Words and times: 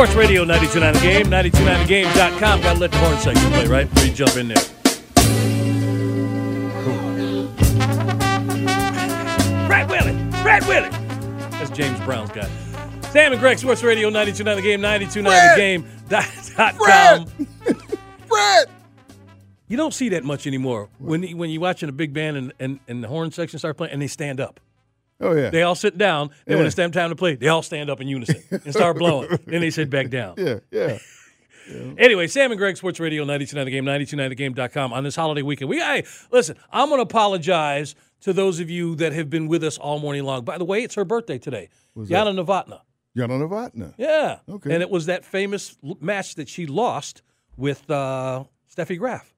Sports 0.00 0.16
Radio 0.16 0.44
929 0.44 0.94
The 0.94 1.00
Game, 1.00 1.26
929thegame.com. 1.26 2.62
Got 2.62 2.72
to 2.72 2.80
let 2.80 2.90
the 2.90 2.96
horn 2.96 3.18
section 3.18 3.50
play, 3.50 3.66
right? 3.66 3.86
Before 3.92 4.08
you 4.08 4.14
jump 4.14 4.34
in 4.38 4.48
there. 4.48 4.56
Brad 9.66 9.90
Willie! 9.90 10.14
Brad 10.42 10.66
Willie! 10.66 10.88
That's 11.50 11.68
James 11.76 12.00
Brown's 12.00 12.30
guy. 12.30 12.48
Sam 13.10 13.32
and 13.32 13.40
Greg, 13.42 13.58
Sports 13.58 13.82
Radio 13.82 14.08
929 14.08 14.56
The 14.56 14.62
Game, 14.62 14.80
929thegame.com. 14.80 17.26
Fred! 17.26 17.28
Fred! 18.26 18.68
You 19.68 19.76
don't 19.76 19.92
see 19.92 20.08
that 20.08 20.24
much 20.24 20.46
anymore 20.46 20.88
when 20.96 21.24
when 21.36 21.50
you're 21.50 21.60
watching 21.60 21.90
a 21.90 21.92
big 21.92 22.14
band 22.14 22.38
and, 22.38 22.54
and, 22.58 22.80
and 22.88 23.04
the 23.04 23.08
horn 23.08 23.32
section 23.32 23.58
start 23.58 23.76
playing 23.76 23.92
and 23.92 24.00
they 24.00 24.06
stand 24.06 24.40
up. 24.40 24.60
Oh 25.20 25.32
yeah. 25.34 25.50
They 25.50 25.62
all 25.62 25.74
sit 25.74 25.98
down. 25.98 26.30
Then 26.46 26.56
when 26.56 26.64
Yeah. 26.64 26.66
it's 26.68 26.76
time 26.76 26.92
time 26.92 27.10
to 27.10 27.16
play, 27.16 27.34
they 27.34 27.48
all 27.48 27.62
stand 27.62 27.90
up 27.90 28.00
in 28.00 28.08
unison 28.08 28.42
and 28.50 28.72
start 28.74 28.96
blowing. 28.98 29.28
then 29.46 29.60
they 29.60 29.70
sit 29.70 29.90
back 29.90 30.08
down. 30.10 30.34
yeah, 30.38 30.60
yeah. 30.70 30.98
Anyway, 31.98 32.26
Sam 32.26 32.50
and 32.50 32.58
Greg, 32.58 32.76
Sports 32.76 32.98
Radio 32.98 33.22
929 33.22 33.64
The 33.64 33.70
Game, 33.70 33.84
929thegame.com 33.84 34.92
on 34.92 35.04
this 35.04 35.14
holiday 35.14 35.42
weekend. 35.42 35.70
We, 35.70 35.78
hey, 35.78 36.04
listen, 36.32 36.56
I'm 36.72 36.88
going 36.88 36.98
to 36.98 37.02
apologize 37.02 37.94
to 38.22 38.32
those 38.32 38.58
of 38.58 38.68
you 38.68 38.96
that 38.96 39.12
have 39.12 39.30
been 39.30 39.46
with 39.46 39.62
us 39.62 39.78
all 39.78 40.00
morning 40.00 40.24
long. 40.24 40.44
By 40.44 40.58
the 40.58 40.64
way, 40.64 40.82
it's 40.82 40.96
her 40.96 41.04
birthday 41.04 41.38
today. 41.38 41.68
Jana 42.06 42.32
Novotna. 42.32 42.80
Jana 43.16 43.34
Novotna. 43.34 43.94
Yeah. 43.98 44.38
Okay. 44.48 44.72
And 44.74 44.82
it 44.82 44.90
was 44.90 45.06
that 45.06 45.24
famous 45.24 45.76
match 46.00 46.34
that 46.36 46.48
she 46.48 46.66
lost 46.66 47.22
with 47.56 47.88
uh, 47.88 48.44
Steffi 48.74 48.98
Graf. 48.98 49.32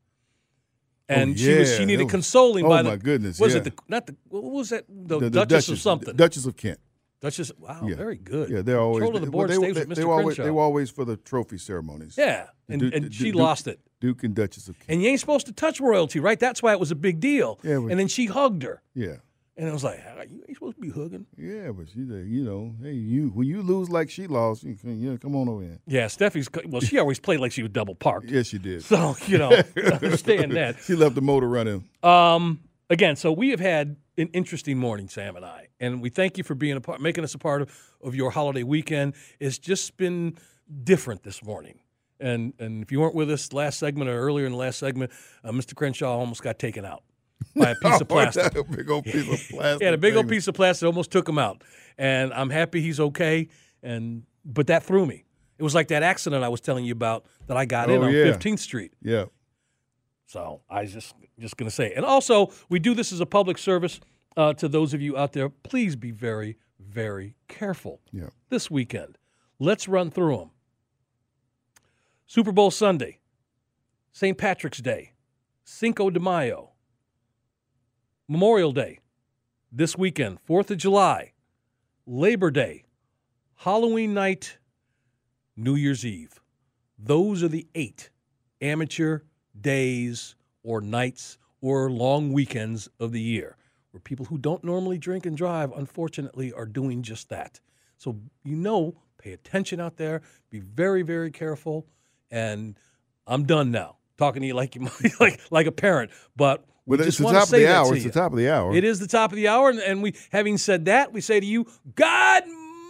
Oh, 1.13 1.21
and 1.21 1.39
she 1.39 1.53
Oh, 1.53 1.59
yeah, 1.59 1.65
she 1.79 1.85
needed 1.85 2.05
was- 2.05 2.11
consoling 2.11 2.65
oh, 2.65 2.69
by 2.69 2.83
the 2.83 2.91
my 2.91 2.97
goodness, 2.97 3.39
Was 3.39 3.53
yeah. 3.55 3.61
it 3.61 3.65
the 3.65 3.73
not 3.89 4.07
the 4.07 4.17
what 4.29 4.43
was 4.45 4.69
that 4.71 4.85
the, 4.89 5.19
The- 5.19 5.31
the 5.31 5.45
Duchess, 5.45 5.69
of 5.69 5.79
something? 5.81 6.17
Duchess 6.17 6.47
of 6.47 6.57
Kent. 6.57 6.79
Duchess. 7.21 7.53
Wow, 7.57 7.87
Yeah. 7.89 7.95
very 7.95 8.17
good. 8.17 8.51
Yeah, 8.51 8.63
they're 8.63 8.81
always 8.81 9.03
control 9.03 9.17
of 9.17 9.23
the 9.25 9.31
well, 9.31 9.47
board 9.47 9.51
they, 9.51 9.55
stays 9.55 9.75
they, 9.75 9.81
with 9.83 9.89
Mr. 9.91 9.95
they 9.95 10.05
were 10.05 10.13
always, 10.15 10.37
they 10.39 10.51
were 10.51 10.61
always 10.63 10.91
for 10.91 11.05
the 11.05 11.17
trophy 11.17 11.57
ceremonies. 11.59 12.17
yeah, 12.19 12.47
and, 12.69 12.81
Duke- 12.81 12.95
and 12.95 13.15
she 13.15 13.25
Duke- 13.31 13.37
lost 13.37 13.69
it. 13.69 13.79
Duke 14.01 14.25
and 14.25 14.35
Duchess 14.35 14.69
of 14.69 14.77
Kent. 14.81 14.91
And 14.91 15.03
you 15.03 15.09
ain't 15.11 15.21
supposed 15.21 15.47
to 15.47 15.53
touch 15.53 15.79
royalty, 15.81 16.19
right? 16.19 16.41
That's 16.41 16.61
why 16.65 16.73
it 16.73 16.81
was 16.81 16.91
a 16.91 16.97
big 16.97 17.21
deal. 17.21 17.61
Yeah, 17.63 17.79
but- 17.79 17.93
and 17.93 18.01
then 18.01 18.09
she 18.09 18.27
hugged 18.27 18.65
her, 18.65 18.83
yeah. 18.95 19.17
And 19.57 19.69
it 19.69 19.73
was 19.73 19.85
like, 19.85 20.01
"Ah, 20.07 20.23
you 20.23 20.43
ain't 20.49 20.57
supposed 20.57 20.77
to 20.77 20.81
be 20.81 20.91
hugging. 20.91 21.27
Yeah, 21.37 21.73
but 21.73 21.89
she, 21.91 22.01
you 22.01 22.43
know, 22.43 22.75
hey, 22.83 22.93
you 22.93 23.29
when 23.29 23.47
you 23.47 23.63
lose 23.63 23.91
like 23.91 24.09
she 24.11 24.27
lost, 24.27 24.63
you 24.63 24.75
can, 24.75 25.01
yeah, 25.01 25.17
come 25.19 25.37
on 25.37 25.49
over 25.49 25.63
in. 25.63 25.79
Yeah, 25.87 26.07
Steffi's. 26.07 26.49
Well, 26.67 26.81
she 26.81 26.99
always 26.99 27.19
played 27.19 27.41
like 27.41 27.53
she 27.53 27.63
was 27.63 27.71
double 27.73 27.95
parked. 27.95 28.31
Yes, 28.31 28.47
she 28.47 28.59
did. 28.59 28.83
So 28.83 29.15
you 29.27 29.39
know, 29.39 29.51
understand 29.77 30.53
that. 30.57 30.77
She 30.85 30.95
left 30.95 31.15
the 31.15 31.21
motor 31.21 31.49
running. 31.49 31.89
Um, 32.03 32.61
again, 32.89 33.17
so 33.17 33.31
we 33.31 33.51
have 33.51 33.61
had 33.61 33.97
an 34.17 34.29
interesting 34.29 34.79
morning, 34.79 35.09
Sam 35.09 35.37
and 35.37 35.45
I, 35.45 35.69
and 35.81 36.01
we 36.01 36.09
thank 36.09 36.39
you 36.39 36.45
for 36.45 36.55
being 36.55 36.77
a 36.77 36.81
part, 36.81 37.01
making 37.01 37.25
us 37.25 37.35
a 37.35 37.39
part 37.39 37.63
of, 37.63 37.79
of 38.03 38.15
your 38.15 38.31
holiday 38.31 38.63
weekend. 38.63 39.15
It's 39.39 39.59
just 39.59 39.97
been 39.97 40.39
different 40.83 41.25
this 41.25 41.45
morning. 41.45 41.81
And 42.19 42.55
and 42.59 42.83
if 42.83 42.91
you 42.91 43.01
weren't 43.01 43.15
with 43.15 43.31
us 43.31 43.53
last 43.53 43.79
segment 43.79 44.09
or 44.09 44.19
earlier 44.19 44.47
in 44.47 44.53
the 44.53 44.59
last 44.59 44.79
segment, 44.79 45.11
uh, 45.45 45.51
Mr. 45.51 45.75
Crenshaw 45.75 46.17
almost 46.17 46.43
got 46.43 46.59
taken 46.59 46.85
out 46.87 47.03
by 47.57 47.71
a 47.71 47.75
piece 47.83 48.01
of 48.01 48.09
plastic. 48.09 48.55
a 48.57 48.65
big 48.65 48.91
old 48.91 49.05
piece 49.05 49.29
of 49.33 49.49
plastic. 49.51 49.83
Had 49.85 49.95
a 49.95 49.99
big 49.99 50.17
old 50.17 50.29
piece 50.29 50.49
of 50.49 50.55
plastic, 50.55 50.87
almost 50.87 51.11
took 51.11 51.29
him 51.29 51.39
out. 51.39 51.63
And 51.99 52.33
I'm 52.35 52.51
happy 52.51 52.81
he's 52.81 53.01
okay. 53.01 53.49
And 53.83 54.25
but 54.45 54.67
that 54.69 54.83
threw 54.83 55.07
me. 55.07 55.25
It 55.59 55.63
was 55.63 55.75
like 55.75 55.89
that 55.89 56.03
accident 56.03 56.43
I 56.43 56.49
was 56.49 56.61
telling 56.61 56.85
you 56.85 56.93
about 56.93 57.27
that 57.47 57.57
I 57.57 57.65
got 57.65 57.91
in 57.91 58.01
Oh, 58.03 58.05
on 58.07 58.13
yeah. 58.13 58.25
15th 58.25 58.59
Street. 58.59 58.93
Yeah. 59.03 59.27
So 60.27 60.63
I 60.71 60.83
was 60.83 60.93
just 60.93 61.15
just 61.39 61.57
going 61.57 61.69
to 61.69 61.75
say, 61.75 61.93
and 61.95 62.05
also 62.05 62.53
we 62.69 62.79
do 62.79 62.95
this 62.95 63.13
as 63.13 63.21
a 63.21 63.27
public 63.27 63.59
service 63.59 64.01
uh, 64.37 64.53
to 64.55 64.69
those 64.69 64.95
of 64.95 65.01
you 65.03 65.17
out 65.17 65.33
there. 65.33 65.49
Please 65.49 65.95
be 65.97 66.11
very 66.11 66.57
very 66.81 67.35
careful 67.49 68.01
Yeah. 68.13 68.29
this 68.49 68.71
weekend. 68.71 69.17
Let's 69.61 69.87
run 69.87 70.11
through 70.11 70.37
them. 70.39 70.51
Super 72.27 72.51
Bowl 72.53 72.71
Sunday, 72.71 73.19
St. 74.13 74.37
Patrick's 74.37 74.79
Day, 74.79 75.13
Cinco 75.65 76.11
de 76.11 76.19
Mayo, 76.19 76.72
Memorial 78.29 78.73
Day, 78.73 78.99
this 79.73 79.99
weekend, 79.99 80.41
Fourth 80.41 80.71
of 80.71 80.79
July, 80.79 81.33
Labor 82.07 82.51
Day, 82.51 82.85
Halloween 83.57 84.15
night, 84.15 84.59
New 85.57 85.75
Year's 85.75 86.07
Eve. 86.07 86.41
Those 86.97 87.43
are 87.43 87.49
the 87.49 87.67
eight 87.75 88.11
amateur 88.61 89.21
days 89.61 90.37
or 90.63 90.81
nights 90.81 91.37
or 91.61 91.91
long 91.91 92.33
weekends 92.33 92.89
of 93.01 93.11
the 93.11 93.21
year 93.21 93.57
where 93.91 94.01
people 94.01 94.27
who 94.27 94.39
don't 94.39 94.63
normally 94.63 94.99
drink 94.99 95.27
and 95.27 95.37
drive, 95.37 95.73
unfortunately, 95.73 96.53
are 96.53 96.65
doing 96.65 97.03
just 97.03 97.29
that. 97.29 97.61
So, 97.99 98.19
you 98.45 98.55
know, 98.57 98.95
pay 99.19 99.33
attention 99.33 99.81
out 99.81 99.97
there, 99.97 100.23
be 100.49 100.61
very, 100.61 101.03
very 101.03 101.31
careful. 101.31 101.87
And 102.31 102.79
I'm 103.27 103.45
done 103.45 103.71
now 103.73 103.97
talking 104.17 104.43
to 104.43 104.49
you 104.49 104.55
like 104.55 104.77
you 104.77 104.89
like 105.21 105.41
like 105.51 105.67
a 105.67 105.73
parent, 105.73 106.13
but 106.37 106.65
we 106.87 106.99
it's 106.99 107.19
the 107.19 107.25
top 107.25 107.45
of 107.45 107.51
the 107.51 107.67
hour. 107.73 107.95
It's 107.95 108.05
the 108.05 108.11
top 108.11 108.33
of 108.33 108.39
the 108.39 108.51
hour. 108.51 108.75
It 108.75 108.85
is 108.85 108.99
the 108.99 109.07
top 109.07 109.31
of 109.33 109.37
the 109.37 109.49
hour, 109.49 109.71
and, 109.71 109.79
and 109.79 110.03
we, 110.03 110.15
having 110.33 110.59
said 110.59 110.85
that, 110.87 111.13
we 111.13 111.21
say 111.21 111.39
to 111.41 111.47
you, 111.47 111.67
"Good 111.95 112.43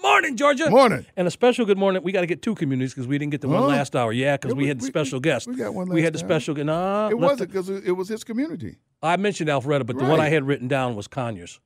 morning, 0.03 0.37
Georgia." 0.37 0.71
Morning. 0.71 1.05
And 1.17 1.29
a 1.29 1.31
special 1.31 1.67
good 1.67 1.79
morning. 1.79 2.03
We 2.03 2.11
got 2.13 2.23
to 2.23 2.27
get 2.27 2.43
two 2.43 2.55
communities 2.55 2.95
because 2.95 3.07
we 3.07 3.19
didn't 3.19 3.33
get 3.33 3.41
the 3.43 3.49
one 3.49 3.67
last 3.69 3.95
hour. 3.95 4.13
Yeah, 4.13 4.37
because 4.37 4.55
we 4.55 4.63
we- 4.65 4.69
had 4.69 4.79
the 4.81 4.85
we- 4.85 4.89
special 4.89 5.21
guest. 5.21 5.47
we 5.47 5.57
got 5.57 5.75
one 5.75 5.89
We 5.89 6.03
had 6.03 6.15
the 6.15 6.19
hour. 6.21 6.27
special. 6.41 6.55
Nah, 6.55 7.09
It 7.11 7.19
wasn't 7.19 7.51
because 7.51 7.69
it, 7.69 7.93
was 7.97 8.09
his 8.09 8.25
community. 8.25 8.77
I 9.03 9.17
mentioned 9.17 9.51
Alpharetta, 9.51 9.85
but 9.87 9.99
the 9.99 10.05
one 10.05 10.21
I 10.21 10.29
had 10.29 10.45
written 10.47 10.69
down 10.69 10.97
was 10.97 11.07
Conyers, 11.09 11.61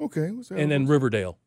Okay. 0.00 0.30
and 0.50 0.70
then 0.70 0.86
Riverdale. 0.86 1.38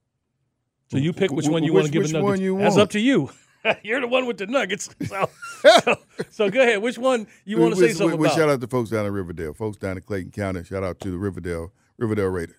So 0.90 0.98
you 0.98 1.12
pick 1.12 1.32
which 1.32 1.48
one 1.48 1.64
you 1.64 1.74
which- 1.74 1.82
want 1.84 1.86
to 1.88 1.92
give 1.92 2.02
which 2.04 2.12
a 2.12 2.14
nugget. 2.14 2.26
one 2.26 2.42
you 2.42 2.58
That's 2.58 2.78
up 2.78 2.92
to 2.92 3.00
you. 3.00 3.30
You're 3.84 4.02
the 4.02 4.08
one 4.08 4.26
with 4.26 4.38
the 4.38 4.48
nuggets. 4.48 4.90
So, 5.08 5.30
so, 5.62 5.96
so 6.30 6.50
go 6.50 6.62
ahead. 6.62 6.82
Which 6.82 6.98
one 6.98 7.26
you 7.46 7.58
want 7.58 7.74
to 7.76 7.80
say 7.80 7.94
something 7.94 8.18
we, 8.18 8.24
we 8.24 8.28
about? 8.28 8.38
shout 8.38 8.50
out 8.50 8.62
to 8.62 8.68
folks 8.68 8.90
down 8.92 9.06
in 9.08 9.12
Riverdale, 9.14 9.54
folks 9.54 9.78
down 9.78 9.98
in 9.98 10.04
Clayton 10.04 10.32
County. 10.32 10.64
Shout 10.64 10.84
out 10.84 11.00
to 11.00 11.10
the 11.12 11.18
Riverdale 11.18 11.72
Riverdale 11.98 12.28
Raiders. 12.28 12.56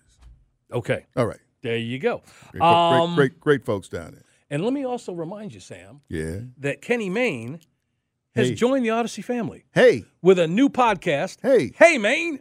Okay, 0.71 1.05
All 1.15 1.25
right. 1.25 1.39
there 1.61 1.77
you 1.77 1.97
go. 1.97 2.21
Great, 2.51 2.61
Um, 2.61 3.15
great, 3.15 3.31
great, 3.31 3.39
great 3.39 3.65
folks 3.65 3.87
down 3.89 4.11
there. 4.11 4.23
And 4.49 4.63
let 4.63 4.73
me 4.73 4.83
also 4.85 5.13
remind 5.13 5.53
you, 5.53 5.59
Sam, 5.59 6.01
Yeah. 6.09 6.41
that 6.57 6.81
Kenny 6.81 7.09
Mayne 7.09 7.59
has 8.35 8.49
Hey. 8.49 8.55
joined 8.55 8.83
the 8.85 8.89
Odyssey 8.91 9.21
family. 9.21 9.63
Hey, 9.73 10.03
with 10.21 10.37
a 10.39 10.47
new 10.47 10.69
podcast. 10.69 11.37
Hey. 11.41 11.71
Hey, 11.75 11.97
Mayne. 11.97 12.39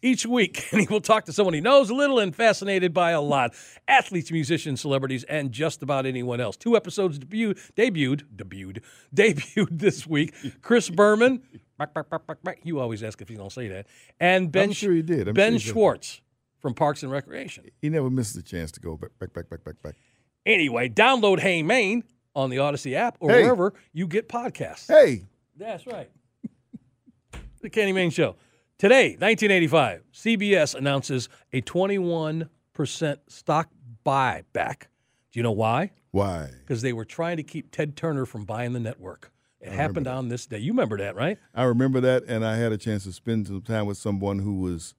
Each 0.00 0.24
week, 0.24 0.68
and 0.72 0.80
he 0.80 0.86
will 0.86 1.00
talk 1.00 1.24
to 1.24 1.32
someone 1.32 1.54
he 1.54 1.60
knows 1.60 1.90
a 1.90 1.94
little 1.94 2.20
and 2.20 2.34
fascinated 2.34 2.94
by 2.94 3.10
a 3.10 3.20
lot. 3.20 3.52
Athletes, 3.88 4.30
musicians, 4.30 4.80
celebrities, 4.80 5.24
and 5.24 5.50
just 5.50 5.82
about 5.82 6.06
anyone 6.06 6.40
else. 6.40 6.56
Two 6.56 6.76
episodes 6.76 7.18
debuted, 7.18 7.58
debuted, 7.76 8.22
debuted, 8.36 8.82
debuted 9.14 9.78
this 9.78 10.06
week. 10.06 10.34
Chris 10.62 10.88
Berman. 10.90 11.42
You 12.62 12.78
always 12.80 13.02
ask 13.02 13.20
if 13.22 13.28
he's 13.28 13.38
going 13.38 13.50
to 13.50 13.54
say 13.54 13.68
that. 13.68 13.86
And 14.20 14.50
Ben, 14.52 14.68
I'm 14.68 14.72
sure 14.72 14.92
he 14.92 15.02
did. 15.02 15.28
I'm 15.28 15.34
ben 15.34 15.52
sure 15.52 15.58
he 15.58 15.64
did. 15.66 15.72
Schwartz 15.72 16.20
from 16.60 16.74
Parks 16.74 17.02
and 17.02 17.10
Recreation. 17.12 17.64
he 17.80 17.88
never 17.88 18.10
misses 18.10 18.36
a 18.36 18.42
chance 18.42 18.70
to 18.72 18.80
go 18.80 18.96
back, 18.96 19.10
back, 19.18 19.32
back, 19.32 19.48
back, 19.48 19.64
back, 19.64 19.82
back. 19.82 19.94
Anyway, 20.46 20.88
download 20.88 21.38
Hey 21.40 21.62
Mayne 21.62 22.02
on 22.34 22.50
the 22.50 22.58
Odyssey 22.58 22.94
app 22.96 23.16
or 23.20 23.30
Hey. 23.30 23.42
wherever 23.42 23.74
you 23.92 24.06
get 24.06 24.28
podcasts. 24.28 24.86
Hey, 24.88 25.24
That's 25.56 25.86
right. 25.86 26.08
the 27.60 27.70
Kenny 27.70 27.92
Mayne 27.92 28.10
Show. 28.10 28.36
Today, 28.78 29.16
1985, 29.18 30.04
CBS 30.14 30.76
announces 30.76 31.28
a 31.52 31.60
21% 31.62 32.48
stock 33.26 33.70
buyback. 34.06 34.82
Do 35.32 35.40
you 35.40 35.42
know 35.42 35.50
why? 35.50 35.90
why? 36.12 36.50
Because 36.60 36.82
they 36.82 36.92
were 36.92 37.04
trying 37.04 37.38
to 37.38 37.42
keep 37.42 37.72
Ted 37.72 37.96
Turner 37.96 38.24
from 38.24 38.44
buying 38.44 38.74
the 38.74 38.78
network. 38.78 39.32
It 39.60 39.72
happened 39.72 40.06
on 40.06 40.28
this 40.28 40.46
day. 40.46 40.58
You 40.58 40.70
remember 40.70 40.96
that, 40.98 41.16
right? 41.16 41.38
I 41.52 41.64
remember 41.64 42.00
that, 42.02 42.22
and 42.28 42.44
I 42.44 42.54
had 42.54 42.70
a 42.70 42.78
chance 42.78 43.02
to 43.02 43.12
spend 43.12 43.48
some 43.48 43.62
time 43.62 43.86
with 43.86 43.96
someone 43.98 44.38
who 44.38 44.60
was 44.60 44.94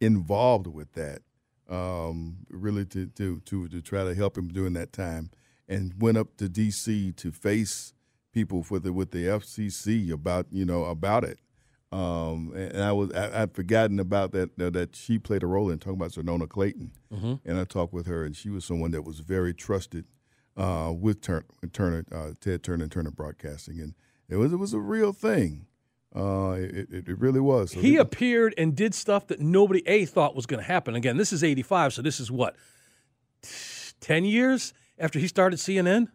involved 0.00 0.66
with 0.66 0.94
that, 0.94 1.20
um, 1.68 2.38
really 2.48 2.84
to, 2.86 3.06
to 3.06 3.38
to 3.38 3.68
to 3.68 3.80
try 3.80 4.02
to 4.02 4.12
help 4.12 4.36
him 4.36 4.48
during 4.48 4.72
that 4.72 4.92
time, 4.92 5.30
and 5.68 5.94
went 6.00 6.18
up 6.18 6.36
to 6.38 6.48
D.C. 6.48 7.12
to 7.12 7.30
face 7.30 7.94
people 8.32 8.66
with 8.68 8.82
the 8.82 8.92
with 8.92 9.12
the 9.12 9.26
FCC 9.26 10.10
about 10.10 10.46
you 10.50 10.64
know 10.64 10.86
about 10.86 11.22
it. 11.22 11.38
Um, 11.92 12.52
and 12.54 12.82
I 12.82 12.92
was 12.92 13.12
I, 13.12 13.42
I'd 13.42 13.52
forgotten 13.54 13.98
about 13.98 14.30
that 14.32 14.56
that 14.58 14.74
that 14.74 14.94
she 14.94 15.18
played 15.18 15.42
a 15.42 15.46
role 15.46 15.70
in 15.70 15.78
talking 15.78 15.94
about 16.00 16.12
Xernona 16.12 16.48
Clayton, 16.48 16.92
and 17.44 17.58
I 17.58 17.64
talked 17.64 17.92
with 17.92 18.06
her, 18.06 18.24
and 18.24 18.36
she 18.36 18.48
was 18.48 18.64
someone 18.64 18.92
that 18.92 19.02
was 19.02 19.18
very 19.20 19.52
trusted 19.52 20.04
uh, 20.56 20.92
with 20.96 21.20
Turner, 21.20 21.44
Turner 21.72 22.04
uh, 22.12 22.30
Ted 22.40 22.62
Turner 22.62 22.84
and 22.84 22.92
Turner 22.92 23.10
Broadcasting, 23.10 23.80
and 23.80 23.94
it 24.28 24.36
was 24.36 24.52
it 24.52 24.56
was 24.58 24.72
a 24.72 24.78
real 24.78 25.12
thing. 25.12 25.66
Uh, 26.14 26.52
it, 26.58 26.88
it, 26.92 27.08
it 27.08 27.18
really 27.20 27.38
was. 27.40 27.72
So 27.72 27.80
He 27.80 27.92
they- 27.92 27.96
appeared 27.96 28.52
and 28.58 28.74
did 28.76 28.94
stuff 28.94 29.26
that 29.28 29.40
nobody 29.40 29.82
A 29.88 30.04
thought 30.06 30.34
was 30.36 30.44
going 30.46 30.60
to 30.60 30.66
happen. 30.66 30.94
Again, 30.96 31.16
this 31.16 31.32
is 31.32 31.44
85, 31.44 31.92
so 31.94 32.02
this 32.02 32.18
is 32.18 32.32
what? 32.32 32.56
10 34.00 34.24
years 34.24 34.72
after 34.98 35.18
he 35.18 35.28
started 35.28 35.58
CNN? 35.58 36.08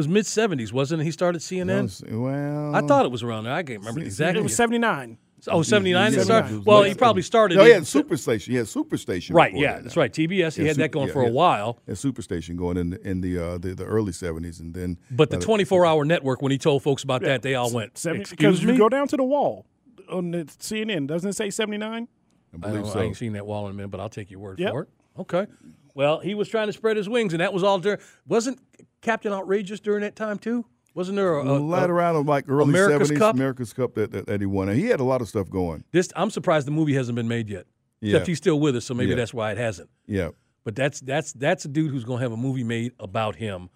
It 0.00 0.08
was 0.08 0.08
mid 0.08 0.24
70s, 0.24 0.72
wasn't 0.72 1.02
it? 1.02 1.04
He 1.04 1.10
started 1.10 1.42
CNN? 1.42 2.10
well, 2.10 2.74
I 2.74 2.80
thought 2.80 3.04
it 3.04 3.12
was 3.12 3.22
around 3.22 3.44
there. 3.44 3.52
I 3.52 3.62
can't 3.62 3.80
remember 3.80 4.00
exactly. 4.00 4.40
It 4.40 4.42
was 4.42 4.56
79. 4.56 5.18
Oh, 5.48 5.60
79 5.62 6.12
it 6.12 6.16
Yeah, 6.16 6.22
started? 6.22 6.52
it 6.52 6.56
was 6.56 6.64
Well, 6.66 6.82
he 6.84 6.94
probably 6.94 7.20
started 7.22 7.56
No, 7.58 7.64
he 7.64 7.70
had 7.70 7.82
Superstation. 7.82 8.46
He 8.48 8.54
had 8.56 8.64
Superstation. 8.66 9.34
Right, 9.34 9.54
yeah, 9.54 9.74
that 9.74 9.82
that's 9.84 9.96
now. 9.96 10.00
right. 10.02 10.12
TBS, 10.12 10.56
he 10.56 10.62
Yeah, 10.62 10.68
had 10.68 10.76
that 10.78 10.90
going 10.90 11.08
yeah, 11.08 11.12
for 11.12 11.22
a 11.22 11.30
while. 11.30 11.78
Had 11.86 11.96
Superstation 11.96 12.56
going 12.56 12.78
in 12.78 12.90
the, 12.90 13.06
in 13.08 13.20
the, 13.20 13.38
uh, 13.38 13.58
the 13.58 13.74
the 13.74 13.84
early 13.84 14.12
'70s, 14.12 14.60
and 14.60 14.72
then 14.74 14.96
But 15.10 15.28
the 15.28 15.38
24 15.38 15.84
hour 15.84 16.04
network, 16.06 16.40
when 16.40 16.52
he 16.52 16.56
told 16.58 16.82
folks 16.82 17.02
about 17.04 17.20
that, 17.22 17.42
they 17.42 17.54
all 17.56 17.70
went, 17.70 17.98
Seventy- 17.98 18.22
Excuse 18.22 18.64
me? 18.64 18.72
you 18.72 18.78
go 18.78 18.88
down 18.88 19.06
to 19.08 19.16
the 19.18 19.24
wall 19.24 19.66
on 20.10 20.30
the 20.30 20.44
CNN. 20.44 21.06
Doesn't 21.06 21.28
it 21.30 21.36
say 21.36 21.50
79? 21.50 22.08
I 22.52 22.56
I, 22.56 22.58
believe 22.58 22.82
don't, 22.84 22.92
so. 22.92 23.00
I 23.00 23.02
ain't 23.04 23.16
seen 23.18 23.32
that 23.34 23.46
wall 23.46 23.66
in 23.66 23.72
a 23.72 23.74
minute, 23.74 23.88
but 23.90 24.00
I'll 24.00 24.08
take 24.08 24.30
your 24.30 24.40
word 24.40 24.58
Yep. 24.58 24.72
for 24.72 24.82
it. 24.82 24.88
Okay. 25.18 25.46
Well, 25.94 26.20
he 26.20 26.34
was 26.34 26.48
trying 26.48 26.68
to 26.68 26.72
spread 26.72 26.96
his 26.96 27.08
wings, 27.08 27.32
and 27.34 27.40
that 27.40 27.52
was 27.52 27.62
all 27.62 27.78
during. 27.78 27.98
Wasn't 28.26 28.58
Captain 29.02 29.32
Outrageous 29.32 29.80
during 29.80 30.02
that 30.02 30.16
time, 30.16 30.38
too? 30.38 30.64
Wasn't 30.94 31.16
there 31.16 31.34
a. 31.38 31.46
a- 31.46 31.60
right 31.62 31.88
a- 31.88 31.92
around 31.92 32.26
like 32.26 32.48
early 32.48 32.64
America's 32.64 33.10
70s, 33.10 33.18
Cup? 33.18 33.34
America's 33.34 33.72
Cup 33.72 33.94
that, 33.94 34.10
that, 34.12 34.26
that 34.26 34.40
he 34.40 34.46
won. 34.46 34.68
And 34.68 34.78
he 34.78 34.86
had 34.86 35.00
a 35.00 35.04
lot 35.04 35.20
of 35.22 35.28
stuff 35.28 35.48
going. 35.48 35.84
this, 35.92 36.10
I'm 36.16 36.30
surprised 36.30 36.66
the 36.66 36.72
movie 36.72 36.94
hasn't 36.94 37.16
been 37.16 37.28
made 37.28 37.48
yet. 37.48 37.66
Yeah. 38.00 38.14
Except 38.16 38.26
he's 38.28 38.38
still 38.38 38.58
with 38.58 38.74
us, 38.76 38.84
so 38.84 38.94
maybe 38.94 39.10
Yeah. 39.10 39.16
that's 39.16 39.32
why 39.34 39.52
it 39.52 39.58
hasn't. 39.58 39.90
Yeah. 40.06 40.30
But 40.64 40.74
that's 40.74 41.00
that's 41.00 41.32
that's 41.34 41.64
a 41.64 41.68
dude 41.68 41.90
who's 41.90 42.04
going 42.04 42.18
to 42.18 42.22
have 42.22 42.32
a 42.32 42.36
movie 42.36 42.64
made 42.64 42.92
about 42.98 43.36
him, 43.36 43.70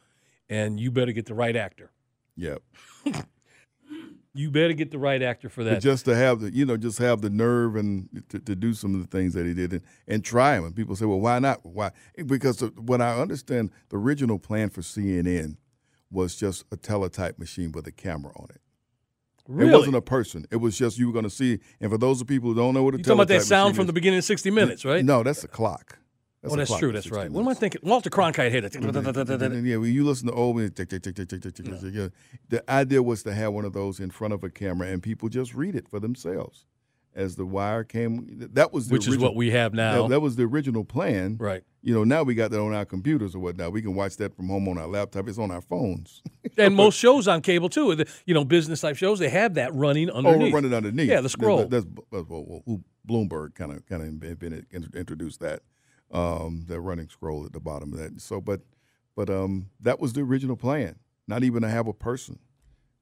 and 0.49 0.79
you 0.81 0.91
better 0.91 1.13
get 1.13 1.27
the 1.27 1.35
right 1.35 1.55
actor. 1.57 1.91
Yeah. 2.37 2.57
You 4.37 4.51
better 4.51 4.73
get 4.73 4.91
the 4.91 4.99
right 4.99 5.23
actor 5.23 5.49
for 5.49 5.63
But 5.63 5.71
that. 5.75 5.81
just 5.83 6.05
to 6.07 6.17
have 6.17 6.41
the, 6.41 6.53
you 6.53 6.67
know, 6.67 6.77
just 6.77 6.99
have 6.99 7.21
the 7.21 7.31
nerve 7.31 7.77
and 7.77 8.09
to, 8.31 8.41
to 8.41 8.57
do 8.57 8.75
some 8.75 8.93
of 8.95 9.01
the 9.01 9.07
things 9.07 9.33
that 9.35 9.47
he 9.47 9.55
did 9.55 9.73
and, 9.73 9.83
and 10.09 10.25
try 10.25 10.57
them. 10.57 10.65
And 10.65 10.75
people 10.75 10.97
say, 10.97 11.05
well, 11.05 11.21
why 11.21 11.39
not? 11.39 11.65
Why? 11.65 11.93
Because 12.27 12.57
the, 12.57 12.67
what 12.77 13.01
I 13.01 13.17
understand, 13.21 13.71
the 13.91 13.97
original 13.97 14.41
plan 14.41 14.71
for 14.71 14.81
CNN 14.81 15.57
was 16.11 16.35
just 16.35 16.65
a 16.73 16.77
teletype 16.77 17.39
machine 17.39 17.71
with 17.71 17.87
a 17.87 17.93
camera 17.93 18.33
on 18.37 18.49
it. 18.51 18.61
really? 19.47 19.71
It 19.73 19.77
wasn't 19.77 19.97
a 19.97 20.03
person. 20.03 20.47
It 20.51 20.57
was 20.57 20.77
just 20.77 20.99
you 20.99 21.07
were 21.07 21.13
going 21.13 21.25
to 21.25 21.31
see. 21.31 21.61
And 21.81 21.91
for 21.91 21.99
those 21.99 22.21
of 22.21 22.27
people 22.27 22.49
who 22.51 22.57
don't 22.57 22.75
know 22.75 22.83
what 22.83 22.95
a 22.95 22.99
you 22.99 23.05
teletype 23.05 23.29
talking 23.29 23.37
about 23.37 23.41
that 23.41 23.47
sound 23.47 23.75
from 23.77 23.83
is, 23.83 23.87
the 23.87 23.93
beginning 23.93 24.19
of 24.19 24.25
60 24.25 24.51
Minutes, 24.51 24.85
right? 24.85 25.05
No, 25.05 25.23
that's 25.23 25.45
a 25.45 25.49
clock. 25.49 25.99
Oh, 26.51 26.55
a 26.55 26.57
that's 26.57 26.79
true. 26.79 26.93
That's 26.93 27.07
60 27.07 27.19
right. 27.19 27.31
What 27.31 27.43
am 27.43 27.49
I 27.49 27.55
thinking? 27.55 27.81
Walter 27.85 28.11
Cronkite 28.11 28.53
had 28.53 28.65
it. 28.65 29.65
Yeah, 29.65 29.77
when 29.77 29.93
you 29.93 30.05
listen 30.05 30.29
to 30.29 30.35
old 30.35 30.57
tick, 30.77 30.89
tick, 30.89 31.03
tick, 31.03 31.15
tick, 31.15 31.29
tick, 31.29 31.43
tick, 31.43 31.55
tick, 31.55 31.65
tick, 31.65 31.93
yeah. 31.93 32.09
the 32.49 32.71
idea 32.71 33.03
was 33.03 33.23
to 33.25 33.35
have 33.35 33.53
one 33.53 33.65
of 33.65 33.73
those 33.73 34.01
in 34.01 34.11
front 34.11 34.35
of 34.35 34.45
a 34.45 34.51
camera 34.51 34.89
and 34.89 35.03
people 35.03 35.29
just 35.29 35.55
read 35.55 35.75
it 35.75 35.89
for 35.89 36.01
themselves. 36.01 36.67
As 37.17 37.37
the 37.37 37.47
wire 37.47 37.85
came, 37.85 38.27
that 38.55 38.73
was 38.73 38.89
the 38.89 38.95
Which 38.95 39.07
is 39.07 39.19
what 39.19 39.37
we 39.37 39.53
have 39.53 39.73
now. 39.73 40.03
That, 40.03 40.09
that 40.09 40.21
was 40.21 40.35
the 40.35 40.43
original 40.43 40.85
plan. 40.85 41.37
Right. 41.39 41.63
You 41.81 41.95
know, 41.95 42.03
now 42.03 42.25
we 42.25 42.35
got 42.35 42.51
that 42.51 42.59
on 42.59 42.75
our 42.75 42.85
computers 42.85 43.37
or 43.37 43.39
whatnot. 43.39 43.71
We 43.71 43.83
can 43.83 43.95
watch 43.95 44.17
that 44.17 44.35
from 44.35 44.49
home 44.49 44.67
on 44.67 44.79
our 44.79 44.89
laptop. 44.89 45.29
It's 45.29 45.39
on 45.39 45.53
our 45.53 45.61
phones. 45.61 46.23
and 46.59 46.75
most 46.75 46.99
shows 46.99 47.29
on 47.29 47.41
cable 47.41 47.69
too, 47.69 47.95
the- 47.95 48.09
you 48.27 48.35
know, 48.35 48.45
business 48.45 48.81
type 48.81 48.97
shows, 48.97 49.21
they 49.21 49.29
have 49.29 49.55
that 49.55 49.73
running 49.75 50.11
oh, 50.11 50.17
underneath. 50.17 50.53
we're 50.53 50.57
running 50.57 50.75
underneath. 50.75 51.09
Yeah, 51.09 51.21
the 51.21 51.29
scroll. 51.29 51.59
That- 51.59 51.71
that's, 51.71 51.87
that's 52.11 52.29
well, 52.29 52.63
well, 52.67 52.81
Bloomberg 53.09 53.55
kind 53.55 53.71
of 53.71 53.87
kind 53.87 54.03
of 54.03 54.39
been 54.41 54.67
introduced 54.95 55.39
that 55.39 55.61
um, 56.15 56.65
the 56.67 56.81
running 56.81 57.09
scroll 57.09 57.45
at 57.45 57.53
the 57.53 57.61
bottom 57.61 57.93
of 57.93 57.99
that. 57.99 58.21
So, 58.21 58.41
but 58.41 58.61
but 59.17 59.29
um, 59.29 59.71
that 59.81 60.01
was 60.01 60.13
the 60.13 60.23
original 60.23 60.57
plan. 60.57 60.97
Not 61.27 61.43
even 61.43 61.63
to 61.63 61.69
have 61.69 61.87
a 61.87 61.93
person. 61.93 62.39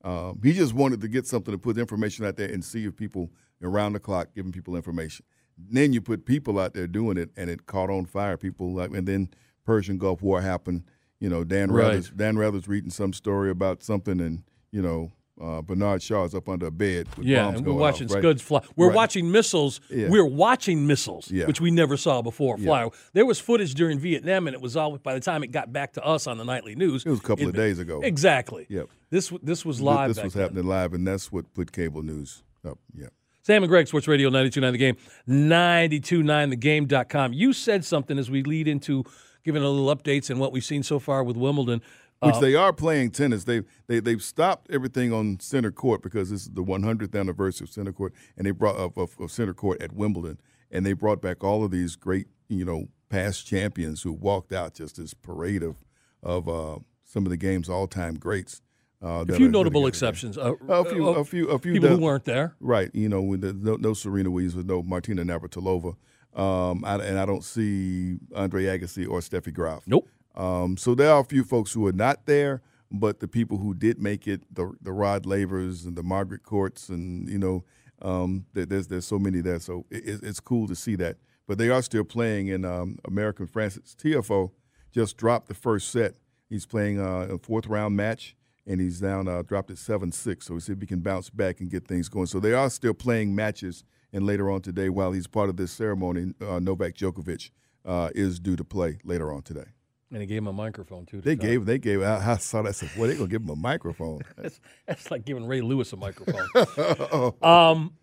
Um, 0.05 0.41
he 0.43 0.53
just 0.53 0.75
wanted 0.75 1.01
to 1.03 1.09
get 1.09 1.27
something 1.27 1.53
to 1.53 1.59
put 1.59 1.79
information 1.79 2.25
out 2.25 2.37
there 2.37 2.49
and 2.49 2.65
see 2.65 2.85
if 2.85 2.97
people 2.97 3.31
around 3.63 3.93
the 3.93 4.01
clock 4.01 4.29
giving 4.35 4.53
people 4.53 4.75
information. 4.75 5.25
Then 5.57 5.93
you 5.93 6.01
put 6.01 6.25
people 6.25 6.59
out 6.59 6.75
there 6.75 6.87
doing 6.87 7.17
it, 7.19 7.31
and 7.37 7.49
it 7.51 7.67
caught 7.67 7.91
on 7.91 8.07
fire. 8.07 8.37
People 8.37 8.75
like, 8.75 8.91
and 8.91 9.07
then 9.07 9.29
Persian 9.65 9.99
Gulf 9.99 10.23
War 10.23 10.41
happened. 10.41 10.85
You 11.21 11.29
know, 11.29 11.45
Dan 11.45 11.71
Right. 11.71 11.85
Rather's 11.85 12.11
Dan 12.11 12.37
Rather's 12.37 12.67
reading 12.67 12.91
some 12.91 13.13
story 13.13 13.51
about 13.51 13.83
something, 13.83 14.21
and 14.21 14.43
you 14.73 14.83
know, 14.83 15.13
uh, 15.41 15.63
Bernard 15.63 16.03
Shaw 16.03 16.25
is 16.25 16.35
up 16.35 16.49
under 16.49 16.67
a 16.67 16.71
bed. 16.71 17.09
With 17.17 17.27
yeah, 17.27 17.45
bombs 17.45 17.59
and 17.59 17.67
we're 17.67 17.73
watching 17.75 18.07
off, 18.09 18.15
right? 18.15 18.23
Scuds 18.23 18.43
fly. 18.43 18.61
We're 18.77 18.89
Right. 18.89 18.97
watching 18.97 19.31
missiles. 19.33 19.81
Yeah. 19.91 20.09
We're 20.09 20.27
watching 20.27 20.87
missiles, 20.87 21.31
Yeah. 21.31 21.47
which 21.47 21.61
we 21.61 21.71
never 21.71 21.97
saw 21.97 22.23
before 22.23 22.59
fly. 22.59 22.89
There 23.13 23.27
was 23.27 23.41
footage 23.41 23.75
during 23.75 23.99
Vietnam, 23.99 24.47
and 24.47 24.55
it 24.55 24.61
was 24.61 24.77
all 24.77 24.97
by 24.99 25.15
the 25.15 25.21
time 25.21 25.43
it 25.43 25.53
got 25.53 25.73
back 25.73 25.95
to 25.95 26.05
us 26.05 26.27
on 26.27 26.39
the 26.39 26.45
nightly 26.45 26.75
news. 26.75 27.05
It 27.07 27.11
was 27.11 27.21
a 27.21 27.23
couple 27.23 27.49
of 27.49 27.55
days 27.55 27.79
ago. 27.79 28.01
Exactly. 28.03 28.67
Yep. 28.69 28.89
This 29.11 29.33
this 29.43 29.65
was 29.65 29.81
live. 29.81 30.09
This 30.09 30.19
back 30.19 30.25
was 30.25 30.35
then. 30.35 30.43
happening 30.43 30.67
live, 30.67 30.93
and 30.93 31.07
that's 31.07 31.33
what 31.33 31.53
put 31.55 31.73
cable 31.73 32.03
news 32.03 32.43
up. 32.65 32.79
Yeah. 32.95 33.07
Sam 33.45 33.63
and 33.65 33.71
Greg, 33.71 33.89
Sports 33.89 34.07
Radio 34.07 34.29
929 34.29 34.73
The 34.73 34.79
Game, 34.79 34.97
929thegame.com. 35.29 37.33
You 37.33 37.53
said 37.53 37.85
something 37.85 38.19
as 38.19 38.31
we 38.31 38.43
lead 38.43 38.69
into 38.69 39.05
giving 39.45 39.63
a 39.63 39.69
little 39.69 39.95
updates 39.95 40.31
and 40.31 40.39
what 40.39 40.53
we've 40.53 40.65
seen 40.65 40.83
so 40.85 41.01
far 41.01 41.25
with 41.25 41.37
Wimbledon. 41.37 41.83
Which 42.23 42.37
Uh, 42.37 42.41
they 42.41 42.55
are 42.55 42.73
playing 42.73 43.11
tennis. 43.11 43.45
They 43.45 43.63
they 43.89 44.01
they've 44.01 44.23
stopped 44.23 44.71
everything 44.71 45.13
on 45.13 45.41
center 45.41 45.71
court 45.73 46.03
because 46.03 46.31
this 46.31 46.43
is 46.43 46.51
the 46.51 46.63
100th 46.63 47.19
anniversary 47.19 47.65
of 47.65 47.71
center 47.71 47.93
court, 47.93 48.13
and 48.37 48.47
they 48.47 48.51
brought 48.53 48.77
of, 48.77 48.97
of, 48.97 49.17
of 49.19 49.31
center 49.31 49.55
court 49.55 49.83
at 49.83 49.93
Wimbledon, 49.93 50.39
and 50.71 50.87
they 50.87 50.93
brought 50.93 51.21
back 51.21 51.43
all 51.43 51.65
of 51.65 51.71
these 51.71 51.97
great 51.97 52.29
you 52.49 52.65
know 52.65 52.89
past 53.09 53.47
champions 53.47 54.03
who 54.03 54.13
walked 54.13 54.53
out 54.53 54.75
just 54.75 54.97
this 54.97 55.15
parade 55.15 55.63
of 55.63 55.77
of 56.23 56.49
uh, 56.49 56.79
some 57.05 57.27
of 57.27 57.31
the 57.31 57.37
game's 57.37 57.69
all 57.69 57.87
time 57.89 58.15
greats. 58.15 58.63
Uh, 59.05 59.25
a 59.29 59.33
few 59.35 59.49
notable 59.49 59.89
exceptions. 59.89 60.39
Uh, 60.39 60.53
A 60.69 60.85
few, 60.85 61.09
uh, 61.09 61.13
a 61.15 61.25
few, 61.25 61.49
a 61.49 61.59
few 61.59 61.73
people 61.73 61.89
that- 61.89 61.97
who 61.97 62.03
weren't 62.05 62.25
there. 62.25 62.55
Right. 62.61 62.89
You 62.95 63.09
know, 63.09 63.21
with 63.21 63.41
the, 63.41 63.53
no, 63.53 63.75
no 63.75 63.95
Serena 63.95 64.31
Williams, 64.31 64.55
with 64.55 64.67
no 64.67 64.81
Martina 64.81 65.25
Navratilova, 65.25 65.97
um, 66.35 66.85
I, 66.85 66.95
and 66.99 67.19
I 67.19 67.27
don't 67.27 67.43
see 67.43 68.19
Andre 68.33 68.63
Agassi 68.67 69.09
or 69.09 69.19
Steffi 69.19 69.53
Graf. 69.53 69.83
Nope. 69.89 70.09
Um, 70.35 70.77
so 70.77 70.95
there 70.95 71.11
are 71.13 71.21
a 71.21 71.25
few 71.25 71.45
folks 71.45 71.73
who 71.73 71.87
are 71.87 71.93
not 71.93 72.27
there, 72.27 72.63
but 72.91 73.21
the 73.21 73.29
people 73.29 73.59
who 73.59 73.75
did 73.75 73.99
make 74.01 74.27
it, 74.27 74.43
the 74.55 74.73
the 74.81 74.93
Rod 74.93 75.25
Lavers 75.27 75.85
and 75.85 75.97
the 75.97 76.03
Margaret 76.03 76.43
Courts, 76.43 76.89
and 76.89 77.29
you 77.29 77.39
know, 77.39 77.65
um, 78.01 78.47
there's 78.53 78.89
there's 78.89 79.07
so 79.07 79.19
many 79.19 79.41
there. 79.41 79.61
So 79.61 79.87
it, 79.91 80.05
it's- 80.23 80.41
cool 80.41 80.67
to 80.69 80.75
see 80.75 80.97
that. 80.97 81.17
But 81.47 81.59
they 81.59 81.69
are 81.71 81.83
still 81.83 82.05
playing 82.05 82.49
in 82.49 82.65
um, 82.65 82.99
American 83.05 83.47
Frances 83.47 83.97
Tiafoe. 83.99 84.53
Just 84.93 85.17
dropped 85.17 85.49
the 85.49 85.55
first 85.55 85.91
set. 85.91 86.15
He's 86.49 86.67
playing 86.67 87.01
uh, 87.01 87.29
a 87.31 87.39
fourth 87.39 87.67
round 87.67 87.97
match, 87.97 88.37
and 88.67 88.81
he's 88.81 89.01
down 89.01 89.27
uh, 89.29 89.43
dropped 89.43 89.71
at 89.71 89.79
seven 89.79 90.13
six. 90.13 90.47
So 90.47 90.55
we 90.55 90.61
see 90.61 90.73
if 90.73 90.81
he 90.81 90.87
can 90.87 91.01
bounce 91.01 91.31
back 91.31 91.61
and 91.61 91.71
get 91.71 91.87
things 91.89 92.09
going. 92.09 92.27
So 92.27 92.41
they 92.41 92.53
are 92.53 92.71
still 92.71 92.95
playing 92.95 93.35
matches. 93.35 93.85
And 94.15 94.27
later 94.27 94.51
on 94.51 94.61
today, 94.61 94.91
while 94.91 95.13
he's 95.13 95.27
part 95.27 95.49
of 95.49 95.57
this 95.57 95.73
ceremony, 95.73 96.35
uh, 96.47 96.59
Novak 96.59 96.95
Djokovic 96.95 97.51
uh, 97.87 98.11
is 98.15 98.39
due 98.39 98.57
to 98.57 98.65
play 98.65 98.99
later 99.05 99.33
on 99.33 99.41
today. 99.43 99.65
And 100.13 100.21
he 100.21 100.27
gave 100.27 100.39
him 100.39 100.47
a 100.49 100.53
microphone, 100.53 101.07
too. 101.07 101.23
to 101.23 101.25
They 101.25 101.37
talk. 101.37 101.43
gave, 101.43 101.65
they 101.65 101.79
gave. 101.79 102.03
I, 102.03 102.33
I 102.33 102.37
saw 102.37 102.61
that. 102.63 102.69
I 102.69 102.73
said, 102.73 102.91
"Well, 102.99 103.09
they 103.09 103.15
gonna 103.17 103.29
give 103.29 103.41
him 103.43 103.49
a 103.49 103.57
microphone." 103.57 104.21
That's, 104.37 104.61
that's 104.87 105.11
like 105.11 105.25
giving 105.25 105.47
Ray 105.47 105.63
Lewis 105.63 105.93
a 105.95 105.97
microphone. 105.97 107.33
um, 107.43 107.95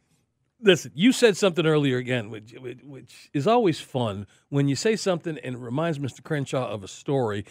listen, 0.62 0.92
you 0.96 1.12
said 1.12 1.38
something 1.38 1.66
earlier 1.68 1.98
again, 1.98 2.32
which, 2.32 2.54
which, 2.60 2.80
which 2.84 3.30
is 3.34 3.46
always 3.46 3.80
fun 3.80 4.26
when 4.50 4.68
you 4.68 4.76
say 4.76 4.96
something 4.96 5.38
and 5.44 5.56
it 5.56 5.60
reminds 5.60 6.00
Mr. 6.00 6.24
Crenshaw 6.24 6.68
of 6.68 6.84
a 6.84 6.88
story 6.88 7.46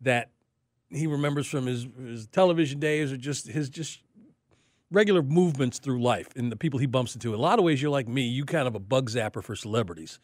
that 0.00 0.30
he 0.90 1.06
remembers 1.08 1.46
from 1.48 1.66
his, 1.66 1.86
his 2.00 2.26
television 2.28 2.78
days 2.78 3.10
or 3.12 3.16
just 3.16 3.48
his 3.48 3.68
just 3.68 4.00
regular 4.90 5.22
movements 5.22 5.78
through 5.80 6.00
life 6.00 6.28
and 6.36 6.52
the 6.52 6.56
people 6.56 6.78
he 6.78 6.86
bumps 6.86 7.14
into. 7.14 7.30
In 7.34 7.38
a 7.40 7.42
lot 7.42 7.58
of 7.58 7.64
ways, 7.64 7.82
you're 7.82 7.90
like 7.90 8.06
me. 8.06 8.22
You 8.22 8.44
kind 8.44 8.68
of 8.68 8.74
a 8.76 8.80
bug 8.80 9.10
zapper 9.10 9.42
for 9.42 9.56
celebrities. 9.56 10.20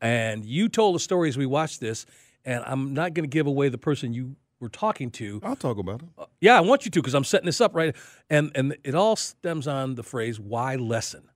And 0.00 0.44
you 0.44 0.68
told 0.68 0.96
a 0.96 0.98
story 0.98 1.28
as 1.28 1.36
we 1.36 1.46
watched 1.46 1.80
this, 1.80 2.06
and 2.44 2.62
I'm 2.66 2.94
not 2.94 3.14
going 3.14 3.24
to 3.24 3.32
give 3.32 3.46
away 3.46 3.68
the 3.68 3.78
person 3.78 4.12
you 4.12 4.36
were 4.60 4.68
talking 4.68 5.10
to. 5.10 5.40
I'll 5.42 5.56
talk 5.56 5.78
about 5.78 6.02
it. 6.02 6.08
Uh, 6.16 6.26
yeah, 6.40 6.56
I 6.56 6.60
want 6.60 6.84
you 6.84 6.90
to 6.92 7.00
because 7.00 7.14
I'm 7.14 7.24
setting 7.24 7.46
this 7.46 7.60
up 7.60 7.74
right, 7.74 7.94
and 8.30 8.50
and 8.54 8.76
it 8.84 8.94
all 8.94 9.16
stems 9.16 9.66
on 9.66 9.94
the 9.94 10.02
phrase 10.02 10.38
"why 10.40 10.76
lesson." 10.76 11.28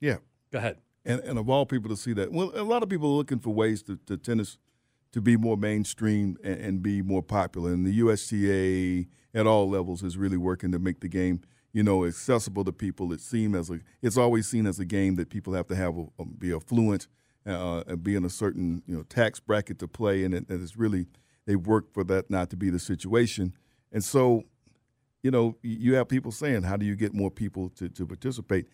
Yeah, 0.00 0.16
Go 0.52 0.58
ahead. 0.58 0.78
and 1.04 1.20
and 1.20 1.38
of 1.38 1.48
all 1.50 1.66
people 1.66 1.88
to 1.90 1.96
see 1.96 2.12
that, 2.14 2.32
well, 2.32 2.52
a 2.54 2.62
lot 2.62 2.82
of 2.82 2.88
people 2.88 3.08
are 3.10 3.16
looking 3.16 3.38
for 3.38 3.50
ways 3.50 3.82
to, 3.84 3.96
to 4.06 4.16
tennis 4.16 4.58
to 5.12 5.20
be 5.20 5.36
more 5.36 5.56
mainstream 5.56 6.36
and, 6.42 6.60
and 6.60 6.82
be 6.82 7.00
more 7.00 7.22
popular. 7.22 7.72
And 7.72 7.86
the 7.86 7.92
USTA 7.92 9.06
at 9.38 9.46
all 9.46 9.68
levels 9.68 10.02
is 10.02 10.16
really 10.16 10.36
working 10.36 10.72
to 10.72 10.78
make 10.78 11.00
the 11.00 11.08
game, 11.08 11.40
you 11.72 11.82
know, 11.82 12.04
accessible 12.04 12.64
to 12.64 12.72
people. 12.72 13.12
It 13.12 13.20
seem 13.20 13.54
as 13.54 13.70
a, 13.70 13.78
it's 14.02 14.16
always 14.16 14.46
seen 14.48 14.66
as 14.66 14.78
a 14.80 14.84
game 14.84 15.14
that 15.16 15.30
people 15.30 15.52
have 15.54 15.66
to 15.68 15.76
have 15.76 15.96
a, 15.96 16.06
a- 16.18 16.24
be 16.24 16.52
affluent 16.52 17.06
uh, 17.46 17.82
and 17.86 18.02
be 18.02 18.14
in 18.14 18.24
a 18.24 18.30
certain 18.30 18.82
you 18.86 18.96
know 18.96 19.02
tax 19.04 19.40
bracket 19.40 19.78
to 19.80 19.88
play, 19.88 20.24
and, 20.24 20.34
it, 20.34 20.48
and 20.48 20.62
it's 20.62 20.76
really 20.76 21.06
they 21.46 21.56
work 21.56 21.92
for 21.92 22.04
that 22.04 22.30
not 22.30 22.50
to 22.50 22.56
be 22.56 22.70
the 22.70 22.78
situation. 22.78 23.54
And 23.92 24.02
so, 24.02 24.44
you 25.22 25.30
know, 25.30 25.56
you 25.62 25.94
have 25.94 26.08
people 26.08 26.32
saying, 26.32 26.62
how 26.62 26.76
do 26.76 26.86
you 26.86 26.96
get 26.96 27.14
more 27.14 27.30
people 27.30 27.70
to, 27.70 27.88
to 27.90 28.06
participate? 28.06 28.66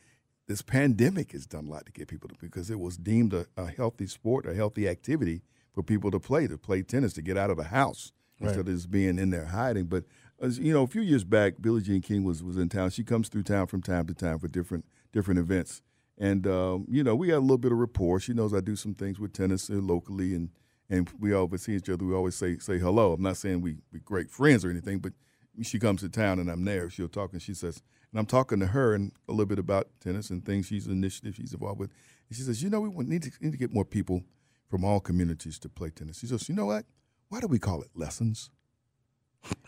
This 0.46 0.62
pandemic 0.62 1.32
has 1.32 1.46
done 1.46 1.66
a 1.66 1.70
lot 1.70 1.86
to 1.86 1.92
get 1.92 2.08
people 2.08 2.28
to 2.28 2.36
because 2.40 2.70
it 2.70 2.80
was 2.80 2.96
deemed 2.96 3.34
a, 3.34 3.46
a 3.56 3.66
healthy 3.66 4.06
sport, 4.06 4.46
a 4.46 4.54
healthy 4.54 4.88
activity 4.88 5.42
for 5.72 5.82
people 5.82 6.10
to 6.10 6.18
play, 6.18 6.46
to 6.46 6.58
play 6.58 6.82
tennis, 6.82 7.12
to 7.14 7.22
get 7.22 7.36
out 7.36 7.50
of 7.50 7.56
the 7.56 7.64
house 7.64 8.12
instead 8.40 8.60
of 8.60 8.66
just 8.66 8.90
being 8.90 9.18
in 9.18 9.30
there 9.30 9.46
hiding. 9.46 9.84
But 9.84 10.04
as, 10.40 10.58
you 10.58 10.72
know, 10.72 10.82
a 10.82 10.88
few 10.88 11.02
years 11.02 11.24
back, 11.24 11.54
Billie 11.60 11.82
Jean 11.82 12.00
King 12.00 12.24
was 12.24 12.42
was 12.42 12.56
in 12.56 12.68
town. 12.68 12.90
She 12.90 13.04
comes 13.04 13.28
through 13.28 13.44
town 13.44 13.66
from 13.66 13.82
time 13.82 14.06
to 14.06 14.14
time 14.14 14.38
for 14.38 14.48
different 14.48 14.86
different 15.12 15.38
events, 15.38 15.82
and 16.20 16.46
um, 16.46 16.86
you 16.88 17.02
know, 17.02 17.16
we 17.16 17.26
got 17.26 17.38
a 17.38 17.40
little 17.40 17.58
bit 17.58 17.72
of 17.72 17.78
rapport. 17.78 18.20
She 18.20 18.32
knows 18.32 18.54
I 18.54 18.60
do 18.60 18.76
some 18.76 18.94
things 18.94 19.18
with 19.18 19.32
tennis 19.32 19.68
locally, 19.68 20.34
and 20.34 20.50
and 20.88 21.10
we 21.18 21.32
always 21.32 21.62
see 21.62 21.74
each 21.74 21.88
other. 21.88 22.04
We 22.04 22.14
always 22.14 22.36
say 22.36 22.58
say 22.58 22.78
hello. 22.78 23.14
I'm 23.14 23.22
not 23.22 23.36
saying 23.38 23.62
we 23.62 23.78
we 23.92 23.98
great 23.98 24.30
friends 24.30 24.64
or 24.64 24.70
anything, 24.70 25.00
but 25.00 25.14
she 25.62 25.78
comes 25.78 26.00
to 26.02 26.08
town 26.08 26.38
and 26.38 26.50
I'm 26.50 26.64
there. 26.64 26.88
She'll 26.90 27.08
talk 27.08 27.32
and 27.32 27.42
she 27.42 27.54
says, 27.54 27.82
and 28.12 28.18
I'm 28.18 28.26
talking 28.26 28.60
to 28.60 28.66
her 28.68 28.94
and 28.94 29.12
a 29.28 29.32
little 29.32 29.46
bit 29.46 29.58
about 29.58 29.88
tennis 30.00 30.30
and 30.30 30.44
things 30.44 30.66
she's 30.66 30.86
initiative 30.86 31.34
she's 31.36 31.52
involved 31.52 31.80
with. 31.80 31.90
And 32.28 32.36
she 32.36 32.42
says, 32.42 32.62
you 32.62 32.70
know, 32.70 32.80
we 32.80 33.04
need 33.04 33.22
to, 33.24 33.30
need 33.40 33.52
to 33.52 33.58
get 33.58 33.72
more 33.72 33.84
people 33.84 34.22
from 34.68 34.84
all 34.84 35.00
communities 35.00 35.58
to 35.60 35.68
play 35.68 35.90
tennis. 35.90 36.18
She 36.18 36.26
says, 36.26 36.48
you 36.48 36.54
know 36.54 36.66
what? 36.66 36.84
Why 37.28 37.40
do 37.40 37.46
we 37.46 37.58
call 37.58 37.82
it 37.82 37.90
lessons? 37.94 38.50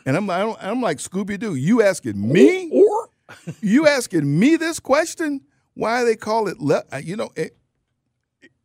And 0.06 0.16
I'm, 0.16 0.28
I'm 0.30 0.80
like 0.80 0.98
Scooby 0.98 1.38
Doo. 1.38 1.54
You 1.54 1.82
asking 1.82 2.32
me? 2.32 2.70
Or 2.70 3.08
you 3.60 3.86
asking 3.86 4.38
me 4.38 4.56
this 4.56 4.80
question? 4.80 5.42
Why 5.74 6.04
they 6.04 6.16
call 6.16 6.48
it? 6.48 6.58
Le- 6.60 6.84
uh, 6.92 7.00
you 7.02 7.16
know, 7.16 7.30
it, 7.36 7.56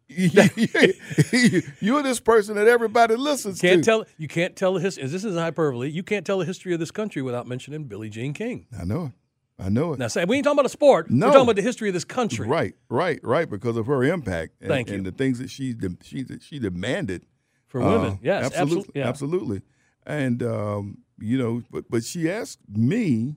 you're 1.82 2.02
this 2.04 2.20
person 2.20 2.56
that 2.56 2.68
everybody 2.68 3.16
listens 3.16 3.60
can't 3.62 3.84
to. 3.84 3.90
tell 3.90 4.06
you 4.18 4.28
can't 4.28 4.56
tell 4.56 4.74
the 4.74 4.80
history. 4.80 5.06
This 5.08 5.24
is 5.26 5.36
hyperbole. 5.36 5.90
You 5.90 6.04
can't 6.04 6.26
tell 6.26 6.40
the 6.40 6.46
history 6.46 6.74
of 6.74 6.80
this 6.80 6.92
country 6.92 7.22
without 7.22 7.48
mentioning 7.48 7.86
Billie 7.86 8.10
Jean 8.10 8.34
King. 8.34 8.68
I 8.80 8.84
know 8.86 9.06
it. 9.06 9.12
I 9.60 9.70
know 9.70 9.94
it. 9.94 10.00
Now, 10.00 10.08
say 10.08 10.24
we 10.24 10.36
ain't 10.38 10.44
talking 10.44 10.56
about 10.60 10.68
a 10.68 10.70
sport. 10.70 11.10
No. 11.10 11.28
We're 11.28 11.32
talking 11.34 11.44
about 11.46 11.56
the 11.56 11.62
history 11.64 11.90
of 11.90 11.94
this 11.96 12.06
country. 12.06 12.48
Right, 12.48 12.76
right, 12.90 13.20
right. 13.24 13.50
Because 13.50 13.76
of 13.76 13.88
her 13.88 14.04
impact 14.04 14.54
and, 14.62 14.70
Thank 14.70 14.90
you. 14.90 14.96
and 14.96 15.06
the 15.06 15.12
things 15.12 15.40
that 15.40 15.50
she 15.50 15.74
de- 15.74 15.98
she 16.04 16.26
she 16.42 16.60
demanded 16.60 17.26
For 17.68 17.82
Uh, 17.82 17.92
women. 17.92 18.20
yes, 18.22 18.46
absolutely, 18.56 19.02
absolutely. 19.02 19.02
Yeah. 19.02 19.08
absolutely. 19.10 19.62
And 20.06 20.44
um, 20.44 20.98
you 21.20 21.38
know, 21.40 21.64
but 21.72 21.90
but 21.90 22.04
she 22.04 22.30
asked 22.30 22.60
me, 22.70 23.36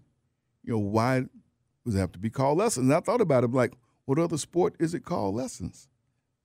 you 0.62 0.73
know, 0.75 0.79
why 0.79 1.25
have 1.95 2.13
to 2.13 2.19
be 2.19 2.31
called 2.31 2.59
lessons? 2.59 2.87
And 2.89 2.95
I 2.95 3.01
thought 3.01 3.21
about 3.21 3.45
it, 3.45 3.51
like, 3.53 3.75
what 4.05 4.19
other 4.19 4.39
sport 4.39 4.75
is 4.79 4.95
it 4.95 5.05
called 5.05 5.35
lessons? 5.35 5.89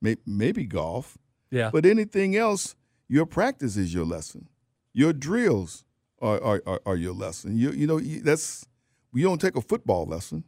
Maybe, 0.00 0.20
maybe 0.26 0.64
golf, 0.66 1.18
Yeah. 1.50 1.70
but 1.72 1.86
anything 1.86 2.36
else, 2.36 2.74
your 3.08 3.26
practice 3.26 3.76
is 3.76 3.94
your 3.94 4.04
lesson. 4.04 4.48
Your 4.92 5.12
drills 5.12 5.84
are 6.20 6.40
are, 6.42 6.62
are, 6.66 6.80
are 6.86 6.96
your 6.96 7.12
lesson. 7.14 7.56
You 7.56 7.70
you 7.72 7.86
know 7.86 7.98
you, 7.98 8.20
that's 8.20 8.66
you 9.14 9.22
don't 9.22 9.40
take 9.40 9.56
a 9.56 9.60
football 9.60 10.06
lesson, 10.06 10.44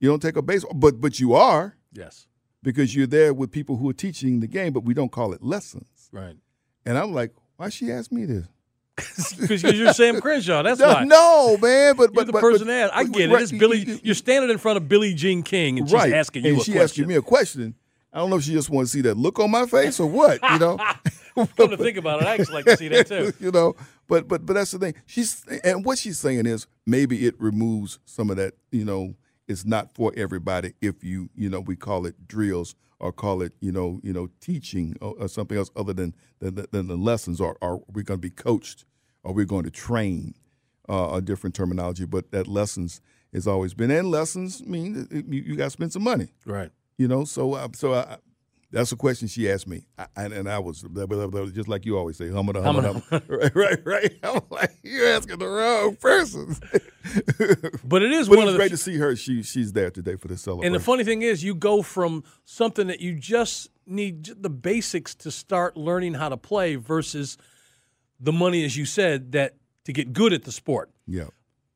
you 0.00 0.08
don't 0.08 0.20
take 0.22 0.36
a 0.36 0.42
baseball, 0.42 0.74
but 0.74 1.00
but 1.00 1.18
you 1.20 1.34
are 1.34 1.76
yes. 1.92 2.26
because 2.62 2.94
you're 2.94 3.06
there 3.06 3.32
with 3.34 3.50
people 3.50 3.76
who 3.76 3.88
are 3.88 3.94
teaching 3.94 4.40
the 4.40 4.46
game, 4.46 4.72
but 4.72 4.84
we 4.84 4.94
don't 4.94 5.10
call 5.12 5.32
it 5.32 5.42
lessons. 5.42 6.08
Right. 6.12 6.36
And 6.84 6.98
I'm 6.98 7.12
like, 7.12 7.32
why 7.56 7.68
she 7.70 7.90
asked 7.92 8.12
me 8.12 8.24
this? 8.26 8.46
Because 9.40 9.62
you're 9.78 9.92
Sam 9.92 10.20
Crenshaw. 10.20 10.62
That's 10.62 10.80
no, 10.80 10.88
why. 10.88 11.04
no, 11.04 11.56
man. 11.60 11.96
But 11.96 12.12
but 12.12 12.26
the 12.26 12.32
but, 12.32 12.40
person 12.40 12.66
but, 12.66 12.72
that 12.90 12.94
I 12.94 13.04
get 13.04 13.30
it. 13.30 13.42
It's 13.42 13.52
Billy. 13.52 13.78
you- 13.78 13.94
you- 13.94 14.00
You're 14.02 14.14
standing 14.14 14.50
in 14.50 14.58
front 14.58 14.76
of 14.76 14.88
Billie 14.88 15.14
Jean 15.14 15.42
King, 15.42 15.78
and 15.78 15.88
she's 15.88 15.94
right. 15.94 16.12
asking 16.12 16.44
you 16.44 16.52
and 16.52 16.60
a 16.60 16.64
she 16.64 16.72
question. 16.72 16.84
asking 16.84 17.06
me 17.08 17.14
a 17.16 17.22
question. 17.22 17.74
I 18.12 18.18
don't 18.18 18.28
know 18.30 18.36
if 18.36 18.42
she 18.42 18.52
just 18.52 18.68
wants 18.68 18.90
to 18.92 18.98
see 18.98 19.02
that 19.02 19.16
look 19.16 19.38
on 19.38 19.50
my 19.50 19.64
face 19.64 19.98
or 19.98 20.06
what, 20.06 20.38
you 20.42 20.58
know. 20.58 20.76
Come 21.56 21.70
to 21.70 21.78
think 21.78 21.96
about 21.96 22.20
it, 22.20 22.26
I 22.28 22.34
actually 22.34 22.56
like 22.56 22.64
to 22.66 22.76
see 22.76 22.88
that 22.88 23.06
too. 23.06 23.32
you 23.40 23.50
know, 23.50 23.74
but 24.06 24.28
but 24.28 24.44
but 24.44 24.52
that's 24.52 24.72
the 24.72 24.78
thing. 24.78 24.94
She's 25.06 25.42
and 25.64 25.82
what 25.84 25.96
she's 25.98 26.18
saying 26.18 26.44
is 26.44 26.66
maybe 26.86 27.26
it 27.26 27.34
removes 27.40 27.98
some 28.04 28.28
of 28.28 28.36
that. 28.36 28.52
You 28.70 28.84
know, 28.84 29.14
it's 29.48 29.64
not 29.64 29.94
for 29.94 30.12
everybody. 30.14 30.74
If 30.82 31.02
you 31.02 31.30
you 31.34 31.48
know 31.48 31.60
we 31.60 31.74
call 31.74 32.04
it 32.04 32.28
drills 32.28 32.74
or 33.00 33.12
call 33.12 33.40
it 33.40 33.54
you 33.60 33.72
know 33.72 33.98
you 34.02 34.12
know 34.12 34.28
teaching 34.42 34.94
or, 35.00 35.14
or 35.18 35.28
something 35.28 35.56
else 35.56 35.70
other 35.74 35.94
than 35.94 36.14
than, 36.40 36.66
than 36.70 36.86
the 36.88 36.96
lessons. 36.96 37.40
Or 37.40 37.56
are 37.62 37.78
we 37.90 38.02
going 38.02 38.18
to 38.20 38.22
be 38.22 38.30
coached? 38.30 38.84
Are 39.24 39.32
we 39.32 39.44
going 39.44 39.64
to 39.64 39.70
train? 39.70 40.34
Uh, 40.88 41.10
a 41.14 41.20
different 41.22 41.54
terminology, 41.54 42.04
but 42.04 42.32
that 42.32 42.48
lessons 42.48 43.00
has 43.32 43.46
always 43.46 43.72
been. 43.72 43.90
And 43.90 44.10
lessons 44.10 44.66
mean 44.66 45.06
you, 45.10 45.40
you 45.42 45.56
got 45.56 45.66
to 45.66 45.70
spend 45.70 45.92
some 45.92 46.02
money. 46.02 46.34
Right. 46.44 46.70
You 46.98 47.06
know, 47.06 47.24
so 47.24 47.54
uh, 47.54 47.68
so 47.72 47.94
I, 47.94 48.16
that's 48.72 48.90
a 48.90 48.96
question 48.96 49.28
she 49.28 49.50
asked 49.50 49.68
me, 49.68 49.84
I, 49.98 50.06
and, 50.16 50.32
and 50.32 50.48
I 50.48 50.58
was 50.58 50.82
blah, 50.82 51.04
blah, 51.06 51.26
blah, 51.26 51.46
just 51.46 51.68
like 51.68 51.84
you 51.84 51.98
always 51.98 52.16
say, 52.16 52.30
hum 52.30 52.48
it, 52.48 52.56
hum 52.56 52.78
it, 52.78 52.84
hum 52.84 53.02
it. 53.12 53.22
right, 53.28 53.54
right, 53.54 53.78
right. 53.84 54.18
I'm 54.22 54.40
like, 54.50 54.78
you're 54.82 55.08
asking 55.08 55.38
the 55.38 55.46
wrong 55.46 55.96
person. 55.96 56.56
But 57.84 58.02
it 58.02 58.12
is 58.12 58.28
but 58.28 58.38
one 58.38 58.46
of 58.46 58.54
the 58.54 58.58
great 58.58 58.70
to 58.70 58.76
see 58.76 58.96
her. 58.96 59.14
She 59.16 59.42
she's 59.42 59.72
there 59.72 59.90
today 59.90 60.16
for 60.16 60.28
the 60.28 60.36
celebration. 60.36 60.72
And 60.72 60.80
the 60.80 60.84
funny 60.84 61.04
thing 61.04 61.20
is, 61.20 61.44
you 61.44 61.54
go 61.54 61.82
from 61.82 62.24
something 62.44 62.86
that 62.86 63.00
you 63.00 63.14
just 63.14 63.68
need 63.86 64.24
the 64.40 64.48
basics 64.48 65.14
to 65.16 65.30
start 65.30 65.76
learning 65.76 66.14
how 66.14 66.30
to 66.30 66.36
play 66.36 66.76
versus 66.76 67.36
the 68.22 68.32
money, 68.32 68.64
as 68.64 68.76
you 68.76 68.84
said, 68.86 69.32
that 69.32 69.54
to 69.84 69.92
get 69.92 70.12
good 70.12 70.32
at 70.32 70.44
the 70.44 70.52
sport. 70.52 70.90
yeah, 71.06 71.24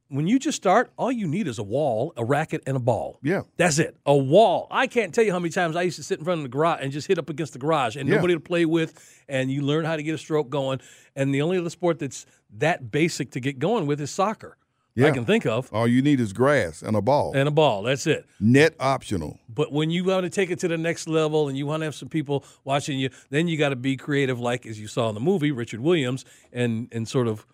When 0.09 0.29
you 0.29 0.39
just 0.39 0.57
start, 0.57 0.93
all 0.97 1.11
you 1.11 1.27
need 1.27 1.49
is 1.49 1.59
a 1.59 1.63
wall, 1.65 2.13
a 2.17 2.25
racket, 2.25 2.63
and 2.67 2.77
a 2.77 2.81
ball. 2.81 3.19
yeah, 3.23 3.43
That's 3.57 3.81
it. 3.81 3.97
A 4.07 4.17
wall. 4.17 4.69
I 4.71 4.87
can't 4.87 5.13
tell 5.13 5.25
you 5.25 5.33
how 5.33 5.41
many 5.41 5.51
times 5.51 5.75
I 5.75 5.83
used 5.83 5.97
to 5.97 6.05
sit 6.05 6.21
in 6.21 6.25
front 6.25 6.39
of 6.39 6.43
the 6.45 6.49
garage 6.49 6.79
and 6.83 6.93
just 6.93 7.09
hit 7.09 7.19
up 7.19 7.29
against 7.29 7.53
the 7.53 7.59
garage 7.59 7.97
and 7.97 8.09
Yeah. 8.09 8.15
nobody 8.17 8.35
to 8.35 8.41
play 8.41 8.65
with, 8.65 8.95
and 9.29 9.51
you 9.51 9.63
learn 9.63 9.85
how 9.85 9.97
to 9.97 10.03
get 10.05 10.15
a 10.15 10.19
stroke 10.19 10.49
going. 10.49 10.81
And 11.17 11.35
the 11.35 11.43
only 11.43 11.59
other 11.59 11.71
sport 11.71 11.99
that's 11.99 12.25
that 12.59 12.93
basic 12.93 13.33
to 13.33 13.41
get 13.41 13.59
going 13.59 13.87
with 13.87 14.01
is 14.01 14.13
soccer. 14.13 14.57
I 15.05 15.11
can 15.11 15.25
think 15.25 15.47
of. 15.47 15.71
all 15.73 15.87
you 15.87 16.01
need 16.01 16.21
is 16.21 16.33
grass 16.33 16.83
and 16.83 16.97
a 16.97 17.03
ball. 17.03 17.33
And 17.35 17.49
a 17.49 17.51
ball. 17.51 17.83
That's 17.83 18.07
it. 18.07 18.25
Net 18.41 18.75
optional. 18.81 19.39
But 19.49 19.73
when 19.73 19.91
you 19.91 20.05
want 20.05 20.25
to 20.25 20.31
take 20.31 20.51
it 20.51 20.59
to 20.61 20.69
the 20.69 20.79
next 20.79 21.09
level 21.09 21.49
and 21.49 21.57
you 21.59 21.67
want 21.67 21.83
to 21.83 21.85
have 21.85 21.95
some 21.95 22.09
people 22.09 22.45
watching 22.65 22.99
you, 22.99 23.11
then 23.31 23.49
you 23.49 23.59
got 23.59 23.71
to 23.71 23.77
be 23.77 23.97
creative, 23.97 24.41
like 24.41 24.65
as 24.67 24.81
you 24.81 24.87
saw 24.87 25.09
in 25.09 25.15
the 25.15 25.21
movie, 25.21 25.51
Richard 25.51 25.81
Williams, 25.81 26.25
and 26.53 26.89
and 26.93 27.07
sort 27.09 27.29
of 27.29 27.47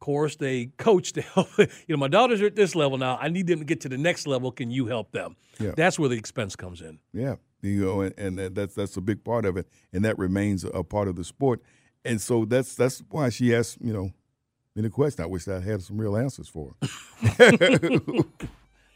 course 0.00 0.36
they 0.36 0.66
coach 0.78 1.12
to 1.12 1.20
help. 1.34 1.48
You 1.58 1.66
know, 1.90 1.96
my 1.96 2.08
daughters 2.08 2.42
are 2.42 2.46
at 2.46 2.56
this 2.56 2.74
level 2.74 2.98
now. 2.98 3.18
I 3.20 3.28
need 3.28 3.46
them 3.46 3.60
to 3.60 3.64
get 3.64 3.80
to 3.82 3.88
the 3.88 3.98
next 3.98 4.26
level. 4.26 4.50
Can 4.50 4.70
you 4.70 4.86
help 4.86 5.12
them? 5.12 5.36
Yeah. 5.58 5.72
That's 5.76 5.98
where 5.98 6.08
the 6.08 6.16
expense 6.16 6.56
comes 6.56 6.80
in. 6.80 6.98
Yeah, 7.12 7.36
you 7.62 7.84
know, 7.84 8.00
and, 8.00 8.18
and 8.18 8.54
that's 8.56 8.74
that's 8.74 8.96
a 8.96 9.00
big 9.00 9.22
part 9.24 9.44
of 9.44 9.56
it, 9.56 9.68
and 9.92 10.04
that 10.04 10.18
remains 10.18 10.64
a 10.64 10.82
part 10.82 11.06
of 11.08 11.16
the 11.16 11.24
sport. 11.24 11.60
And 12.04 12.20
so 12.20 12.46
that's 12.46 12.74
that's 12.74 13.02
why 13.10 13.28
she 13.28 13.54
asked, 13.54 13.78
you 13.82 13.92
know, 13.92 14.10
me 14.82 14.88
the 14.88 14.92
question. 14.92 15.22
I 15.22 15.26
wish 15.26 15.46
I 15.48 15.60
had 15.60 15.82
some 15.82 15.98
real 16.00 16.16
answers 16.16 16.48
for. 16.48 16.74
I 17.38 17.50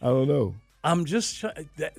don't 0.02 0.28
know. 0.28 0.54
I'm 0.82 1.04
just 1.04 1.42
that 1.76 1.94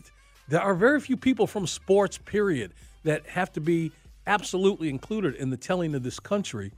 there 0.48 0.62
are 0.62 0.75
very 0.75 1.00
few 1.00 1.18
people 1.18 1.48
from 1.48 1.65
sports 1.68 2.18
period 2.18 2.74
that 3.04 3.25
have 3.27 3.51
to 3.54 3.62
be 3.62 3.92
absolutely 4.27 4.89
included 4.89 5.36
in 5.36 5.50
the 5.50 5.58
telling 5.58 5.96
of 5.96 6.04
this 6.04 6.20
country. 6.20 6.72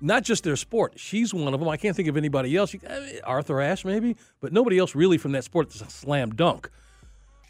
Not 0.00 0.22
just 0.22 0.44
their 0.44 0.56
sport. 0.56 0.94
She's 0.96 1.32
one 1.32 1.54
of 1.54 1.60
them. 1.60 1.68
I 1.68 1.76
can't 1.76 1.96
think 1.96 2.08
of 2.08 2.16
anybody 2.16 2.56
else. 2.56 2.74
Eh, 2.74 3.20
Arthur 3.24 3.60
Ashe, 3.60 3.84
maybe, 3.84 4.16
but 4.40 4.52
nobody 4.52 4.78
else 4.78 4.94
really 4.94 5.18
from 5.18 5.32
that 5.32 5.44
sport 5.44 5.70
that's 5.70 5.80
a 5.80 5.90
slam 5.90 6.30
dunk. 6.34 6.68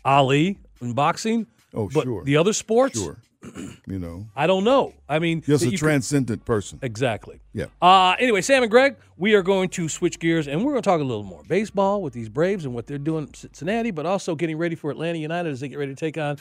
Ali 0.04 0.58
in 0.80 0.92
boxing. 0.92 1.46
Oh, 1.72 1.88
but 1.92 2.04
sure. 2.04 2.22
The 2.24 2.36
other 2.36 2.52
sports, 2.52 3.00
Sure, 3.00 3.16
you 3.86 3.98
know, 3.98 4.26
I 4.34 4.46
don't 4.46 4.64
know. 4.64 4.94
I 5.08 5.18
mean, 5.18 5.42
just 5.42 5.64
a 5.64 5.70
transcendent 5.72 6.44
person. 6.44 6.78
Exactly. 6.82 7.40
Yeah. 7.52 7.66
Uh, 7.80 8.14
anyway, 8.18 8.40
Sam 8.40 8.62
and 8.62 8.70
Greg, 8.70 8.96
we 9.16 9.34
are 9.34 9.42
going 9.42 9.68
to 9.70 9.88
switch 9.88 10.18
gears 10.18 10.48
and 10.48 10.64
we're 10.64 10.72
going 10.72 10.82
to 10.82 10.88
talk 10.88 11.00
a 11.00 11.04
little 11.04 11.22
more 11.22 11.42
baseball 11.48 12.02
with 12.02 12.12
these 12.12 12.28
Braves 12.28 12.64
and 12.64 12.74
what 12.74 12.86
they're 12.86 12.98
doing 12.98 13.26
in 13.28 13.34
Cincinnati, 13.34 13.90
but 13.90 14.06
also 14.06 14.34
getting 14.34 14.56
ready 14.56 14.74
for 14.74 14.90
Atlanta 14.90 15.18
United 15.18 15.50
as 15.50 15.60
they 15.60 15.68
get 15.68 15.78
ready 15.78 15.94
to 15.94 15.98
take 15.98 16.18
on 16.18 16.36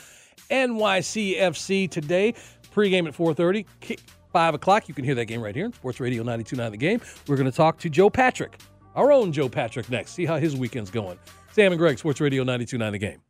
NYCFC 0.50 1.90
today. 1.90 2.34
Pre-game 2.72 3.06
at 3.08 3.14
4:30, 3.14 3.66
kick 3.82 4.00
5 4.32 4.56
o'clock. 4.56 4.88
You 4.88 4.96
can 4.96 5.06
hear 5.06 5.16
that 5.16 5.26
game 5.26 5.42
right 5.42 5.56
here 5.56 5.66
on 5.66 5.74
Sports 5.74 6.00
Radio 6.00 6.24
92.9 6.24 6.72
The 6.72 6.78
Game. 6.78 7.02
We're 7.28 7.36
going 7.38 7.50
to 7.50 7.56
talk 7.56 7.78
to 7.80 7.90
Joe 7.90 8.10
Patrick, 8.10 8.58
our 8.96 9.12
own 9.12 9.32
Joe 9.32 9.48
Patrick, 9.48 9.90
next. 9.90 10.12
See 10.14 10.26
how 10.26 10.38
his 10.38 10.56
weekend's 10.56 10.90
going. 10.90 11.20
Sam 11.52 11.72
and 11.72 11.80
Greg, 11.80 12.00
Sports 12.00 12.20
Radio 12.20 12.44
92.9 12.44 12.92
The 12.92 12.98
Game. 12.98 13.22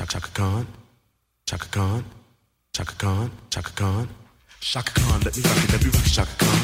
Chaka 0.00 0.16
chaka 0.16 0.64
chaka 1.44 1.68
chaka 1.68 1.68
chaka 1.68 1.68
Khan. 1.68 2.04
Chaka 2.72 2.94
Khan. 2.96 3.30
Chaka 3.50 3.70
Khan. 3.70 3.70
Chaka 3.70 3.72
Khan. 3.76 4.08
Chaka 4.60 4.92
Khan, 4.96 5.20
let 5.20 5.36
me 5.36 5.42
rock 5.44 5.60
it, 5.60 5.72
let 5.72 5.84
me 5.84 5.90
rock 5.92 6.06
it, 6.06 6.12
Chaka 6.16 6.34
Khan. 6.40 6.60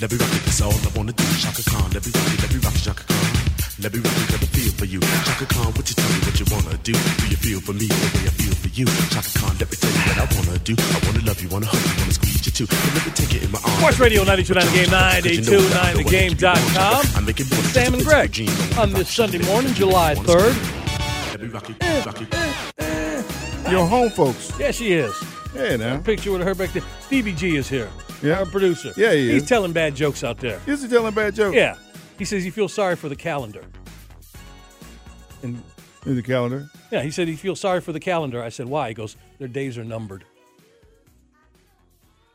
Let 0.00 0.12
me 0.12 0.16
rock 0.20 0.32
it, 0.36 0.42
that's 0.44 0.60
all 0.60 0.72
I 0.72 0.90
wanna 0.92 1.12
do. 1.12 1.24
Chaka 1.40 1.62
Khan, 1.64 1.88
let 1.96 2.04
me 2.04 2.12
rock 2.12 2.28
it, 2.28 2.42
let 2.44 2.52
me 2.52 2.58
rock 2.60 2.76
it, 2.76 2.84
Chaka 2.84 3.04
Khan. 3.08 3.24
Let 3.80 3.88
me 3.88 4.00
rock 4.04 4.16
it, 4.20 4.28
got 4.28 4.42
a 4.44 4.48
feel 4.52 4.72
for 4.76 4.84
you. 4.84 5.00
Chaka 5.00 5.46
Khan, 5.48 5.72
what 5.72 5.88
you 5.88 5.96
tell 5.96 6.10
me 6.12 6.18
what 6.28 6.36
you 6.36 6.46
wanna 6.52 6.76
do? 6.84 6.92
Do 6.92 7.24
you 7.32 7.40
feel 7.40 7.60
for 7.64 7.72
me 7.72 7.88
the 7.88 8.08
way 8.12 8.28
I 8.28 8.32
feel 8.36 8.52
for 8.52 8.68
you? 8.68 8.84
Chaka 9.16 9.32
Khan, 9.32 9.56
let 9.56 9.68
me 9.72 9.76
tell 9.80 9.92
you 9.96 10.02
what 10.04 10.18
I 10.20 10.26
wanna 10.36 10.58
do. 10.60 10.74
I 10.76 10.98
wanna 11.08 11.24
love 11.24 11.40
you, 11.40 11.48
wanna 11.48 11.72
hug 11.72 11.80
you, 11.80 11.94
wanna 12.04 12.12
squeeze 12.20 12.44
you 12.44 12.52
too. 12.52 12.68
And 12.68 12.92
let 13.00 13.04
me 13.08 13.12
take 13.16 13.32
it 13.32 13.42
in 13.44 13.50
my 13.50 13.64
arms. 13.64 13.80
Sports 13.80 13.96
Radio 13.96 14.28
92.9 14.28 14.60
The 15.24 16.04
Game, 16.12 16.36
982.9thegame.com. 16.36 17.00
I'm 17.16 17.24
making 17.24 17.48
Sam 17.72 17.96
and 17.96 18.04
Greg 18.04 18.36
on 18.76 18.92
this 18.92 19.08
Sunday 19.08 19.40
morning, 19.40 19.72
July 19.72 20.12
3rd. 20.20 20.83
Eh, 21.52 22.02
eh, 22.80 23.22
eh, 23.66 23.70
Your 23.70 23.86
home 23.86 24.08
folks. 24.10 24.50
Yeah, 24.58 24.70
she 24.70 24.92
is. 24.94 25.14
Yeah, 25.54 25.76
now. 25.76 25.98
Picture 25.98 26.32
with 26.32 26.42
her 26.42 26.54
back 26.54 26.72
there. 26.72 26.82
Stevie 27.00 27.32
G 27.34 27.56
is 27.56 27.68
here. 27.68 27.90
Yeah. 28.22 28.38
Our 28.40 28.46
producer. 28.46 28.92
Yeah, 28.96 29.12
he 29.12 29.30
He's 29.32 29.42
is. 29.42 29.48
telling 29.48 29.72
bad 29.72 29.94
jokes 29.94 30.24
out 30.24 30.38
there. 30.38 30.58
Is 30.66 30.82
he 30.82 30.88
telling 30.88 31.14
bad 31.14 31.34
jokes? 31.34 31.54
Yeah. 31.54 31.76
He 32.18 32.24
says 32.24 32.42
he 32.44 32.50
feels 32.50 32.72
sorry 32.72 32.96
for 32.96 33.08
the 33.10 33.16
calendar. 33.16 33.62
And 35.42 35.62
In 36.06 36.16
the 36.16 36.22
calendar. 36.22 36.70
yeah, 36.90 37.02
he 37.02 37.10
said 37.10 37.28
he 37.28 37.36
feels 37.36 37.60
sorry 37.60 37.82
for 37.82 37.92
the 37.92 38.00
calendar. 38.00 38.42
I 38.42 38.48
said, 38.48 38.66
why? 38.66 38.88
He 38.88 38.94
goes, 38.94 39.16
their 39.38 39.48
days 39.48 39.76
are 39.76 39.84
numbered. 39.84 40.24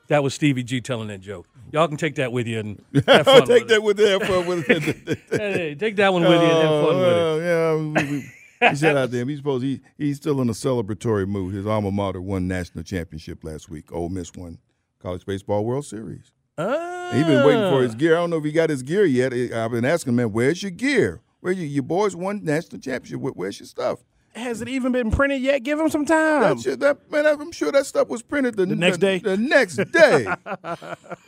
That 0.09 0.23
was 0.23 0.33
Stevie 0.33 0.63
G 0.63 0.81
telling 0.81 1.07
that 1.07 1.21
joke. 1.21 1.47
Y'all 1.71 1.87
can 1.87 1.97
take 1.97 2.15
that 2.15 2.31
with 2.31 2.45
you 2.47 2.59
and 2.59 2.83
have 3.07 3.25
fun 3.25 3.41
I'll 3.41 3.47
take 3.47 3.67
with 3.67 3.67
that 3.69 3.75
it. 3.75 3.83
with 3.83 3.97
that 3.97 4.23
for 4.25 4.41
with 4.41 4.69
it. 4.69 5.19
Hey, 5.31 5.75
take 5.75 5.95
that 5.97 6.11
one 6.13 6.23
with 6.23 6.31
you 6.31 6.37
and 6.37 6.43
have 6.43 6.61
fun 6.61 6.95
oh, 6.95 6.99
with 6.99 7.07
it. 7.07 7.13
Oh, 7.13 7.93
yeah, 7.95 8.03
we, 8.05 8.11
we, 8.17 8.31
we 8.61 8.75
shout 8.75 8.97
out 8.97 9.11
to 9.11 9.17
him. 9.17 9.29
He's 9.29 9.39
supposed 9.39 9.63
he 9.63 9.81
he's 9.97 10.17
still 10.17 10.41
in 10.41 10.49
a 10.49 10.53
celebratory 10.53 11.27
mood. 11.27 11.53
His 11.53 11.65
alma 11.65 11.91
mater 11.91 12.21
won 12.21 12.47
national 12.47 12.83
championship 12.83 13.43
last 13.43 13.69
week. 13.69 13.91
Ole 13.91 14.09
Miss 14.09 14.33
won 14.33 14.59
college 14.99 15.25
baseball 15.25 15.65
World 15.65 15.85
Series. 15.85 16.31
Ah. 16.57 17.11
He's 17.13 17.25
been 17.25 17.45
waiting 17.45 17.71
for 17.71 17.81
his 17.81 17.95
gear. 17.95 18.15
I 18.15 18.19
don't 18.19 18.29
know 18.29 18.37
if 18.37 18.43
he 18.43 18.51
got 18.51 18.69
his 18.69 18.83
gear 18.83 19.05
yet. 19.05 19.33
I've 19.33 19.71
been 19.71 19.85
asking 19.85 20.11
him, 20.11 20.17
man, 20.17 20.31
where's 20.31 20.61
your 20.61 20.71
gear? 20.71 21.21
Where 21.39 21.53
you, 21.53 21.65
your 21.65 21.83
boys 21.83 22.15
won 22.15 22.43
national 22.43 22.81
championship? 22.81 23.21
Where's 23.35 23.59
your 23.59 23.67
stuff? 23.67 23.99
Has 24.35 24.61
it 24.61 24.69
even 24.69 24.91
been 24.91 25.09
printed 25.09 25.41
yet? 25.41 25.63
Give 25.63 25.79
him 25.79 25.89
some 25.89 26.05
time. 26.05 26.57
That 26.57 26.61
shit, 26.61 26.79
that, 26.81 27.11
man, 27.11 27.25
I'm 27.25 27.51
sure 27.51 27.71
that 27.71 27.85
stuff 27.85 28.09
was 28.09 28.21
printed 28.21 28.57
the, 28.57 28.65
next 28.67 28.99
day? 28.99 29.19
The 29.19 29.37
next 29.37 29.77
day. 29.91 30.27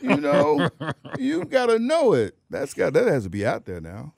you 0.00 0.16
know, 0.20 0.68
you 1.18 1.44
got 1.44 1.66
to 1.66 1.78
know 1.78 2.12
it. 2.12 2.36
That's 2.48 2.74
got 2.74 2.92
that 2.92 3.08
has 3.08 3.24
to 3.24 3.30
be 3.30 3.44
out 3.44 3.64
there 3.64 3.80
now. 3.80 4.14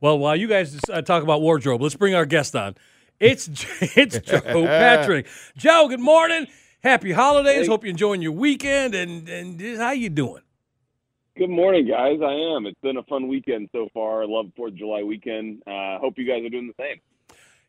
Well, 0.00 0.18
while 0.18 0.34
you 0.34 0.48
guys 0.48 0.80
uh, 0.88 1.02
talk 1.02 1.22
about 1.22 1.42
wardrobe, 1.42 1.82
let's 1.82 1.94
bring 1.94 2.14
our 2.14 2.24
guest 2.24 2.56
on. 2.56 2.74
It's 3.18 3.48
it's 3.96 4.18
Joe 4.20 4.40
Patrick. 4.40 5.26
Joe, 5.56 5.88
good 5.88 6.00
morning. 6.00 6.46
Happy 6.82 7.12
holidays. 7.12 7.66
Hey. 7.66 7.66
Hope 7.66 7.84
you're 7.84 7.90
enjoying 7.90 8.22
your 8.22 8.32
weekend. 8.32 8.94
And 8.94 9.28
and 9.28 9.60
how 9.78 9.92
you 9.92 10.08
doing? 10.08 10.42
Good 11.36 11.50
morning, 11.50 11.86
guys. 11.86 12.18
I 12.22 12.32
am. 12.32 12.66
It's 12.66 12.80
been 12.80 12.96
a 12.96 13.02
fun 13.04 13.28
weekend 13.28 13.68
so 13.72 13.88
far. 13.92 14.22
I 14.22 14.26
love 14.26 14.46
Fourth 14.56 14.72
of 14.72 14.78
July 14.78 15.02
weekend. 15.02 15.62
Uh, 15.66 15.98
hope 15.98 16.14
you 16.16 16.26
guys 16.26 16.44
are 16.44 16.48
doing 16.48 16.66
the 16.66 16.82
same. 16.82 17.00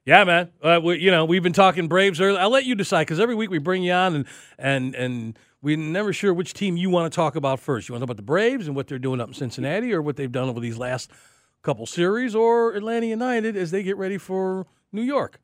Yeah, 0.06 0.24
man. 0.24 0.50
Uh, 0.64 0.80
we, 0.82 1.00
you 1.00 1.12
know, 1.12 1.26
we've 1.26 1.44
been 1.44 1.54
talking 1.54 1.88
Braves 1.88 2.20
early. 2.20 2.38
I'll 2.38 2.50
let 2.50 2.66
you 2.66 2.74
decide 2.74 3.04
because 3.04 3.20
every 3.20 3.36
week 3.36 3.52
we 3.52 3.60
bring 3.60 3.84
you 3.84 3.92
on 3.92 4.16
and 4.16 4.26
and 4.58 4.96
and 4.96 5.40
we're 5.62 5.78
never 5.78 6.14
sure 6.14 6.34
which 6.34 6.54
team 6.54 6.78
you 6.78 6.90
want 6.90 7.12
to 7.12 7.16
talk 7.16 7.36
about 7.36 7.60
first. 7.60 7.90
You 7.90 7.94
want 7.94 8.02
to 8.02 8.08
talk 8.08 8.12
about 8.12 8.18
the 8.18 8.24
Braves 8.24 8.68
and 8.68 8.76
what 8.76 8.88
they're 8.88 8.98
doing 8.98 9.20
up 9.20 9.28
in 9.28 9.34
Cincinnati, 9.34 9.94
or 9.94 10.02
what 10.02 10.16
they've 10.16 10.32
done 10.32 10.48
over 10.48 10.62
these 10.62 10.78
last 10.78 11.12
couple 11.62 11.86
series, 11.86 12.36
or 12.36 12.74
Atlanta 12.74 13.06
United 13.08 13.56
as 13.56 13.72
they 13.72 13.84
get 13.84 13.98
ready 13.98 14.18
for 14.18 14.66
New 14.92 15.02
York. 15.04 15.40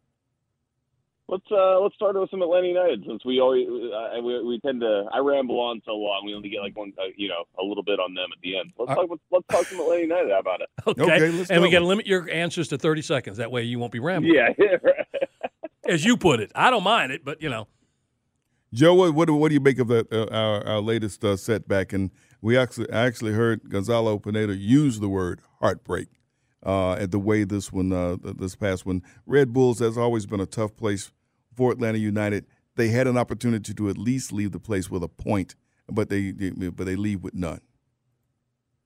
Let's 1.29 1.43
uh, 1.51 1.79
let's 1.81 1.93
start 1.95 2.17
with 2.17 2.29
some 2.31 2.41
Atlanta 2.41 2.67
United 2.67 3.03
since 3.05 3.25
we 3.25 3.41
always 3.41 3.67
uh, 3.67 4.21
we, 4.23 4.41
we 4.45 4.59
tend 4.61 4.79
to 4.79 5.05
I 5.13 5.19
ramble 5.19 5.59
on 5.59 5.81
so 5.85 5.91
long. 5.91 6.23
We 6.25 6.33
only 6.33 6.47
get 6.49 6.61
like 6.61 6.77
one 6.77 6.93
uh, 6.97 7.03
you 7.17 7.27
know 7.27 7.43
a 7.59 7.63
little 7.65 7.83
bit 7.83 7.99
on 7.99 8.13
them 8.13 8.29
at 8.31 8.39
the 8.41 8.57
end. 8.57 8.71
Let's 8.77 8.93
talk. 8.93 9.09
Let's 9.29 9.45
talk 9.51 9.65
some 9.65 9.81
Atlanta 9.81 10.03
United. 10.03 10.31
How 10.31 10.39
about 10.39 10.61
it? 10.61 10.69
Okay, 10.87 11.01
Okay, 11.03 11.29
let's 11.31 11.51
and 11.51 11.61
we 11.61 11.67
go. 11.67 11.73
got 11.73 11.79
to 11.79 11.85
limit 11.85 12.07
your 12.07 12.29
answers 12.29 12.69
to 12.69 12.77
thirty 12.77 13.01
seconds. 13.01 13.37
That 13.37 13.51
way, 13.51 13.63
you 13.63 13.77
won't 13.77 13.91
be 13.91 13.99
rambling. 13.99 14.35
Yeah. 14.35 14.49
as 15.85 16.05
you 16.05 16.15
put 16.15 16.39
it. 16.39 16.49
I 16.55 16.69
don't 16.69 16.83
mind 16.83 17.11
it, 17.11 17.25
but 17.25 17.41
you 17.41 17.49
know. 17.49 17.67
Joe, 18.73 18.93
what 18.93 19.13
what, 19.13 19.25
do- 19.27 19.35
what 19.35 19.49
do 19.49 19.53
you 19.55 19.59
make 19.61 19.79
of 19.79 19.89
the, 19.89 20.07
uh, 20.09 20.33
our, 20.33 20.65
our 20.75 20.79
latest 20.81 21.25
uh, 21.25 21.35
setback? 21.35 21.91
And 21.91 22.09
we 22.41 22.57
actually 22.57 22.89
actually 22.91 23.33
heard 23.33 23.69
Gonzalo 23.69 24.17
Pineda 24.19 24.55
use 24.55 24.99
the 24.99 25.09
word 25.09 25.41
heartbreak 25.59 26.09
uh, 26.65 26.93
at 26.93 27.11
the 27.11 27.19
way 27.19 27.43
this 27.43 27.71
one 27.71 27.91
uh, 27.91 28.17
this 28.21 28.55
past 28.55 28.85
one. 28.85 29.01
Red 29.25 29.53
Bulls 29.53 29.79
has 29.79 29.97
always 29.97 30.25
been 30.25 30.39
a 30.39 30.45
tough 30.45 30.75
place 30.75 31.11
for 31.55 31.71
Atlanta 31.71 31.97
United. 31.97 32.45
They 32.75 32.89
had 32.89 33.07
an 33.07 33.17
opportunity 33.17 33.73
to 33.73 33.89
at 33.89 33.97
least 33.97 34.31
leave 34.31 34.51
the 34.51 34.59
place 34.59 34.89
with 34.89 35.03
a 35.03 35.07
point, 35.07 35.55
but 35.89 36.09
they, 36.09 36.31
but 36.31 36.85
they 36.85 36.95
leave 36.95 37.23
with 37.23 37.33
none. 37.33 37.61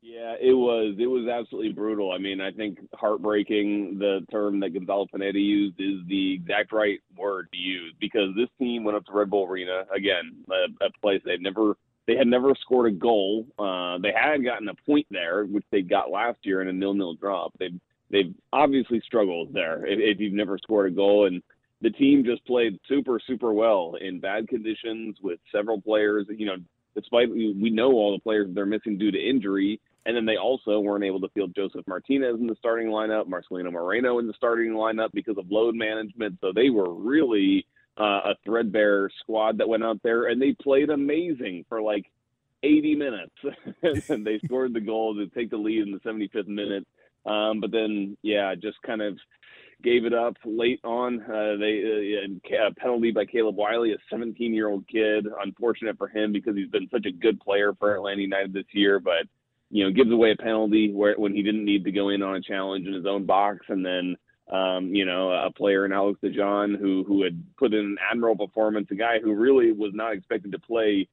Yeah, 0.02 0.36
it 0.40 0.54
was 0.54 0.96
it 0.98 1.08
was 1.08 1.28
absolutely 1.28 1.74
brutal. 1.74 2.12
I 2.12 2.18
mean, 2.18 2.40
I 2.42 2.52
think 2.52 2.80
heartbreaking, 2.94 3.98
the 4.00 4.26
term 4.32 4.60
that 4.62 4.74
Gonzalo 4.74 5.08
Pineda 5.12 5.40
used, 5.40 5.80
is 5.80 6.08
the 6.08 6.36
exact 6.36 6.72
right 6.72 7.00
word 7.18 7.50
to 7.52 7.58
use 7.58 7.94
because 8.00 8.30
this 8.36 8.50
team 8.58 8.84
went 8.84 8.98
up 8.98 9.06
to 9.06 9.12
Red 9.12 9.30
Bull 9.30 9.48
Arena 9.48 9.84
again, 9.94 10.44
a, 10.50 10.86
a 10.86 10.90
place 11.02 11.22
they've 11.26 11.42
never 11.42 11.76
they 12.08 12.16
had 12.16 12.28
never 12.28 12.54
scored 12.62 12.92
a 12.92 12.96
goal. 12.96 13.46
Uh, 13.60 13.98
they 14.00 14.12
had 14.12 14.44
gotten 14.44 14.70
a 14.70 14.76
point 14.86 15.08
there, 15.12 15.46
which 15.46 15.66
they 15.72 15.82
got 15.82 16.12
last 16.12 16.40
year 16.44 16.62
in 16.62 16.68
a 16.68 16.74
nil-nil 16.74 17.16
draw. 17.16 17.50
They've 17.60 17.80
they've 18.10 18.34
obviously 18.52 19.02
struggled 19.06 19.54
there 19.54 19.86
if, 19.86 20.00
if 20.00 20.20
you've 20.20 20.34
never 20.34 20.58
scored 20.58 20.92
a 20.92 20.96
goal 20.96 21.28
and. 21.28 21.42
The 21.84 21.90
team 21.90 22.24
just 22.24 22.46
played 22.46 22.80
super, 22.88 23.20
super 23.26 23.54
well 23.54 23.96
in 24.00 24.20
bad 24.20 24.48
conditions 24.48 25.18
with 25.20 25.40
several 25.52 25.82
players. 25.82 26.28
You 26.30 26.46
know, 26.46 26.58
despite 26.94 27.28
we 27.32 27.72
know 27.72 27.94
all 27.94 28.16
the 28.16 28.22
players 28.22 28.50
they're 28.54 28.68
missing 28.68 29.00
due 29.00 29.10
to 29.10 29.18
injury, 29.18 29.82
and 30.06 30.16
then 30.16 30.26
they 30.28 30.38
also 30.38 30.80
weren't 30.80 31.04
able 31.04 31.20
to 31.22 31.30
field 31.30 31.56
Josef 31.56 31.82
Martinez 31.88 32.40
in 32.40 32.46
the 32.46 32.56
starting 32.60 32.90
lineup, 32.90 33.28
Marcelino 33.28 33.72
Moreno 33.72 34.20
in 34.20 34.28
the 34.28 34.34
starting 34.38 34.74
lineup 34.74 35.10
because 35.14 35.40
of 35.40 35.50
load 35.50 35.74
management. 35.74 36.38
So 36.40 36.52
they 36.54 36.70
were 36.70 36.94
really 36.94 37.66
uh, 38.00 38.32
a 38.32 38.36
threadbare 38.46 39.10
squad 39.20 39.58
that 39.58 39.70
went 39.70 39.84
out 39.84 40.02
there, 40.04 40.26
and 40.26 40.42
they 40.42 40.54
played 40.54 40.90
amazing 40.90 41.66
for 41.70 41.82
like 41.82 42.06
80 42.64 42.96
minutes. 42.96 44.10
and 44.10 44.26
they 44.26 44.40
scored 44.46 44.74
the 44.74 44.82
goal 44.82 45.16
to 45.16 45.28
take 45.28 45.50
the 45.50 45.58
lead 45.58 45.88
in 45.88 45.92
the 45.92 46.00
75th 46.00 46.48
minute. 46.48 46.88
Um, 47.26 47.60
but 47.60 47.72
then, 47.72 48.18
yeah, 48.24 48.56
just 48.56 48.82
kind 48.82 49.02
of 49.02 49.18
gave 49.84 50.06
it 50.06 50.14
up 50.14 50.38
late 50.46 50.80
on. 50.84 51.22
Uh, 51.22 51.58
they 51.58 52.18
uh, 52.24 52.68
a 52.68 52.74
penalty 52.76 53.12
by 53.12 53.26
Caleb 53.26 53.56
Wiley, 53.56 53.94
a 53.94 53.98
17 54.10 54.54
year 54.54 54.70
old 54.70 54.88
kid. 54.88 55.28
Unfortunate 55.44 55.98
for 55.98 56.08
him 56.08 56.32
because 56.32 56.56
he's 56.56 56.70
been 56.70 56.90
such 56.92 57.06
a 57.06 57.12
good 57.12 57.40
player 57.40 57.74
for 57.78 57.96
Atlanta 57.96 58.22
United 58.22 58.54
this 58.54 58.66
year, 58.72 59.00
but 59.00 59.28
you 59.70 59.84
know 59.84 59.92
gives 59.92 60.12
away 60.12 60.32
a 60.32 60.36
penalty 60.36 60.92
where 60.92 61.16
when 61.16 61.34
he 61.34 61.44
didn't 61.44 61.66
need 61.66 61.84
to 61.86 61.92
go 61.92 62.10
in 62.10 62.22
on 62.22 62.36
a 62.36 62.42
challenge 62.42 62.88
in 62.88 62.94
his 62.94 63.06
own 63.06 63.26
box, 63.26 63.66
and 63.70 63.86
then 63.86 64.16
um, 64.52 64.94
you 64.94 65.06
know 65.06 65.32
a 65.32 65.52
player 65.52 65.86
in 65.86 65.92
Alex 65.92 66.20
DeJohn 66.24 66.80
who 66.80 67.04
who 67.06 67.24
had 67.24 67.42
put 67.58 67.74
in 67.74 67.80
an 67.80 67.98
admirable 68.12 68.48
performance, 68.48 68.88
a 68.92 68.96
guy 68.96 69.20
who 69.20 69.34
really 69.34 69.72
was 69.72 69.92
not 69.94 70.14
expected 70.14 70.52
to 70.52 70.60
play 70.60 71.08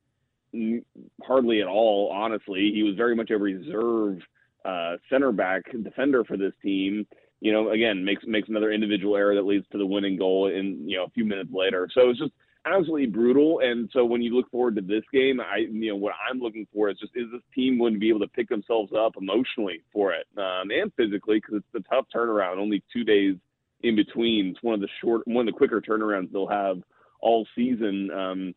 hardly 1.22 1.60
at 1.60 1.66
all. 1.66 2.10
Honestly, 2.12 2.70
he 2.74 2.82
was 2.82 2.94
very 2.96 3.14
much 3.14 3.30
a 3.30 3.36
reserve 3.36 4.18
uh, 4.64 4.96
center 5.10 5.32
back 5.32 5.62
defender 5.82 6.24
for 6.24 6.36
this 6.36 6.52
team 6.62 7.06
you 7.40 7.52
know, 7.52 7.70
again, 7.70 8.04
makes 8.04 8.24
makes 8.26 8.48
another 8.48 8.72
individual 8.72 9.16
error 9.16 9.34
that 9.34 9.46
leads 9.46 9.66
to 9.70 9.78
the 9.78 9.86
winning 9.86 10.16
goal 10.16 10.48
in 10.48 10.88
you 10.88 10.96
know 10.96 11.04
a 11.04 11.10
few 11.10 11.24
minutes 11.24 11.50
later. 11.52 11.88
So 11.92 12.10
it's 12.10 12.18
just 12.18 12.32
absolutely 12.72 13.06
brutal. 13.06 13.60
And 13.60 13.88
so 13.92 14.04
when 14.04 14.22
you 14.22 14.34
look 14.34 14.50
forward 14.50 14.76
to 14.76 14.82
this 14.82 15.04
game, 15.12 15.40
I 15.40 15.58
you 15.58 15.90
know 15.90 15.96
what 15.96 16.14
I'm 16.28 16.38
looking 16.38 16.66
for 16.72 16.90
is 16.90 16.98
just 16.98 17.12
is 17.14 17.30
this 17.32 17.42
team 17.54 17.78
going 17.78 17.94
to 17.94 18.00
be 18.00 18.08
able 18.08 18.20
to 18.20 18.28
pick 18.28 18.48
themselves 18.48 18.92
up 18.96 19.14
emotionally 19.20 19.82
for 19.92 20.12
it 20.12 20.26
um, 20.36 20.70
and 20.70 20.92
physically 20.96 21.38
because 21.38 21.62
it's 21.62 21.86
a 21.86 21.94
tough 21.94 22.06
turnaround. 22.14 22.58
Only 22.58 22.82
two 22.92 23.04
days 23.04 23.36
in 23.82 23.96
between. 23.96 24.48
It's 24.48 24.62
one 24.62 24.74
of 24.74 24.80
the 24.80 24.88
short, 25.00 25.26
one 25.26 25.48
of 25.48 25.52
the 25.52 25.56
quicker 25.56 25.80
turnarounds 25.80 26.32
they'll 26.32 26.48
have 26.48 26.78
all 27.20 27.46
season. 27.54 28.10
Um, 28.10 28.54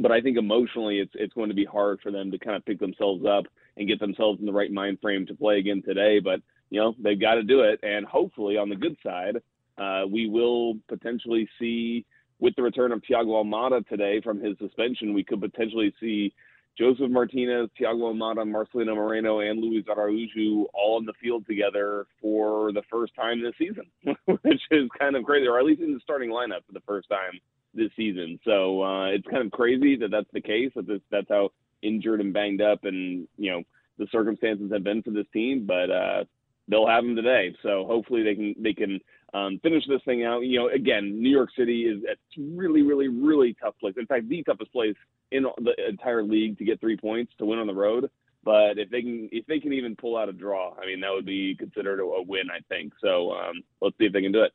but 0.00 0.12
I 0.12 0.20
think 0.20 0.38
emotionally, 0.38 1.00
it's 1.00 1.12
it's 1.14 1.34
going 1.34 1.48
to 1.48 1.54
be 1.54 1.64
hard 1.64 2.00
for 2.00 2.12
them 2.12 2.30
to 2.30 2.38
kind 2.38 2.56
of 2.56 2.64
pick 2.64 2.78
themselves 2.78 3.24
up 3.26 3.44
and 3.76 3.88
get 3.88 4.00
themselves 4.00 4.40
in 4.40 4.46
the 4.46 4.52
right 4.52 4.70
mind 4.70 4.98
frame 5.00 5.26
to 5.26 5.34
play 5.34 5.58
again 5.58 5.82
today. 5.84 6.20
But 6.20 6.40
you 6.70 6.80
know 6.80 6.94
they've 6.98 7.20
got 7.20 7.34
to 7.34 7.42
do 7.42 7.62
it, 7.62 7.80
and 7.82 8.06
hopefully 8.06 8.56
on 8.56 8.68
the 8.68 8.76
good 8.76 8.96
side, 9.02 9.42
uh, 9.78 10.06
we 10.08 10.28
will 10.28 10.76
potentially 10.88 11.48
see 11.58 12.04
with 12.40 12.56
the 12.56 12.62
return 12.62 12.92
of 12.92 13.02
Thiago 13.02 13.44
Almada 13.44 13.86
today 13.86 14.20
from 14.22 14.40
his 14.40 14.56
suspension, 14.58 15.14
we 15.14 15.22
could 15.22 15.40
potentially 15.40 15.94
see 16.00 16.32
Josef 16.78 17.10
Martinez, 17.10 17.68
Thiago 17.78 18.14
Almada, 18.14 18.44
Marcelino 18.44 18.94
Moreno, 18.94 19.40
and 19.40 19.60
Luis 19.60 19.84
Araujo 19.88 20.66
all 20.72 20.98
in 20.98 21.04
the 21.04 21.12
field 21.22 21.46
together 21.46 22.06
for 22.20 22.72
the 22.72 22.82
first 22.90 23.14
time 23.14 23.42
this 23.42 23.54
season, 23.58 23.84
which 24.42 24.62
is 24.70 24.88
kind 24.98 25.16
of 25.16 25.24
crazy, 25.24 25.46
or 25.46 25.58
at 25.58 25.64
least 25.66 25.82
in 25.82 25.92
the 25.92 26.00
starting 26.02 26.30
lineup 26.30 26.64
for 26.66 26.72
the 26.72 26.82
first 26.86 27.08
time 27.08 27.38
this 27.74 27.90
season. 27.96 28.38
So 28.44 28.82
uh, 28.82 29.06
it's 29.06 29.26
kind 29.28 29.44
of 29.44 29.52
crazy 29.52 29.96
that 29.96 30.10
that's 30.10 30.30
the 30.32 30.40
case. 30.40 30.72
That 30.74 30.86
this, 30.86 31.00
that's 31.10 31.28
how 31.28 31.50
injured 31.82 32.20
and 32.20 32.32
banged 32.32 32.62
up, 32.62 32.84
and 32.84 33.28
you 33.36 33.52
know 33.52 33.62
the 33.98 34.06
circumstances 34.10 34.72
have 34.72 34.84
been 34.84 35.02
for 35.02 35.10
this 35.10 35.26
team. 35.32 35.66
But 35.66 35.90
uh, 35.90 36.24
they'll 36.68 36.86
have 36.86 37.04
them 37.04 37.16
today. 37.16 37.54
So 37.62 37.84
hopefully 37.86 38.22
they 38.22 38.34
can 38.34 38.54
they 38.58 38.72
can 38.72 39.00
um, 39.34 39.60
finish 39.62 39.84
this 39.88 40.02
thing 40.04 40.24
out. 40.24 40.40
You 40.40 40.60
know, 40.60 40.68
again, 40.68 41.20
New 41.20 41.30
York 41.30 41.50
City 41.56 41.82
is 41.82 42.02
a 42.04 42.40
really, 42.40 42.82
really, 42.82 43.08
really 43.08 43.56
tough 43.60 43.74
place. 43.80 43.94
In 43.96 44.06
fact, 44.06 44.28
the 44.28 44.42
toughest 44.42 44.72
place 44.72 44.96
in 45.30 45.44
the 45.58 45.72
entire 45.88 46.22
league 46.22 46.58
to 46.58 46.64
get 46.64 46.80
three 46.80 46.96
points 46.96 47.32
to 47.38 47.44
win 47.44 47.58
on 47.58 47.66
the 47.66 47.74
road. 47.74 48.10
But 48.42 48.78
if 48.78 48.90
they 48.90 49.02
can, 49.02 49.28
if 49.32 49.46
they 49.46 49.60
can 49.60 49.72
even 49.72 49.94
pull 49.96 50.16
out 50.16 50.28
a 50.28 50.32
draw, 50.32 50.74
I 50.80 50.86
mean, 50.86 51.00
that 51.00 51.12
would 51.12 51.26
be 51.26 51.54
considered 51.54 52.00
a, 52.00 52.22
win, 52.22 52.50
I 52.50 52.60
think. 52.68 52.92
So 53.02 53.32
um, 53.32 53.62
let's 53.80 53.96
see 53.98 54.06
if 54.06 54.12
they 54.12 54.22
can 54.22 54.32
do 54.32 54.42
it. 54.42 54.52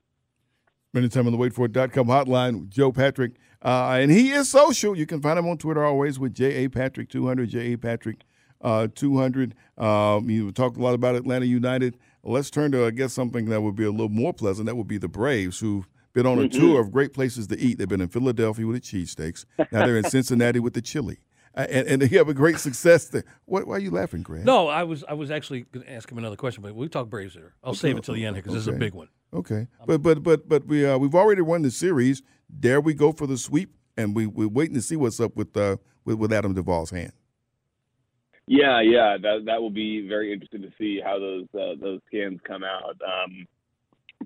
Spending 0.91 1.11
time 1.11 1.27
on 1.27 1.33
the 1.33 1.37
waitfor.com 1.37 2.07
hotline 2.07 2.61
with 2.61 2.71
Joe 2.71 2.91
Patrick. 2.91 3.33
Uh, 3.63 3.97
and 3.99 4.11
he 4.11 4.31
is 4.31 4.49
social. 4.49 4.97
You 4.97 5.05
can 5.05 5.21
find 5.21 5.37
him 5.37 5.47
on 5.47 5.57
Twitter 5.57 5.83
always 5.83 6.17
with 6.17 6.33
J.A. 6.33 6.69
Patrick 6.69 7.09
200, 7.09 7.49
J.A. 7.49 7.77
Patrick 7.77 8.23
uh, 8.61 8.87
200. 8.93 9.55
Um, 9.77 10.29
you 10.29 10.51
talked 10.51 10.77
a 10.77 10.81
lot 10.81 10.93
about 10.93 11.15
Atlanta 11.15 11.45
United. 11.45 11.97
Let's 12.25 12.49
turn 12.49 12.71
to, 12.71 12.85
I 12.85 12.91
guess, 12.91 13.13
something 13.13 13.45
that 13.45 13.61
would 13.61 13.75
be 13.75 13.85
a 13.85 13.91
little 13.91 14.09
more 14.09 14.33
pleasant. 14.33 14.65
That 14.65 14.75
would 14.75 14.87
be 14.87 14.97
the 14.97 15.07
Braves, 15.07 15.59
who've 15.59 15.87
been 16.13 16.25
on 16.25 16.39
a 16.39 16.43
Mm-hmm. 16.43 16.59
tour 16.59 16.81
of 16.81 16.91
great 16.91 17.13
places 17.13 17.47
to 17.47 17.59
eat. 17.59 17.77
They've 17.77 17.87
been 17.87 18.01
in 18.01 18.07
Philadelphia 18.07 18.65
with 18.65 18.75
the 18.75 18.81
cheesesteaks. 18.81 19.45
Now 19.57 19.85
they're 19.85 19.97
in 19.97 20.03
Cincinnati 20.09 20.59
with 20.59 20.73
the 20.73 20.81
chili. 20.81 21.19
And, 21.53 21.87
and 21.87 22.01
they 22.01 22.07
have 22.17 22.27
a 22.27 22.33
great 22.33 22.59
success 22.59 23.07
there. 23.07 23.23
What, 23.45 23.65
why 23.67 23.75
are 23.75 23.79
you 23.79 23.91
laughing, 23.91 24.23
Greg? 24.23 24.43
No, 24.43 24.67
I 24.67 24.83
was 24.83 25.05
I 25.07 25.13
was 25.13 25.31
actually 25.31 25.61
going 25.71 25.85
to 25.85 25.91
ask 25.93 26.11
him 26.11 26.17
another 26.17 26.35
question, 26.35 26.61
but 26.61 26.75
we 26.75 26.89
talk 26.89 27.07
Braves 27.09 27.33
there. 27.33 27.53
I'll 27.63 27.73
save 27.73 27.97
it 27.97 28.03
till 28.03 28.13
the 28.15 28.25
end 28.25 28.35
because 28.35 28.51
this 28.53 28.63
is 28.63 28.67
a 28.67 28.73
big 28.73 28.93
one. 28.93 29.07
Okay, 29.33 29.67
but 29.85 30.01
but 30.03 30.21
but 30.21 30.49
but 30.49 30.65
we 30.67 30.85
uh, 30.85 30.97
we've 30.97 31.15
already 31.15 31.41
won 31.41 31.61
the 31.61 31.71
series. 31.71 32.21
Dare 32.59 32.81
we 32.81 32.93
go 32.93 33.11
for 33.13 33.25
the 33.25 33.37
sweep? 33.37 33.73
And 33.97 34.13
we 34.13 34.27
we're 34.27 34.49
waiting 34.49 34.75
to 34.75 34.81
see 34.81 34.97
what's 34.97 35.21
up 35.21 35.37
with 35.37 35.55
uh 35.55 35.77
with, 36.03 36.17
with 36.17 36.33
Adam 36.33 36.53
Duvall's 36.53 36.89
hand. 36.89 37.13
Yeah, 38.47 38.81
yeah, 38.81 39.17
that 39.21 39.45
that 39.45 39.61
will 39.61 39.71
be 39.71 40.07
very 40.07 40.31
interesting 40.31 40.61
to 40.61 40.71
see 40.77 41.01
how 41.03 41.17
those 41.19 41.47
uh, 41.53 41.75
those 41.81 41.99
scans 42.07 42.39
come 42.47 42.63
out. 42.63 42.95
Um, 43.01 43.47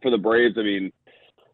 for 0.02 0.12
the 0.12 0.18
Braves, 0.18 0.56
I 0.58 0.64
mean, 0.64 0.92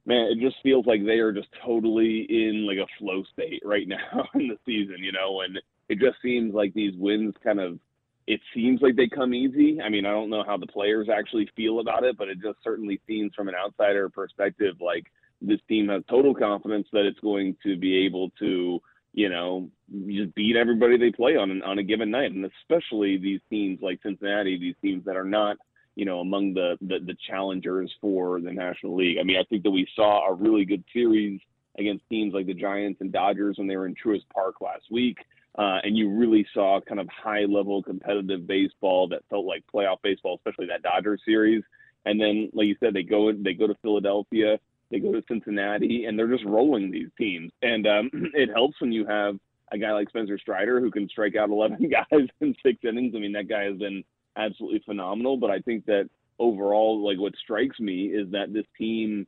man, 0.06 0.32
it 0.32 0.40
just 0.40 0.58
feels 0.64 0.86
like 0.88 1.06
they 1.06 1.20
are 1.20 1.32
just 1.32 1.50
totally 1.64 2.26
in 2.28 2.66
like 2.66 2.78
a 2.78 2.88
flow 2.98 3.24
state 3.34 3.62
right 3.64 3.88
now 3.88 4.28
in 4.34 4.48
the 4.48 4.58
season. 4.66 4.98
You 5.00 5.12
know, 5.12 5.42
and 5.42 5.60
it 5.90 6.00
just 6.00 6.18
seems 6.24 6.54
like 6.54 6.74
these 6.74 6.94
wins 6.98 7.36
kind 7.44 7.60
of 7.60 7.80
it 8.28 8.42
seems 8.54 8.82
like 8.82 8.96
they 8.96 9.08
come 9.08 9.34
easy. 9.34 9.80
I 9.82 9.90
mean, 9.90 10.06
I 10.06 10.12
don't 10.12 10.30
know 10.30 10.44
how 10.44 10.58
the 10.58 10.68
players 10.68 11.08
actually 11.16 11.50
feel 11.56 11.80
about 11.80 12.04
it, 12.04 12.18
but 12.18 12.28
it 12.28 12.42
just 12.42 12.58
certainly 12.64 13.00
seems 13.08 13.34
from 13.36 13.48
an 13.48 13.56
outsider 13.56 14.10
perspective 14.10 14.76
like 14.82 15.06
this 15.42 15.60
team 15.68 15.90
has 15.90 16.02
total 16.10 16.34
confidence 16.34 16.88
that 16.92 17.06
it's 17.06 17.20
going 17.20 17.56
to 17.64 17.78
be 17.78 18.06
able 18.06 18.32
to, 18.40 18.82
you 19.16 19.30
know, 19.30 19.70
just 20.08 20.36
beat 20.36 20.58
everybody 20.58 20.98
they 20.98 21.12
play 21.12 21.38
on 21.38 21.62
on 21.64 21.80
a 21.80 21.84
given 21.84 22.12
night, 22.12 22.34
and 22.34 22.46
especially 22.62 23.18
these 23.18 23.40
teams 23.50 23.80
like 23.82 24.02
Cincinnati, 24.04 24.58
these 24.58 24.76
teams 24.82 25.06
that 25.06 25.16
are 25.16 25.24
not, 25.24 25.56
you 25.96 26.04
know, 26.04 26.20
among 26.20 26.54
the 26.54 26.78
the, 26.82 27.00
the 27.00 27.16
challengers 27.28 27.92
for 28.02 28.42
the 28.42 28.52
National 28.52 28.94
League. 28.96 29.18
I 29.18 29.24
mean, 29.24 29.38
I 29.38 29.46
think 29.46 29.64
that 29.64 29.72
we 29.72 29.88
saw 29.96 30.28
a 30.28 30.34
really 30.34 30.66
good 30.66 30.84
series 30.92 31.40
against 31.80 32.08
teams 32.10 32.34
like 32.34 32.46
the 32.46 32.54
Giants 32.54 33.00
and 33.00 33.12
Dodgers 33.12 33.58
when 33.58 33.68
they 33.68 33.78
were 33.78 33.88
in 33.88 33.96
Truist 33.96 34.28
Park 34.34 34.60
last 34.60 34.84
week. 34.92 35.18
Uh, 35.58 35.80
and 35.84 35.98
you 35.98 36.10
really 36.10 36.46
saw 36.54 36.82
kind 36.82 37.00
of 37.00 37.08
high 37.08 37.46
level 37.46 37.82
competitive 37.82 38.46
baseball 38.46 39.08
that 39.08 39.24
felt 39.30 39.46
like 39.46 39.64
playoff 39.74 40.02
baseball, 40.04 40.36
especially 40.36 40.66
that 40.66 40.84
Dodgers 40.84 41.22
series. 41.26 41.64
And 42.06 42.20
then, 42.20 42.50
like 42.54 42.68
you 42.68 42.76
said, 42.82 42.94
they 42.94 43.04
go 43.04 43.32
they 43.32 43.54
go 43.54 43.66
to 43.66 43.76
Philadelphia, 43.82 44.60
they 44.96 45.02
go 45.02 45.12
to 45.12 45.24
Cincinnati, 45.28 46.06
and 46.06 46.18
they're 46.18 46.32
just 46.32 46.46
rolling 46.46 46.90
these 46.90 47.10
teams. 47.18 47.52
And 47.62 47.86
um, 47.86 48.10
it 48.34 48.50
helps 48.54 48.80
when 48.80 48.92
you 48.92 49.06
have 49.06 49.36
a 49.72 49.78
guy 49.78 49.92
like 49.92 50.10
Spencer 50.10 50.38
Strider 50.38 50.80
who 50.80 50.90
can 50.90 51.10
strike 51.10 51.36
out 51.36 51.50
11 51.50 51.90
guys 52.12 52.28
in 52.40 52.56
six 52.64 52.80
innings. 52.84 53.14
I 53.16 53.20
mean, 53.20 53.34
that 53.34 53.50
guy 53.50 53.64
has 53.66 53.78
been 53.78 54.04
absolutely 54.38 54.82
phenomenal. 54.86 55.38
But 55.38 55.52
I 55.52 55.60
think 55.60 55.86
that 55.86 56.10
overall, 56.40 57.06
like 57.06 57.20
what 57.20 57.34
strikes 57.36 57.80
me 57.80 58.06
is 58.06 58.32
that 58.32 58.54
this 58.54 58.66
team, 58.78 59.28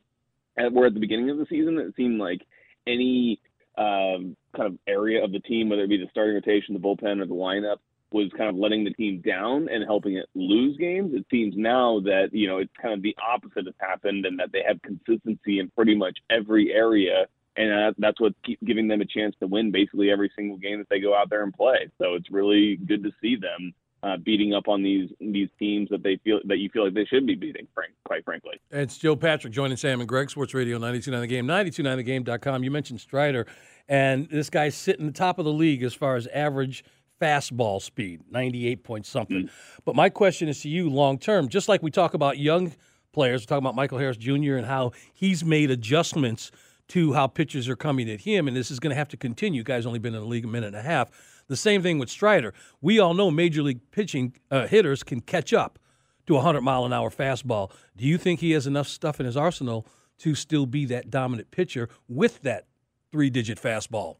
at, 0.58 0.72
we're 0.72 0.88
at 0.88 0.94
the 0.94 1.00
beginning 1.00 1.30
of 1.30 1.38
the 1.38 1.48
season, 1.50 1.78
it 1.78 1.94
seemed 1.98 2.20
like 2.20 2.42
any 2.88 3.42
um, 3.78 4.38
kind 4.56 4.68
of 4.68 4.78
area 4.88 5.24
of 5.24 5.34
the 5.34 5.40
team, 5.40 5.70
whether 5.70 5.84
it 5.84 5.90
be 5.90 5.98
the 5.98 6.08
starting 6.12 6.36
rotation, 6.36 6.74
the 6.74 6.80
bullpen, 6.80 7.22
or 7.22 7.26
the 7.26 7.34
lineup, 7.34 7.78
was 8.12 8.32
kind 8.38 8.50
of 8.50 8.56
letting 8.56 8.84
the 8.84 8.94
team 8.94 9.22
down 9.26 9.68
and 9.70 9.84
helping 9.84 10.16
it 10.16 10.28
lose 10.34 10.78
games. 10.78 11.14
It 11.14 11.26
seems 11.30 11.56
now 11.58 12.00
that 12.02 12.30
you 12.32 12.48
know 12.48 12.58
it's 12.58 12.72
kind 12.82 12.94
of 12.94 13.02
the 13.02 13.16
opposite 13.26 13.66
has 13.66 13.76
happened, 13.80 14.26
and 14.26 14.40
that 14.40 14.52
they 14.52 14.64
have 14.68 14.82
consistency 14.82 15.60
in 15.60 15.70
pretty 15.76 15.96
much 15.96 16.18
every 16.30 16.72
area, 16.74 17.26
and 17.58 17.96
that's 17.98 18.20
what's 18.20 18.36
giving 18.66 18.88
them 18.88 19.02
a 19.02 19.06
chance 19.06 19.36
to 19.42 19.48
win 19.48 19.72
basically 19.72 20.10
every 20.10 20.32
single 20.36 20.58
game 20.58 20.80
that 20.80 20.90
they 20.90 21.00
go 21.00 21.16
out 21.16 21.30
there 21.30 21.44
and 21.44 21.54
play. 21.54 21.90
So 21.98 22.16
it's 22.16 22.32
really 22.32 22.78
good 22.78 23.04
to 23.04 23.12
see 23.22 23.36
them 23.36 23.74
uh, 24.04 24.18
beating 24.18 24.54
up 24.54 24.68
on 24.68 24.84
these 24.84 25.10
these 25.20 25.50
teams 25.60 25.90
that 25.90 26.04
they 26.04 26.18
feel 26.24 26.40
that 26.46 26.58
you 26.58 26.70
feel 26.70 26.86
like 26.86 26.94
they 26.94 27.06
should 27.06 27.26
be 27.26 27.36
beating. 27.36 27.68
Frank, 27.74 27.94
quite 28.06 28.24
frankly, 28.24 28.60
it's 28.72 28.98
Joe 28.98 29.16
Patrick 29.16 29.54
joining 29.54 29.78
Sam 29.78 30.00
and 30.00 30.08
Greg, 30.08 30.30
Sports 30.30 30.54
Radio 30.54 30.78
92.9 30.78 31.22
The 31.22 31.28
Game, 31.28 31.48
92.9thegame.com. 31.48 32.64
You 32.64 32.72
mentioned 32.72 33.02
Strider, 33.02 33.48
and 33.90 34.30
this 34.30 34.50
guy's 34.50 34.76
sitting 34.76 35.08
the 35.08 35.12
top 35.12 35.40
of 35.40 35.46
the 35.46 35.54
league 35.54 35.84
as 35.84 35.94
far 35.94 36.16
as 36.16 36.28
average 36.28 36.84
fastball 37.22 37.82
speed, 37.82 38.22
98 38.32 38.84
point 38.84 39.06
something. 39.06 39.44
Mm. 39.44 39.50
But 39.86 39.96
my 39.96 40.10
question 40.10 40.48
is 40.48 40.62
to 40.62 40.70
you, 40.70 40.90
long 40.90 41.18
term, 41.18 41.50
just 41.50 41.68
like 41.68 41.82
we 41.82 41.92
talk 41.92 42.14
about 42.14 42.38
young 42.38 42.74
players, 43.14 43.42
we're 43.42 43.46
talking 43.48 43.66
about 43.66 43.76
Michael 43.76 43.98
Harris 43.98 44.18
Jr. 44.18 44.56
and 44.56 44.66
how 44.66 44.92
he's 45.14 45.44
made 45.44 45.72
adjustments 45.72 46.52
to 46.90 47.14
how 47.14 47.28
pitches 47.28 47.68
are 47.68 47.76
coming 47.76 48.10
at 48.10 48.22
him, 48.22 48.48
and 48.48 48.56
this 48.56 48.72
is 48.72 48.80
going 48.80 48.92
to 48.92 48.96
have 48.96 49.10
to 49.10 49.18
continue. 49.18 49.64
Guy's 49.64 49.86
only 49.86 50.00
been 50.00 50.16
in 50.16 50.22
the 50.22 50.28
league 50.28 50.46
a 50.46 50.48
minute 50.48 50.68
and 50.68 50.78
a 50.78 50.82
half 50.82 51.12
the 51.48 51.58
same 51.58 51.82
thing 51.82 51.98
with 51.98 52.10
Strider. 52.10 52.54
We 52.82 53.00
all 53.00 53.14
know 53.14 53.32
major 53.32 53.62
league 53.62 53.92
pitching 53.92 54.34
uh, 54.52 54.68
hitters 54.68 55.04
can 55.04 55.22
catch 55.22 55.54
up 55.54 55.80
to 56.28 56.34
a 56.34 56.38
100 56.38 56.62
mile 56.62 56.86
an 56.86 56.94
hour 56.94 57.10
fastball. 57.10 57.72
Do 57.96 58.06
you 58.06 58.18
think 58.18 58.40
he 58.40 58.52
has 58.52 58.68
enough 58.68 58.88
stuff 58.88 59.20
in 59.20 59.26
his 59.26 59.38
arsenal 59.38 59.88
to 60.20 60.36
still 60.36 60.66
be 60.66 60.86
that 60.86 61.10
dominant 61.10 61.52
pitcher 61.52 61.90
with 62.08 62.42
that 62.42 62.66
three 63.12 63.30
digit 63.30 63.62
fastball? 63.62 64.18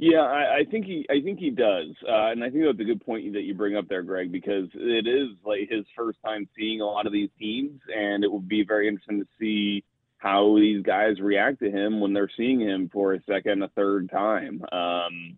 Yeah, 0.00 0.20
I, 0.20 0.58
I 0.60 0.64
think 0.70 0.86
he, 0.86 1.04
I 1.10 1.20
think 1.20 1.40
he 1.40 1.50
does, 1.50 1.88
uh, 2.08 2.30
and 2.30 2.44
I 2.44 2.50
think 2.50 2.64
that's 2.64 2.78
a 2.78 2.84
good 2.84 3.04
point 3.04 3.32
that 3.32 3.42
you 3.42 3.52
bring 3.52 3.76
up 3.76 3.88
there, 3.88 4.02
Greg, 4.04 4.30
because 4.30 4.68
it 4.74 5.08
is 5.08 5.30
like 5.44 5.68
his 5.68 5.84
first 5.96 6.18
time 6.24 6.48
seeing 6.56 6.80
a 6.80 6.86
lot 6.86 7.06
of 7.06 7.12
these 7.12 7.30
teams, 7.36 7.80
and 7.92 8.22
it 8.22 8.30
will 8.30 8.38
be 8.38 8.64
very 8.64 8.86
interesting 8.86 9.18
to 9.18 9.26
see 9.40 9.82
how 10.18 10.56
these 10.56 10.84
guys 10.84 11.18
react 11.20 11.58
to 11.60 11.70
him 11.70 12.00
when 12.00 12.12
they're 12.12 12.30
seeing 12.36 12.60
him 12.60 12.88
for 12.92 13.14
a 13.14 13.22
second, 13.24 13.64
a 13.64 13.68
third 13.70 14.08
time. 14.08 14.62
Um, 14.70 15.36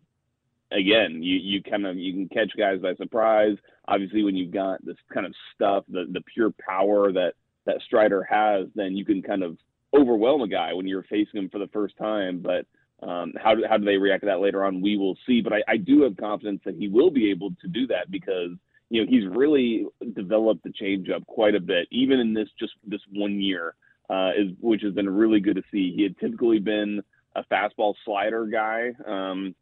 again, 0.70 1.22
you 1.22 1.38
you 1.38 1.62
kind 1.62 1.86
of 1.86 1.96
you 1.96 2.12
can 2.12 2.28
catch 2.28 2.52
guys 2.56 2.80
by 2.80 2.94
surprise. 2.96 3.56
Obviously, 3.88 4.22
when 4.22 4.36
you've 4.36 4.52
got 4.52 4.84
this 4.84 4.96
kind 5.12 5.24
of 5.24 5.34
stuff, 5.54 5.84
the 5.88 6.04
the 6.12 6.20
pure 6.34 6.52
power 6.68 7.12
that 7.12 7.32
that 7.64 7.80
Strider 7.86 8.24
has, 8.24 8.66
then 8.74 8.94
you 8.94 9.06
can 9.06 9.22
kind 9.22 9.42
of 9.42 9.56
overwhelm 9.94 10.42
a 10.42 10.48
guy 10.48 10.74
when 10.74 10.86
you're 10.86 11.02
facing 11.04 11.40
him 11.40 11.48
for 11.48 11.58
the 11.58 11.68
first 11.68 11.96
time. 11.96 12.40
But 12.40 12.66
um, 13.02 13.32
how 13.42 13.54
do 13.54 13.64
how 13.68 13.78
do 13.78 13.84
they 13.84 13.96
react 13.96 14.22
to 14.22 14.26
that 14.26 14.40
later 14.40 14.64
on? 14.64 14.80
We 14.80 14.96
will 14.96 15.16
see. 15.26 15.40
But 15.40 15.52
I, 15.54 15.62
I 15.68 15.76
do 15.76 16.02
have 16.02 16.16
confidence 16.16 16.60
that 16.64 16.76
he 16.76 16.88
will 16.88 17.10
be 17.10 17.30
able 17.30 17.50
to 17.62 17.68
do 17.68 17.86
that 17.88 18.10
because 18.10 18.50
you 18.90 19.02
know 19.02 19.06
he's 19.08 19.26
really 19.26 19.86
developed 20.14 20.62
the 20.64 20.70
changeup 20.70 21.26
quite 21.26 21.54
a 21.54 21.60
bit, 21.60 21.88
even 21.90 22.20
in 22.20 22.34
this 22.34 22.48
just 22.58 22.72
this 22.86 23.00
one 23.12 23.40
year, 23.40 23.74
uh, 24.10 24.30
is 24.36 24.52
which 24.60 24.82
has 24.82 24.92
been 24.92 25.08
really 25.08 25.40
good 25.40 25.56
to 25.56 25.62
see. 25.72 25.92
He 25.96 26.02
had 26.02 26.18
typically 26.18 26.58
been 26.58 27.02
a 27.36 27.44
fastball 27.44 27.94
slider 28.04 28.46
guy. 28.46 28.92
Um, 29.06 29.54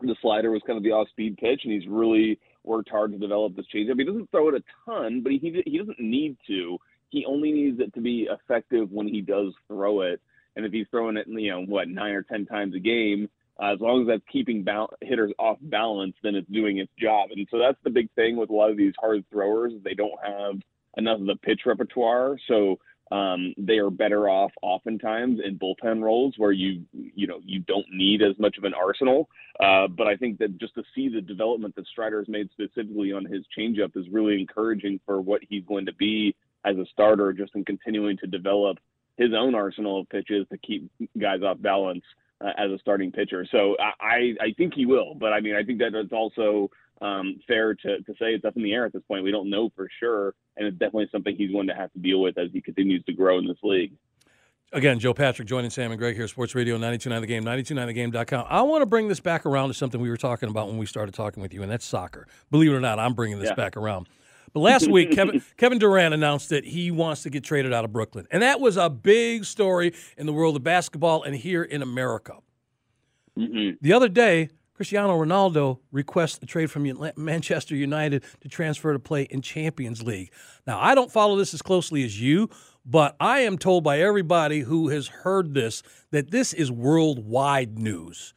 the 0.00 0.16
slider 0.20 0.50
was 0.50 0.62
kind 0.66 0.76
of 0.76 0.82
the 0.82 0.90
off-speed 0.90 1.36
pitch, 1.36 1.60
and 1.64 1.72
he's 1.72 1.86
really 1.86 2.38
worked 2.64 2.90
hard 2.90 3.12
to 3.12 3.18
develop 3.18 3.54
this 3.54 3.66
changeup. 3.72 3.98
He 3.98 4.04
doesn't 4.04 4.30
throw 4.30 4.48
it 4.48 4.54
a 4.54 4.62
ton, 4.84 5.20
but 5.22 5.32
he 5.32 5.62
he 5.64 5.78
doesn't 5.78 6.00
need 6.00 6.36
to. 6.48 6.78
He 7.10 7.24
only 7.26 7.52
needs 7.52 7.78
it 7.78 7.94
to 7.94 8.00
be 8.00 8.28
effective 8.30 8.90
when 8.90 9.06
he 9.06 9.20
does 9.20 9.52
throw 9.68 10.00
it. 10.00 10.20
And 10.56 10.66
if 10.66 10.72
he's 10.72 10.86
throwing 10.90 11.16
it, 11.16 11.26
you 11.28 11.50
know, 11.50 11.62
what 11.62 11.88
nine 11.88 12.12
or 12.12 12.22
ten 12.22 12.46
times 12.46 12.74
a 12.74 12.78
game, 12.78 13.28
uh, 13.60 13.72
as 13.74 13.80
long 13.80 14.02
as 14.02 14.06
that's 14.08 14.32
keeping 14.32 14.66
hitters 15.00 15.32
off 15.38 15.58
balance, 15.62 16.14
then 16.22 16.34
it's 16.34 16.50
doing 16.50 16.78
its 16.78 16.92
job. 16.98 17.30
And 17.34 17.46
so 17.50 17.58
that's 17.58 17.78
the 17.84 17.90
big 17.90 18.10
thing 18.14 18.36
with 18.36 18.50
a 18.50 18.54
lot 18.54 18.70
of 18.70 18.76
these 18.76 18.94
hard 19.00 19.24
throwers; 19.30 19.72
they 19.84 19.94
don't 19.94 20.18
have 20.24 20.60
enough 20.96 21.20
of 21.20 21.26
the 21.26 21.36
pitch 21.36 21.60
repertoire. 21.66 22.36
So 22.48 22.78
um, 23.12 23.52
they 23.58 23.76
are 23.76 23.90
better 23.90 24.28
off 24.28 24.52
oftentimes 24.62 25.40
in 25.44 25.58
bullpen 25.58 26.02
roles 26.02 26.34
where 26.38 26.52
you 26.52 26.82
you 26.92 27.26
know 27.26 27.40
you 27.44 27.60
don't 27.60 27.86
need 27.92 28.22
as 28.22 28.38
much 28.38 28.56
of 28.56 28.64
an 28.64 28.72
arsenal. 28.72 29.28
Uh, 29.60 29.86
but 29.86 30.06
I 30.06 30.16
think 30.16 30.38
that 30.38 30.58
just 30.58 30.74
to 30.76 30.82
see 30.94 31.10
the 31.10 31.20
development 31.20 31.76
that 31.76 31.86
Strider 31.86 32.20
has 32.20 32.28
made 32.28 32.48
specifically 32.52 33.12
on 33.12 33.26
his 33.26 33.44
changeup 33.56 33.96
is 33.96 34.06
really 34.10 34.40
encouraging 34.40 34.98
for 35.04 35.20
what 35.20 35.42
he's 35.46 35.64
going 35.64 35.84
to 35.86 35.94
be 35.94 36.34
as 36.64 36.76
a 36.76 36.86
starter, 36.90 37.34
just 37.34 37.54
in 37.54 37.64
continuing 37.64 38.16
to 38.18 38.26
develop 38.26 38.78
his 39.16 39.30
own 39.36 39.54
arsenal 39.54 40.00
of 40.00 40.08
pitches 40.08 40.46
to 40.50 40.58
keep 40.58 40.90
guys 41.18 41.42
off 41.42 41.60
balance 41.60 42.04
uh, 42.40 42.50
as 42.56 42.70
a 42.70 42.78
starting 42.78 43.12
pitcher. 43.12 43.46
So 43.50 43.76
I 43.78 44.34
I 44.40 44.52
think 44.56 44.74
he 44.74 44.86
will, 44.86 45.14
but 45.14 45.32
I 45.32 45.40
mean 45.40 45.54
I 45.54 45.62
think 45.62 45.78
that 45.80 45.94
it's 45.94 46.12
also 46.12 46.70
um, 47.00 47.40
fair 47.46 47.74
to, 47.74 48.00
to 48.00 48.12
say 48.12 48.32
it's 48.32 48.44
up 48.44 48.56
in 48.56 48.62
the 48.62 48.72
air 48.72 48.86
at 48.86 48.92
this 48.92 49.02
point. 49.08 49.24
We 49.24 49.32
don't 49.32 49.50
know 49.50 49.70
for 49.74 49.88
sure, 49.98 50.34
and 50.56 50.66
it's 50.66 50.78
definitely 50.78 51.08
something 51.10 51.34
he's 51.36 51.50
going 51.50 51.66
to 51.66 51.74
have 51.74 51.92
to 51.92 51.98
deal 51.98 52.20
with 52.20 52.38
as 52.38 52.48
he 52.52 52.60
continues 52.60 53.04
to 53.04 53.12
grow 53.12 53.38
in 53.38 53.46
this 53.46 53.58
league. 53.62 53.92
Again, 54.74 54.98
Joe 54.98 55.12
Patrick 55.12 55.46
joining 55.46 55.70
Sam 55.70 55.90
and 55.90 55.98
Greg 55.98 56.16
here, 56.16 56.26
Sports 56.26 56.54
Radio 56.54 56.76
929 56.76 57.20
The 57.20 57.26
Game, 57.26 57.44
929thegame.com. 57.44 58.46
I 58.48 58.62
want 58.62 58.80
to 58.80 58.86
bring 58.86 59.06
this 59.06 59.20
back 59.20 59.44
around 59.44 59.68
to 59.68 59.74
something 59.74 60.00
we 60.00 60.08
were 60.08 60.16
talking 60.16 60.48
about 60.48 60.68
when 60.68 60.78
we 60.78 60.86
started 60.86 61.12
talking 61.12 61.42
with 61.42 61.52
you, 61.52 61.62
and 61.62 61.70
that's 61.70 61.84
soccer. 61.84 62.26
Believe 62.50 62.70
it 62.70 62.74
or 62.74 62.80
not, 62.80 62.98
I'm 62.98 63.12
bringing 63.12 63.38
this 63.38 63.50
yeah. 63.50 63.54
back 63.54 63.76
around. 63.76 64.08
But 64.52 64.60
last 64.60 64.90
week, 64.90 65.10
Kevin, 65.14 65.42
Kevin 65.56 65.78
Durant 65.78 66.14
announced 66.14 66.50
that 66.50 66.64
he 66.64 66.90
wants 66.90 67.22
to 67.22 67.30
get 67.30 67.44
traded 67.44 67.72
out 67.72 67.84
of 67.84 67.92
Brooklyn. 67.92 68.26
And 68.30 68.42
that 68.42 68.60
was 68.60 68.76
a 68.76 68.90
big 68.90 69.44
story 69.44 69.94
in 70.16 70.26
the 70.26 70.32
world 70.32 70.56
of 70.56 70.62
basketball 70.62 71.22
and 71.22 71.34
here 71.34 71.62
in 71.62 71.82
America. 71.82 72.36
Mm-hmm. 73.38 73.76
The 73.80 73.92
other 73.92 74.08
day, 74.08 74.50
Cristiano 74.74 75.18
Ronaldo 75.18 75.78
requests 75.90 76.38
a 76.42 76.46
trade 76.46 76.70
from 76.70 76.90
Manchester 77.16 77.76
United 77.76 78.24
to 78.40 78.48
transfer 78.48 78.92
to 78.92 78.98
play 78.98 79.22
in 79.24 79.40
Champions 79.40 80.02
League. 80.02 80.32
Now, 80.66 80.80
I 80.80 80.94
don't 80.94 81.10
follow 81.10 81.36
this 81.36 81.54
as 81.54 81.62
closely 81.62 82.04
as 82.04 82.20
you, 82.20 82.50
but 82.84 83.14
I 83.20 83.40
am 83.40 83.58
told 83.58 83.84
by 83.84 84.00
everybody 84.00 84.60
who 84.60 84.88
has 84.88 85.06
heard 85.08 85.54
this 85.54 85.82
that 86.10 86.30
this 86.30 86.52
is 86.52 86.72
worldwide 86.72 87.78
news. 87.78 88.34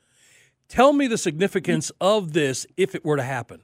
Tell 0.67 0.93
me 0.93 1.07
the 1.07 1.17
significance 1.17 1.91
of 2.01 2.33
this 2.33 2.67
if 2.77 2.95
it 2.95 3.05
were 3.05 3.17
to 3.17 3.23
happen. 3.23 3.61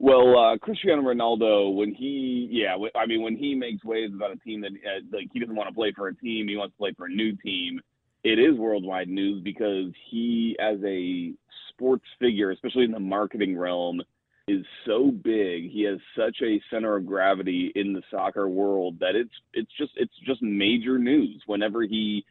Well, 0.00 0.38
uh, 0.38 0.58
Cristiano 0.58 1.02
Ronaldo, 1.02 1.74
when 1.74 1.92
he, 1.92 2.48
yeah, 2.50 2.76
I 2.94 3.06
mean, 3.06 3.22
when 3.22 3.36
he 3.36 3.54
makes 3.54 3.84
waves 3.84 4.14
about 4.14 4.30
a 4.30 4.36
team 4.36 4.60
that, 4.60 4.70
uh, 4.70 5.00
like, 5.12 5.26
he 5.32 5.40
doesn't 5.40 5.56
want 5.56 5.68
to 5.68 5.74
play 5.74 5.92
for 5.94 6.06
a 6.06 6.14
team, 6.14 6.46
he 6.46 6.56
wants 6.56 6.74
to 6.74 6.78
play 6.78 6.92
for 6.96 7.06
a 7.06 7.10
new 7.10 7.36
team 7.36 7.80
it 8.24 8.38
is 8.38 8.58
worldwide 8.58 9.08
news 9.08 9.42
because 9.42 9.92
he, 10.10 10.56
as 10.60 10.78
a 10.84 11.32
sports 11.70 12.04
figure, 12.18 12.50
especially 12.50 12.84
in 12.84 12.90
the 12.90 12.98
marketing 12.98 13.56
realm, 13.56 14.02
is 14.48 14.64
so 14.86 15.10
big. 15.10 15.70
He 15.70 15.84
has 15.88 15.98
such 16.16 16.36
a 16.42 16.60
center 16.70 16.96
of 16.96 17.06
gravity 17.06 17.70
in 17.74 17.92
the 17.92 18.02
soccer 18.10 18.48
world 18.48 18.98
that 19.00 19.14
it's 19.14 19.34
it's 19.52 19.70
just 19.78 19.92
it's 19.96 20.14
just 20.24 20.42
major 20.42 20.98
news 20.98 21.42
whenever 21.46 21.82
he 21.82 22.24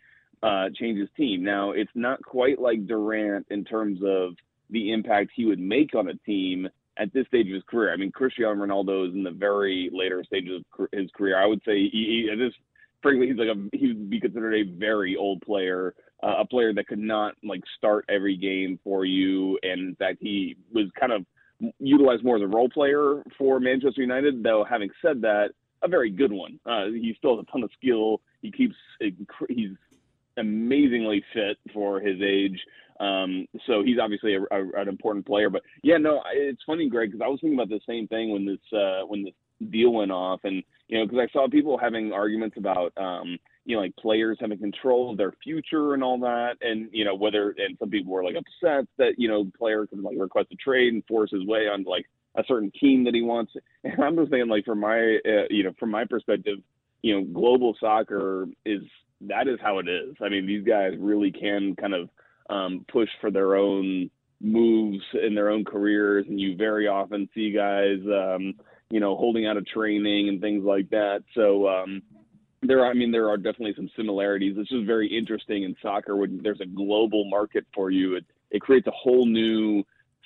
uh, 0.43 0.65
changes 0.75 1.09
team. 1.15 1.43
Now 1.43 1.71
it's 1.71 1.91
not 1.93 2.23
quite 2.23 2.59
like 2.59 2.87
Durant 2.87 3.45
in 3.49 3.63
terms 3.63 3.99
of 4.03 4.33
the 4.69 4.91
impact 4.91 5.31
he 5.35 5.45
would 5.45 5.59
make 5.59 5.95
on 5.95 6.09
a 6.09 6.15
team 6.25 6.67
at 6.99 7.13
this 7.13 7.27
stage 7.27 7.47
of 7.47 7.53
his 7.53 7.63
career. 7.69 7.93
I 7.93 7.97
mean, 7.97 8.11
Cristiano 8.11 8.53
Ronaldo 8.53 9.07
is 9.07 9.13
in 9.13 9.23
the 9.23 9.31
very 9.31 9.89
later 9.93 10.23
stages 10.23 10.63
of 10.79 10.87
his 10.91 11.09
career. 11.15 11.41
I 11.41 11.45
would 11.45 11.61
say 11.65 11.77
he, 11.77 11.89
he, 11.91 12.29
at 12.31 12.37
this 12.37 12.53
frankly, 13.01 13.27
he's 13.27 13.37
like 13.37 13.49
a 13.49 13.77
he 13.77 13.87
would 13.87 14.09
be 14.09 14.19
considered 14.19 14.55
a 14.55 14.63
very 14.63 15.15
old 15.15 15.41
player 15.41 15.93
uh, 16.23 16.35
a 16.39 16.45
player 16.45 16.73
that 16.73 16.87
could 16.87 16.99
not 16.99 17.35
like 17.43 17.61
start 17.77 18.05
every 18.09 18.35
game 18.35 18.79
for 18.83 19.05
you, 19.05 19.59
and 19.63 19.97
fact, 19.97 20.17
he 20.21 20.55
was 20.73 20.85
kind 20.99 21.11
of 21.11 21.25
utilized 21.79 22.23
more 22.23 22.37
as 22.37 22.43
a 22.43 22.47
role 22.47 22.69
player 22.69 23.23
for 23.37 23.59
Manchester 23.59 24.01
United. 24.01 24.43
Though 24.43 24.65
having 24.67 24.89
said 25.01 25.21
that, 25.21 25.49
a 25.83 25.87
very 25.87 26.09
good 26.09 26.31
one. 26.31 26.59
Uh, 26.65 26.85
he 26.87 27.13
still 27.17 27.37
has 27.37 27.45
a 27.47 27.51
ton 27.51 27.63
of 27.63 27.69
skill. 27.79 28.21
He 28.41 28.51
keeps 28.51 28.75
he's 29.49 29.71
amazingly 30.37 31.23
fit 31.33 31.57
for 31.73 31.99
his 31.99 32.19
age. 32.21 32.59
Um, 32.99 33.45
so 33.65 33.83
he's 33.83 33.99
obviously 34.01 34.35
a, 34.35 34.41
a, 34.41 34.81
an 34.81 34.87
important 34.87 35.25
player. 35.25 35.49
But 35.49 35.61
yeah, 35.83 35.97
no, 35.97 36.21
it's 36.33 36.63
funny, 36.65 36.89
Greg, 36.89 37.11
because 37.11 37.23
I 37.23 37.27
was 37.27 37.39
thinking 37.41 37.59
about 37.59 37.69
the 37.69 37.79
same 37.87 38.07
thing 38.07 38.31
when 38.31 38.45
this 38.45 38.77
uh, 38.77 39.05
when 39.05 39.23
this 39.23 39.33
deal 39.69 39.93
went 39.93 40.11
off, 40.11 40.41
and 40.43 40.63
you 40.87 40.97
know, 40.97 41.05
because 41.05 41.19
I 41.19 41.31
saw 41.31 41.47
people 41.47 41.77
having 41.77 42.11
arguments 42.11 42.57
about 42.57 42.93
um, 42.97 43.37
you 43.65 43.75
know, 43.75 43.81
like 43.81 43.95
players 43.97 44.37
having 44.39 44.57
control 44.57 45.11
of 45.11 45.17
their 45.17 45.33
future 45.43 45.93
and 45.93 46.03
all 46.03 46.19
that, 46.19 46.55
and 46.61 46.89
you 46.91 47.05
know, 47.05 47.15
whether 47.15 47.53
and 47.57 47.77
some 47.79 47.89
people 47.89 48.13
were 48.13 48.23
like 48.23 48.35
upset 48.35 48.87
that 48.97 49.15
you 49.17 49.27
know, 49.27 49.49
player 49.57 49.85
can 49.85 50.01
like 50.01 50.17
request 50.17 50.47
a 50.51 50.55
trade 50.55 50.93
and 50.93 51.05
force 51.05 51.31
his 51.31 51.45
way 51.45 51.67
on 51.67 51.83
like 51.83 52.05
a 52.35 52.43
certain 52.47 52.71
team 52.79 53.03
that 53.03 53.15
he 53.15 53.21
wants. 53.21 53.53
And 53.83 54.03
I'm 54.03 54.15
just 54.15 54.31
saying, 54.31 54.47
like, 54.47 54.65
from 54.65 54.79
my 54.79 55.19
uh, 55.25 55.47
you 55.49 55.63
know, 55.63 55.73
from 55.79 55.91
my 55.91 56.05
perspective, 56.05 56.59
you 57.01 57.15
know, 57.15 57.25
global 57.25 57.75
soccer 57.79 58.47
is 58.65 58.81
that 59.21 59.47
is 59.47 59.59
how 59.61 59.79
it 59.79 59.87
is. 59.87 60.15
I 60.21 60.29
mean, 60.29 60.45
these 60.45 60.65
guys 60.65 60.93
really 60.99 61.31
can 61.31 61.75
kind 61.75 61.93
of 61.93 62.09
um, 62.49 62.85
push 62.91 63.09
for 63.21 63.31
their 63.31 63.55
own 63.55 64.09
moves 64.41 65.03
in 65.25 65.33
their 65.35 65.49
own 65.49 65.65
careers, 65.65 66.25
and 66.27 66.39
you 66.39 66.55
very 66.55 66.87
often 66.87 67.27
see 67.33 67.51
guys, 67.51 67.99
um, 68.05 68.53
you 68.89 68.99
know, 68.99 69.15
holding 69.15 69.47
out 69.47 69.57
of 69.57 69.65
training 69.65 70.29
and 70.29 70.39
things 70.41 70.63
like 70.63 70.89
that. 70.91 71.23
So 71.35 71.67
um, 71.67 72.01
there, 72.61 72.83
are, 72.85 72.91
I 72.91 72.93
mean, 72.93 73.11
there 73.11 73.29
are 73.29 73.37
definitely 73.37 73.73
some 73.75 73.89
similarities. 73.95 74.55
It's 74.57 74.69
just 74.69 74.85
very 74.85 75.07
interesting 75.07 75.63
in 75.63 75.75
soccer 75.81 76.15
when 76.15 76.41
there's 76.43 76.61
a 76.61 76.65
global 76.65 77.29
market 77.29 77.65
for 77.73 77.89
you. 77.89 78.15
It 78.15 78.25
it 78.49 78.61
creates 78.61 78.87
a 78.87 78.91
whole 78.91 79.25
new 79.25 79.83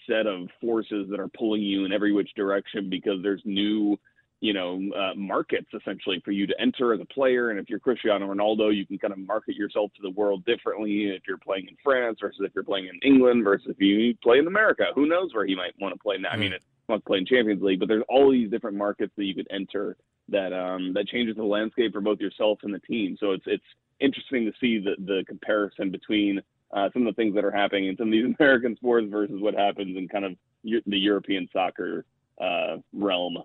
set 0.07 0.27
of 0.27 0.47
forces 0.59 1.07
that 1.09 1.19
are 1.19 1.27
pulling 1.29 1.61
you 1.61 1.85
in 1.85 1.93
every 1.93 2.11
which 2.11 2.29
direction 2.35 2.89
because 2.89 3.21
there's 3.21 3.41
new 3.45 3.97
you 4.41 4.53
know, 4.53 4.81
uh, 4.95 5.13
markets 5.15 5.67
essentially 5.73 6.19
for 6.25 6.31
you 6.31 6.47
to 6.47 6.59
enter 6.59 6.93
as 6.93 6.99
a 6.99 7.05
player. 7.05 7.51
And 7.51 7.59
if 7.59 7.69
you're 7.69 7.79
Cristiano 7.79 8.33
Ronaldo, 8.33 8.75
you 8.75 8.87
can 8.87 8.97
kind 8.97 9.13
of 9.13 9.19
market 9.19 9.55
yourself 9.55 9.91
to 9.95 10.01
the 10.01 10.09
world 10.09 10.43
differently 10.45 11.05
if 11.15 11.21
you're 11.27 11.37
playing 11.37 11.67
in 11.67 11.77
France 11.83 12.17
versus 12.19 12.41
if 12.43 12.51
you're 12.55 12.63
playing 12.63 12.87
in 12.87 12.99
England 13.03 13.43
versus 13.43 13.67
if 13.69 13.79
you 13.79 14.15
play 14.23 14.39
in 14.39 14.47
America. 14.47 14.85
Who 14.95 15.05
knows 15.05 15.33
where 15.33 15.45
he 15.45 15.55
might 15.55 15.73
want 15.79 15.93
to 15.93 15.99
play 15.99 16.17
now? 16.17 16.29
I 16.31 16.37
mean, 16.37 16.53
it 16.53 16.63
wants 16.89 17.03
to 17.03 17.07
play 17.07 17.19
in 17.19 17.27
Champions 17.27 17.61
League, 17.61 17.79
but 17.79 17.87
there's 17.87 18.03
all 18.09 18.31
these 18.31 18.49
different 18.49 18.77
markets 18.77 19.13
that 19.15 19.25
you 19.25 19.35
could 19.35 19.47
enter 19.51 19.95
that 20.29 20.53
um, 20.53 20.93
that 20.93 21.07
changes 21.07 21.35
the 21.35 21.43
landscape 21.43 21.93
for 21.93 22.01
both 22.01 22.19
yourself 22.19 22.59
and 22.63 22.73
the 22.73 22.79
team. 22.79 23.17
So 23.19 23.33
it's 23.33 23.45
it's 23.45 23.63
interesting 23.99 24.45
to 24.45 24.53
see 24.59 24.79
the 24.79 24.95
the 25.05 25.23
comparison 25.27 25.91
between 25.91 26.41
uh, 26.73 26.89
some 26.93 27.05
of 27.05 27.15
the 27.15 27.21
things 27.21 27.35
that 27.35 27.45
are 27.45 27.51
happening 27.51 27.87
in 27.87 27.97
some 27.97 28.07
of 28.07 28.11
these 28.11 28.33
American 28.39 28.75
sports 28.75 29.05
versus 29.09 29.39
what 29.39 29.53
happens 29.53 29.95
in 29.95 30.07
kind 30.07 30.25
of 30.25 30.31
the 30.63 30.97
European 30.97 31.47
soccer 31.53 32.05
uh, 32.41 32.77
realm. 32.91 33.37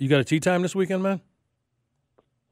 You 0.00 0.08
got 0.08 0.18
a 0.18 0.24
tea 0.24 0.40
time 0.40 0.62
this 0.62 0.74
weekend, 0.74 1.02
man? 1.02 1.20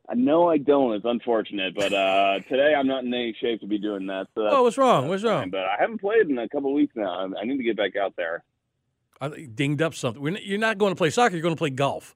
Uh, 0.06 0.14
no, 0.14 0.50
I 0.50 0.58
don't. 0.58 0.92
It's 0.92 1.06
unfortunate, 1.06 1.74
but 1.74 1.94
uh, 1.94 2.40
today 2.40 2.74
I'm 2.78 2.86
not 2.86 3.04
in 3.04 3.14
any 3.14 3.34
shape 3.40 3.60
to 3.62 3.66
be 3.66 3.78
doing 3.78 4.06
that. 4.08 4.26
So 4.34 4.46
oh, 4.46 4.62
what's 4.64 4.76
wrong? 4.76 5.08
What's 5.08 5.22
wrong? 5.22 5.48
But 5.48 5.60
I 5.60 5.76
haven't 5.80 5.98
played 5.98 6.28
in 6.28 6.36
a 6.36 6.46
couple 6.46 6.74
weeks 6.74 6.92
now. 6.94 7.26
I 7.40 7.44
need 7.44 7.56
to 7.56 7.62
get 7.62 7.78
back 7.78 7.96
out 7.96 8.12
there. 8.16 8.44
I 9.18 9.30
dinged 9.54 9.80
up 9.80 9.94
something. 9.94 10.36
You're 10.42 10.58
not 10.58 10.76
going 10.76 10.92
to 10.92 10.96
play 10.96 11.08
soccer. 11.08 11.36
You're 11.36 11.42
going 11.42 11.54
to 11.54 11.58
play 11.58 11.70
golf. 11.70 12.14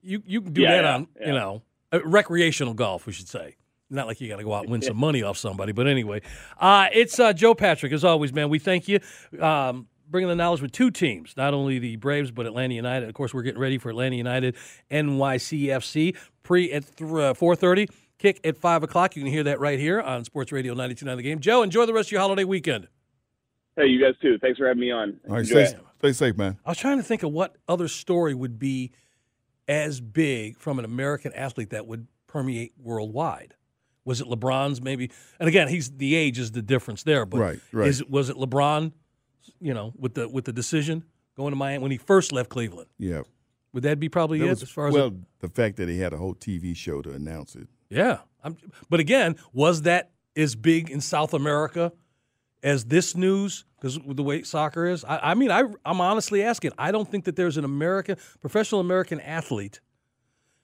You 0.00 0.22
you 0.24 0.40
can 0.40 0.52
do 0.52 0.62
yeah, 0.62 0.76
that 0.76 0.84
yeah, 0.84 0.94
on 0.94 1.08
yeah. 1.20 1.26
you 1.26 1.32
know 1.32 1.62
uh, 1.92 1.98
recreational 2.04 2.74
golf, 2.74 3.04
we 3.04 3.12
should 3.12 3.28
say. 3.28 3.56
Not 3.90 4.06
like 4.06 4.20
you 4.20 4.28
got 4.28 4.36
to 4.36 4.44
go 4.44 4.54
out 4.54 4.62
and 4.62 4.70
win 4.70 4.82
some 4.82 4.96
money 5.08 5.24
off 5.24 5.38
somebody, 5.38 5.72
but 5.72 5.88
anyway, 5.88 6.22
uh, 6.60 6.86
it's 6.92 7.18
uh, 7.18 7.32
Joe 7.32 7.56
Patrick 7.56 7.92
as 7.92 8.04
always, 8.04 8.32
man. 8.32 8.48
We 8.48 8.60
thank 8.60 8.86
you. 8.86 9.00
Um, 9.40 9.88
bringing 10.12 10.28
the 10.28 10.36
knowledge 10.36 10.62
with 10.62 10.70
two 10.70 10.92
teams, 10.92 11.34
not 11.36 11.52
only 11.54 11.80
the 11.80 11.96
Braves, 11.96 12.30
but 12.30 12.46
Atlanta 12.46 12.74
United. 12.74 13.08
Of 13.08 13.14
course, 13.14 13.34
we're 13.34 13.42
getting 13.42 13.60
ready 13.60 13.78
for 13.78 13.90
Atlanta 13.90 14.14
United 14.14 14.54
NYCFC 14.90 16.16
pre 16.44 16.70
at 16.72 16.84
th- 16.96 17.10
uh, 17.10 17.34
4.30, 17.34 17.88
kick 18.18 18.40
at 18.44 18.56
5 18.56 18.82
o'clock. 18.84 19.16
You 19.16 19.22
can 19.22 19.32
hear 19.32 19.42
that 19.44 19.58
right 19.58 19.78
here 19.78 20.00
on 20.00 20.24
Sports 20.24 20.52
Radio 20.52 20.74
92.9 20.74 21.16
The 21.16 21.22
Game. 21.22 21.40
Joe, 21.40 21.62
enjoy 21.62 21.86
the 21.86 21.92
rest 21.92 22.08
of 22.08 22.12
your 22.12 22.20
holiday 22.20 22.44
weekend. 22.44 22.86
Hey, 23.76 23.86
you 23.86 24.00
guys 24.00 24.14
too. 24.20 24.38
Thanks 24.38 24.58
for 24.58 24.66
having 24.68 24.80
me 24.80 24.90
on. 24.92 25.18
All 25.28 25.36
right, 25.36 25.46
stay, 25.46 25.66
stay 25.98 26.12
safe, 26.12 26.36
man. 26.36 26.58
I 26.64 26.70
was 26.70 26.78
trying 26.78 26.98
to 26.98 27.02
think 27.02 27.22
of 27.22 27.32
what 27.32 27.56
other 27.66 27.88
story 27.88 28.34
would 28.34 28.58
be 28.58 28.92
as 29.66 30.00
big 30.00 30.58
from 30.58 30.78
an 30.78 30.84
American 30.84 31.32
athlete 31.32 31.70
that 31.70 31.86
would 31.86 32.06
permeate 32.26 32.72
worldwide. 32.78 33.54
Was 34.04 34.20
it 34.20 34.26
LeBron's 34.26 34.82
maybe? 34.82 35.10
And 35.38 35.48
again, 35.48 35.68
he's 35.68 35.90
the 35.92 36.16
age 36.16 36.38
is 36.38 36.50
the 36.52 36.60
difference 36.60 37.04
there, 37.04 37.24
but 37.24 37.38
Right, 37.40 37.60
right. 37.72 37.86
is 37.88 38.04
was 38.04 38.28
it 38.28 38.36
LeBron, 38.36 38.92
you 39.60 39.74
know, 39.74 39.92
with 39.98 40.14
the 40.14 40.28
with 40.28 40.44
the 40.44 40.52
decision 40.52 41.04
going 41.36 41.50
to 41.52 41.56
Miami 41.56 41.82
when 41.82 41.90
he 41.90 41.98
first 41.98 42.32
left 42.32 42.50
Cleveland? 42.50 42.88
Yeah. 42.98 43.22
Would 43.72 43.84
that 43.84 43.98
be 43.98 44.08
probably 44.08 44.38
That 44.40 44.46
it 44.46 44.50
was- 44.50 44.62
as 44.64 44.70
far 44.70 44.88
as 44.88 44.94
well, 44.94 45.06
it- 45.08 45.14
the 45.40 45.48
fact 45.48 45.76
that 45.78 45.88
he 45.88 45.98
had 45.98 46.12
a 46.12 46.18
whole 46.18 46.34
TV 46.34 46.74
show 46.76 47.00
to 47.02 47.12
announce 47.12 47.54
it. 47.56 47.68
yeah. 47.90 48.18
I'm, 48.44 48.56
but 48.90 48.98
again, 49.00 49.36
was 49.52 49.82
that 49.82 50.10
as 50.36 50.56
big 50.56 50.90
in 50.90 51.00
South 51.00 51.32
America 51.32 51.92
as 52.62 52.84
this 52.86 53.14
news? 53.16 53.64
Because 53.76 53.98
the 54.04 54.22
way 54.22 54.42
soccer 54.42 54.86
is, 54.86 55.04
I, 55.04 55.30
I 55.30 55.34
mean, 55.34 55.50
I, 55.52 55.62
I'm 55.84 56.00
honestly 56.00 56.42
asking. 56.42 56.72
I 56.76 56.90
don't 56.92 57.08
think 57.08 57.24
that 57.26 57.36
there's 57.36 57.56
an 57.56 57.64
American 57.64 58.16
professional 58.40 58.80
American 58.80 59.20
athlete, 59.20 59.80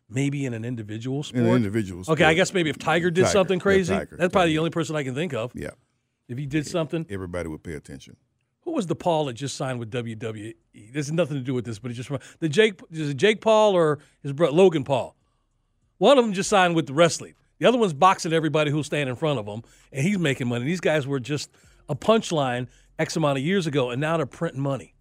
maybe 0.09 0.45
in 0.45 0.55
an 0.55 0.65
individual 0.65 1.23
sport. 1.23 1.43
In 1.45 1.49
an 1.49 1.57
individual 1.57 2.03
Okay, 2.09 2.25
I 2.25 2.35
guess 2.35 2.53
maybe 2.53 2.69
if 2.71 2.79
Tiger 2.79 3.11
did 3.11 3.23
Tiger. 3.23 3.33
something 3.33 3.59
Yeah, 3.59 3.63
crazy, 3.63 3.95
Tiger. 3.95 4.17
that's 4.17 4.33
probably 4.33 4.53
the 4.53 4.59
only 4.59 4.71
person 4.71 4.97
I 4.97 5.03
can 5.05 5.15
think 5.15 5.33
of. 5.35 5.53
Yeah, 5.55 5.71
If 6.29 6.37
he 6.39 6.47
did 6.47 6.67
something, 6.67 7.07
everybody 7.09 7.49
would 7.49 7.63
pay 7.63 7.75
attention. 7.75 8.17
Who 8.69 8.75
was 8.75 8.87
the 8.87 8.95
Paul 8.95 9.25
that 9.27 9.33
just 9.33 9.57
signed 9.57 9.79
with 9.79 9.91
WWE? 9.91 10.55
This 10.93 11.07
has 11.07 11.13
nothing 11.13 11.37
to 11.39 11.43
do 11.43 11.55
with 11.55 11.65
this, 11.65 11.79
but 11.79 11.91
he 11.91 11.97
just 11.97 12.11
the 12.39 12.49
Jake 12.51 12.81
is 12.91 13.09
it 13.11 13.17
Jake 13.17 13.41
Paul 13.41 13.73
or 13.75 13.99
his 14.23 14.33
brother 14.35 14.53
Logan 14.53 14.85
Paul. 14.85 15.17
One 15.97 16.19
of 16.19 16.25
them 16.25 16.35
just 16.35 16.51
signed 16.51 16.77
with 16.77 16.87
the 16.87 16.93
wrestling. 16.93 17.35
The 17.59 17.67
other 17.67 17.79
one's 17.79 17.95
boxing 17.95 18.33
everybody 18.35 18.71
who's 18.71 18.85
standing 18.87 19.09
in 19.09 19.17
front 19.17 19.39
of 19.39 19.47
him, 19.47 19.63
and 19.91 20.07
he's 20.07 20.19
making 20.19 20.49
money. 20.49 20.65
These 20.67 20.81
guys 20.81 21.07
were 21.07 21.19
just 21.19 21.51
a 21.89 21.97
punchline 21.97 22.69
X 22.99 23.17
amount 23.17 23.39
of 23.39 23.45
years 23.45 23.67
ago, 23.67 23.91
and 23.91 24.01
now 24.01 24.17
they're 24.19 24.27
printing 24.27 24.61
money. 24.61 24.95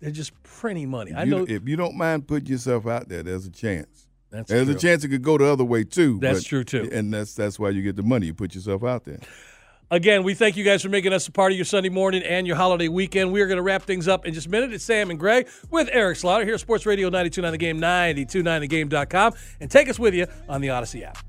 They're 0.00 0.10
just 0.10 0.32
printing 0.42 0.90
money. 0.90 1.12
I 1.14 1.24
You- 1.24 1.30
know 1.30 1.46
if 1.48 1.66
you 1.66 1.76
don't 1.76 1.96
mind 1.96 2.28
putting 2.28 2.46
yourself 2.48 2.86
out 2.86 3.08
there, 3.08 3.22
there's 3.22 3.46
a 3.46 3.50
chance. 3.50 4.06
that's 4.30 4.50
There's 4.50 4.66
true. 4.66 4.74
a 4.76 4.78
chance 4.78 5.02
it 5.04 5.08
could 5.08 5.22
go 5.22 5.38
the 5.38 5.46
other 5.46 5.64
way 5.64 5.82
too. 5.84 6.18
That's 6.20 6.40
but- 6.40 6.46
true, 6.46 6.62
too. 6.62 6.88
And 6.92 7.12
that's 7.14 7.32
that's 7.34 7.58
why 7.58 7.70
you 7.70 7.80
get 7.82 7.96
the 7.96 8.02
money. 8.02 8.26
You 8.26 8.34
put 8.34 8.54
yourself 8.54 8.84
out 8.84 9.04
there. 9.04 9.20
Again, 9.90 10.22
we 10.22 10.34
thank 10.34 10.56
you 10.56 10.64
guys 10.64 10.82
for 10.82 10.90
making 10.90 11.14
us 11.14 11.26
a 11.28 11.32
part 11.32 11.50
of 11.50 11.56
your 11.56 11.64
Sunday 11.64 11.88
morning 11.88 12.22
and 12.22 12.46
your 12.46 12.56
holiday 12.56 12.88
weekend. 12.88 13.32
We 13.32 13.40
are 13.40 13.46
going 13.46 13.56
to 13.56 13.62
wrap 13.62 13.84
things 13.84 14.06
up 14.06 14.26
in 14.26 14.34
just 14.34 14.46
a 14.46 14.50
minute. 14.50 14.72
It's 14.72 14.84
Sam 14.84 15.10
and 15.10 15.18
Greg 15.18 15.48
with 15.70 15.88
Eric 15.92 16.18
Slaughter 16.18 16.44
here 16.44 16.54
at 16.54 16.60
Sports 16.60 16.84
Radio 16.84 17.08
929 17.08 17.52
The 17.52 17.58
Game, 17.58 17.80
929thegame.com, 17.80 19.32
and 19.60 19.70
take 19.70 19.88
us 19.88 19.98
with 19.98 20.14
you 20.14 20.26
on 20.48 20.60
the 20.60 20.70
Odyssey 20.70 21.04
app. 21.04 21.27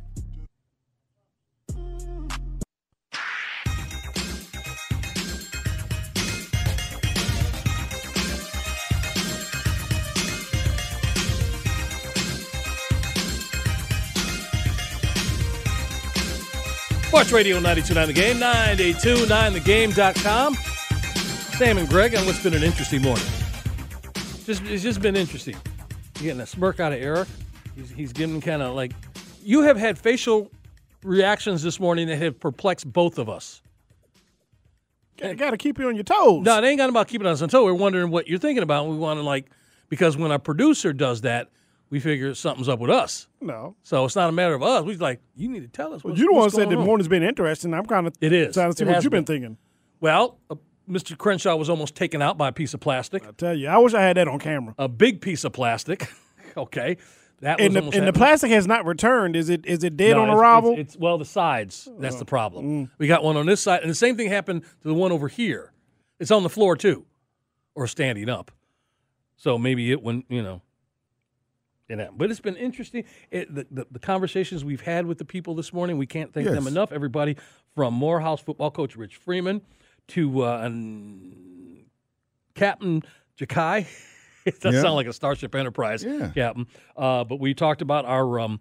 Sports 17.10 17.32
Radio 17.32 17.56
929 17.56 18.08
The 18.08 18.14
Game, 18.14 18.38
929thegame.com. 18.38 20.54
Sam 21.58 21.80
and 21.80 21.90
Greg 21.90 22.16
on 22.16 22.24
what's 22.28 22.44
been 22.44 22.54
an 22.54 22.62
interesting 22.62 23.02
morning. 23.02 23.26
Just 24.46 24.62
It's 24.66 24.84
just 24.84 25.02
been 25.02 25.16
interesting. 25.16 25.56
You're 26.18 26.24
getting 26.24 26.42
a 26.42 26.46
smirk 26.46 26.80
out 26.80 26.94
of 26.94 27.02
Eric. 27.02 27.28
He's, 27.76 27.90
he's 27.90 28.14
giving 28.14 28.40
kind 28.42 28.62
of 28.62 28.76
like, 28.76 28.92
you 29.44 29.64
have 29.64 29.76
had 29.76 29.98
facial 29.98 30.52
reactions 31.02 31.64
this 31.64 31.80
morning 31.80 32.10
that 32.10 32.18
have 32.18 32.40
perplexed 32.40 32.94
both 32.94 33.18
of 33.18 33.28
us. 33.28 33.64
Got 35.18 35.50
to 35.50 35.58
keep 35.58 35.80
you 35.80 35.88
on 35.88 35.96
your 35.96 36.04
toes. 36.04 36.46
No, 36.46 36.60
it 36.60 36.64
ain't 36.64 36.78
got 36.78 36.90
about 36.90 37.08
keeping 37.08 37.26
us 37.26 37.42
on 37.42 37.50
toe. 37.50 37.66
We're 37.66 37.74
wondering 37.74 38.12
what 38.12 38.28
you're 38.28 38.38
thinking 38.38 38.62
about. 38.62 38.88
We 38.88 38.96
want 38.96 39.18
to 39.18 39.24
like, 39.24 39.50
because 39.90 40.16
when 40.16 40.30
a 40.30 40.38
producer 40.38 40.94
does 40.94 41.22
that, 41.22 41.50
we 41.90 42.00
figure 42.00 42.34
something's 42.36 42.70
up 42.70 42.80
with 42.80 42.90
us. 42.92 43.28
No. 43.42 43.76
So 43.84 44.06
it's 44.06 44.16
not 44.16 44.30
a 44.30 44.32
matter 44.32 44.54
of 44.54 44.62
us. 44.64 44.84
We're 44.84 44.98
like, 44.98 45.22
you 45.36 45.50
need 45.50 45.62
to 45.62 45.68
tell 45.68 45.94
us. 45.94 46.04
Well, 46.04 46.16
you 46.18 46.26
the 46.26 46.32
one 46.34 46.42
what's 46.44 46.56
said 46.56 46.70
the 46.70 46.78
morning's 46.78 47.08
been 47.08 47.24
interesting. 47.24 47.74
I'm 47.74 47.86
kind 47.86 48.08
of 48.08 48.16
It 48.22 48.32
is. 48.34 48.54
trying 48.54 48.72
to 48.72 48.78
see 48.78 48.84
It 48.84 48.88
what 48.88 49.04
you've 49.04 49.12
been. 49.12 49.24
been. 49.24 49.42
thinking. 49.42 49.58
Well, 50.00 50.38
uh, 50.50 50.56
Mr. 50.90 51.18
Crenshaw 51.18 51.56
was 51.56 51.70
almost 51.70 51.96
taken 51.96 52.22
out 52.22 52.38
by 52.38 52.48
a 52.48 52.52
piece 52.52 52.74
of 52.74 52.80
plastic, 52.80 53.24
I 53.28 53.32
tell 53.32 53.54
you, 53.54 53.68
I 53.68 53.78
wish 53.78 53.94
I 53.94 54.02
had 54.02 54.18
that 54.18 54.28
on 54.28 54.40
camera. 54.40 54.74
a 54.80 54.88
big 54.88 55.22
piece 55.22 55.44
of 55.44 55.54
plastic. 55.54 56.12
okay, 56.58 56.98
that 57.42 57.60
And 57.60 57.76
was 57.76 57.92
the, 57.92 57.98
and 58.00 58.08
the 58.08 58.14
plastic 58.14 58.50
has 58.52 58.66
not 58.66 58.86
returned. 58.86 59.36
Is 59.36 59.50
it 59.50 59.66
is 59.68 59.84
it 59.84 59.96
dead 59.98 60.16
No, 60.16 60.24
on 60.24 60.30
arrival? 60.30 60.72
It's, 60.72 60.80
it's- 60.96 60.98
well, 60.98 61.18
the 61.20 61.26
sides. 61.26 61.88
That's 62.00 62.16
the 62.18 62.26
problem. 62.26 62.66
Mm. 62.88 62.90
We 62.98 63.08
got 63.08 63.24
one 63.24 63.38
on 63.38 63.46
this 63.46 63.62
side, 63.62 63.82
and 63.82 63.90
the 63.92 63.96
same 63.96 64.18
thing 64.18 64.30
happened 64.30 64.64
to 64.64 64.88
the 64.88 64.94
one 64.96 65.12
over 65.12 65.28
here. 65.28 65.72
It's 66.20 66.32
on 66.32 66.42
the 66.44 66.50
floor 66.50 66.76
too, 66.76 67.06
or 67.76 67.86
standing 67.88 68.28
up. 68.30 68.52
So 69.38 69.58
maybe 69.58 69.92
it 69.92 70.02
when 70.02 70.24
you 70.28 70.42
know. 70.42 70.62
You 71.90 71.96
know, 71.96 72.10
but 72.16 72.30
it's 72.30 72.40
been 72.40 72.56
interesting. 72.56 73.04
It, 73.32 73.54
the, 73.54 73.66
the, 73.72 73.88
the 73.90 74.00
conversations 74.00 74.64
we've 74.64 74.82
had 74.82 75.08
with 75.08 75.18
the 75.18 75.26
people 75.26 75.56
this 75.56 75.74
morning, 75.74 75.98
we 75.98 76.06
can't 76.06 76.32
thank 76.32 76.48
them 76.48 76.68
enough. 76.68 76.92
Everybody 76.92 77.36
from 77.74 77.96
Morehouse 77.96 78.40
football 78.42 78.70
coach 78.70 78.96
Rich 78.96 79.16
Freeman 79.16 79.62
to 80.10 80.46
uh, 80.46 80.60
an- 80.60 81.86
Captain 82.54 83.02
Jakai. 83.40 83.88
it 84.46 84.60
does 84.62 84.76
Yeah. 84.76 84.84
sound 84.84 84.96
like 84.96 85.08
a 85.08 85.14
Starship 85.14 85.56
Enterprise 85.56 86.04
Yeah. 86.04 86.30
captain. 86.36 86.68
Uh, 86.96 87.24
but 87.24 87.40
we 87.40 87.56
talked 87.56 87.82
about 87.82 88.06
our 88.06 88.40
um, 88.40 88.60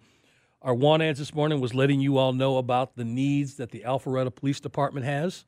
our 0.63 0.73
one 0.73 1.01
ads 1.01 1.19
this 1.19 1.33
morning 1.33 1.61
was 1.61 1.73
letting 1.75 2.01
you 2.01 2.17
all 2.17 2.33
know 2.33 2.57
about 2.57 2.95
the 2.95 3.05
needs 3.05 3.55
that 3.57 3.69
the 3.69 3.83
Alpharetta 3.85 4.33
Police 4.33 4.59
Department 4.59 5.05
has. 5.05 5.45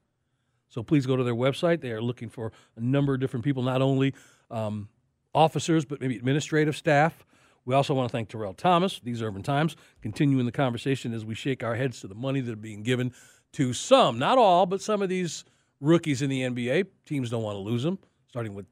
So 0.69 0.83
please 0.83 1.05
go 1.07 1.15
to 1.17 1.23
their 1.23 1.35
website. 1.35 1.81
They 1.81 1.91
are 1.91 2.01
looking 2.01 2.29
for 2.29 2.51
a 2.77 2.79
number 2.79 3.13
of 3.15 3.19
different 3.19 3.43
people, 3.43 3.61
not 3.63 3.81
only 3.81 4.13
um, 4.51 4.87
officers, 5.33 5.83
but 5.83 5.99
maybe 5.99 6.15
administrative 6.15 6.77
staff. 6.77 7.25
We 7.65 7.75
also 7.75 7.93
want 7.93 8.09
to 8.09 8.11
thank 8.11 8.29
Terrell 8.29 8.53
Thomas, 8.53 8.99
These 9.03 9.21
Urban 9.21 9.43
Times, 9.43 9.75
continuing 10.01 10.45
the 10.45 10.51
conversation 10.51 11.13
as 11.13 11.23
we 11.23 11.35
shake 11.35 11.63
our 11.63 11.75
heads 11.75 12.01
to 12.01 12.07
the 12.07 12.15
money 12.15 12.41
that 12.41 12.51
are 12.51 12.55
being 12.55 12.83
given 12.83 13.13
to 13.53 13.73
some, 13.73 14.17
not 14.17 14.37
all, 14.37 14.65
but 14.65 14.81
some 14.81 15.01
of 15.01 15.09
these 15.09 15.43
rookies 15.79 16.21
in 16.21 16.29
the 16.29 16.41
NBA. 16.41 16.87
Teams 17.05 17.29
don't 17.29 17.43
want 17.43 17.55
to 17.55 17.59
lose 17.59 17.83
them, 17.83 17.99
starting 18.27 18.55
with 18.55 18.65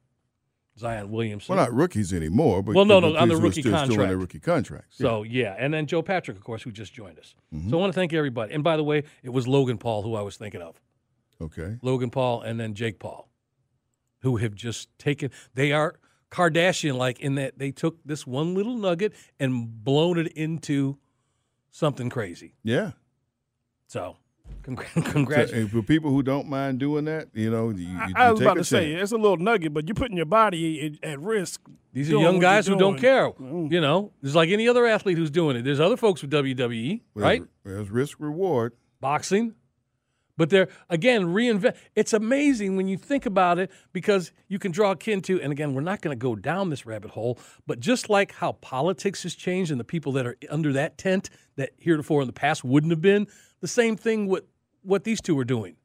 Zion 0.78 1.12
Williamson. 1.12 1.56
Well, 1.56 1.66
not 1.66 1.74
rookies 1.74 2.14
anymore, 2.14 2.64
but 2.64 2.74
Well, 2.74 2.86
no, 2.86 3.00
no, 3.00 3.08
on 3.08 3.14
the 3.14 3.18
players 3.18 3.32
who 3.32 3.38
are 3.38 3.42
rookie 3.42 3.62
still, 3.62 3.72
still 3.72 3.76
on 3.76 3.88
contract. 3.90 4.10
their 4.10 4.18
rookie 4.18 4.40
contracts. 4.40 4.96
Yeah. 5.00 5.04
So 5.08 5.24
yeah, 5.24 5.56
and 5.60 5.74
then 5.74 5.86
Joe 5.86 6.02
Patrick, 6.02 6.38
of 6.38 6.44
course, 6.44 6.64
who 6.64 6.72
just 6.72 6.94
joined 6.94 7.20
us. 7.20 7.36
So 7.52 7.58
mm-hmm. 7.58 7.74
I 7.74 7.78
want 7.78 7.94
to 7.94 8.00
thank 8.00 8.14
everybody. 8.14 8.54
And 8.54 8.64
by 8.64 8.78
the 8.78 8.84
way, 8.84 9.04
it 9.22 9.30
was 9.30 9.48
Logan 9.48 9.78
Paul 9.78 10.04
who 10.04 10.16
I 10.16 10.22
was 10.22 10.38
thinking 10.38 10.62
of. 10.62 10.80
okay. 11.42 11.78
Logan 11.82 12.10
Paul 12.10 12.42
and 12.42 12.60
then 12.60 12.74
Jake 12.74 12.98
Paul, 13.00 13.30
who 14.22 14.38
have 14.38 14.56
just 14.56 14.88
taken. 14.98 15.32
They 15.54 15.74
are 15.74 16.00
Kardashian 16.32 16.96
like 16.96 17.20
in 17.20 17.36
that 17.36 17.58
they 17.58 17.72
took 17.72 17.98
this 18.06 18.26
one 18.28 18.54
little 18.56 18.76
nugget 18.78 19.14
and 19.40 19.84
blown 19.84 20.18
it 20.20 20.28
into 20.34 20.98
something 21.72 22.10
crazy. 22.10 22.54
Yeah. 22.64 22.92
So, 23.88 24.18
congr- 24.64 24.86
So, 24.94 25.12
congrats. 25.12 25.52
and 25.52 25.70
for 25.72 25.82
people 25.82 26.12
who 26.12 26.22
don't 26.22 26.48
mind 26.48 26.80
doing 26.80 27.06
that, 27.06 27.30
you 27.34 27.50
know, 27.50 27.70
you, 27.72 27.88
you, 27.88 27.98
I, 28.00 28.08
you 28.08 28.14
I 28.16 28.32
was 28.32 28.40
take 28.40 28.46
about 28.48 28.58
a 28.58 28.60
to 28.62 28.64
say 28.66 28.92
it's 28.94 29.12
a 29.12 29.18
little 29.18 29.38
nugget, 29.38 29.74
but 29.74 29.88
you're 29.88 29.96
putting 29.96 30.18
your 30.18 30.26
body 30.28 31.00
at, 31.04 31.10
at 31.12 31.20
risk. 31.20 31.62
These 31.94 32.12
are 32.12 32.18
young 32.18 32.40
guys 32.40 32.68
you're 32.68 32.76
who 32.76 32.80
don't 32.80 33.00
care. 33.00 33.32
Mm. 33.32 33.72
You 33.72 33.82
know, 33.82 34.12
it's 34.22 34.36
like 34.36 34.50
any 34.50 34.68
other 34.68 34.86
athlete 34.86 35.18
who's 35.18 35.32
doing 35.32 35.58
it. 35.58 35.64
There's 35.64 35.80
other 35.80 35.98
folks 35.98 36.22
with 36.22 36.30
WWE, 36.32 37.02
Well, 37.16 37.26
right? 37.26 37.42
There's, 37.64 37.78
there's 37.78 37.90
risk 37.92 38.20
reward. 38.20 38.74
boxing. 39.02 39.56
But 40.40 40.50
they're 40.52 40.70
again 40.90 41.26
reinvent. 41.26 41.76
It's 41.98 42.14
amazing 42.14 42.78
when 42.78 42.88
you 42.88 42.96
think 42.96 43.26
about 43.26 43.60
it 43.60 43.70
because 43.92 44.32
you 44.48 44.58
can 44.58 44.72
draw 44.72 44.96
kin 44.96 45.22
to. 45.24 45.42
And 45.42 45.52
again, 45.52 45.74
we're 45.74 45.82
not 45.82 46.00
going 46.00 46.18
to 46.18 46.20
go 46.20 46.34
down 46.34 46.70
this 46.70 46.86
rabbit 46.86 47.12
hole. 47.12 47.38
But 47.68 47.82
just 47.82 48.10
like 48.10 48.32
how 48.32 48.54
politics 48.54 49.24
has 49.24 49.36
changed 49.36 49.70
and 49.70 49.78
the 49.78 49.84
people 49.84 50.14
that 50.14 50.26
are 50.26 50.38
under 50.50 50.72
that 50.72 50.98
tent 50.98 51.30
that 51.58 51.72
heretofore 51.78 52.22
in 52.22 52.28
the 52.28 52.34
past 52.34 52.64
wouldn't 52.64 52.92
have 52.92 53.02
been, 53.02 53.28
the 53.60 53.68
same 53.68 53.98
thing 53.98 54.28
with 54.28 54.46
what 54.82 55.04
these 55.04 55.20
two 55.20 55.38
are 55.38 55.44
doing. 55.44 55.76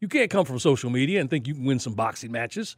You 0.00 0.08
can't 0.08 0.30
come 0.30 0.46
from 0.46 0.58
social 0.58 0.88
media 0.88 1.20
and 1.20 1.28
think 1.28 1.46
you 1.46 1.52
can 1.52 1.66
win 1.66 1.78
some 1.78 1.92
boxing 1.92 2.32
matches, 2.32 2.76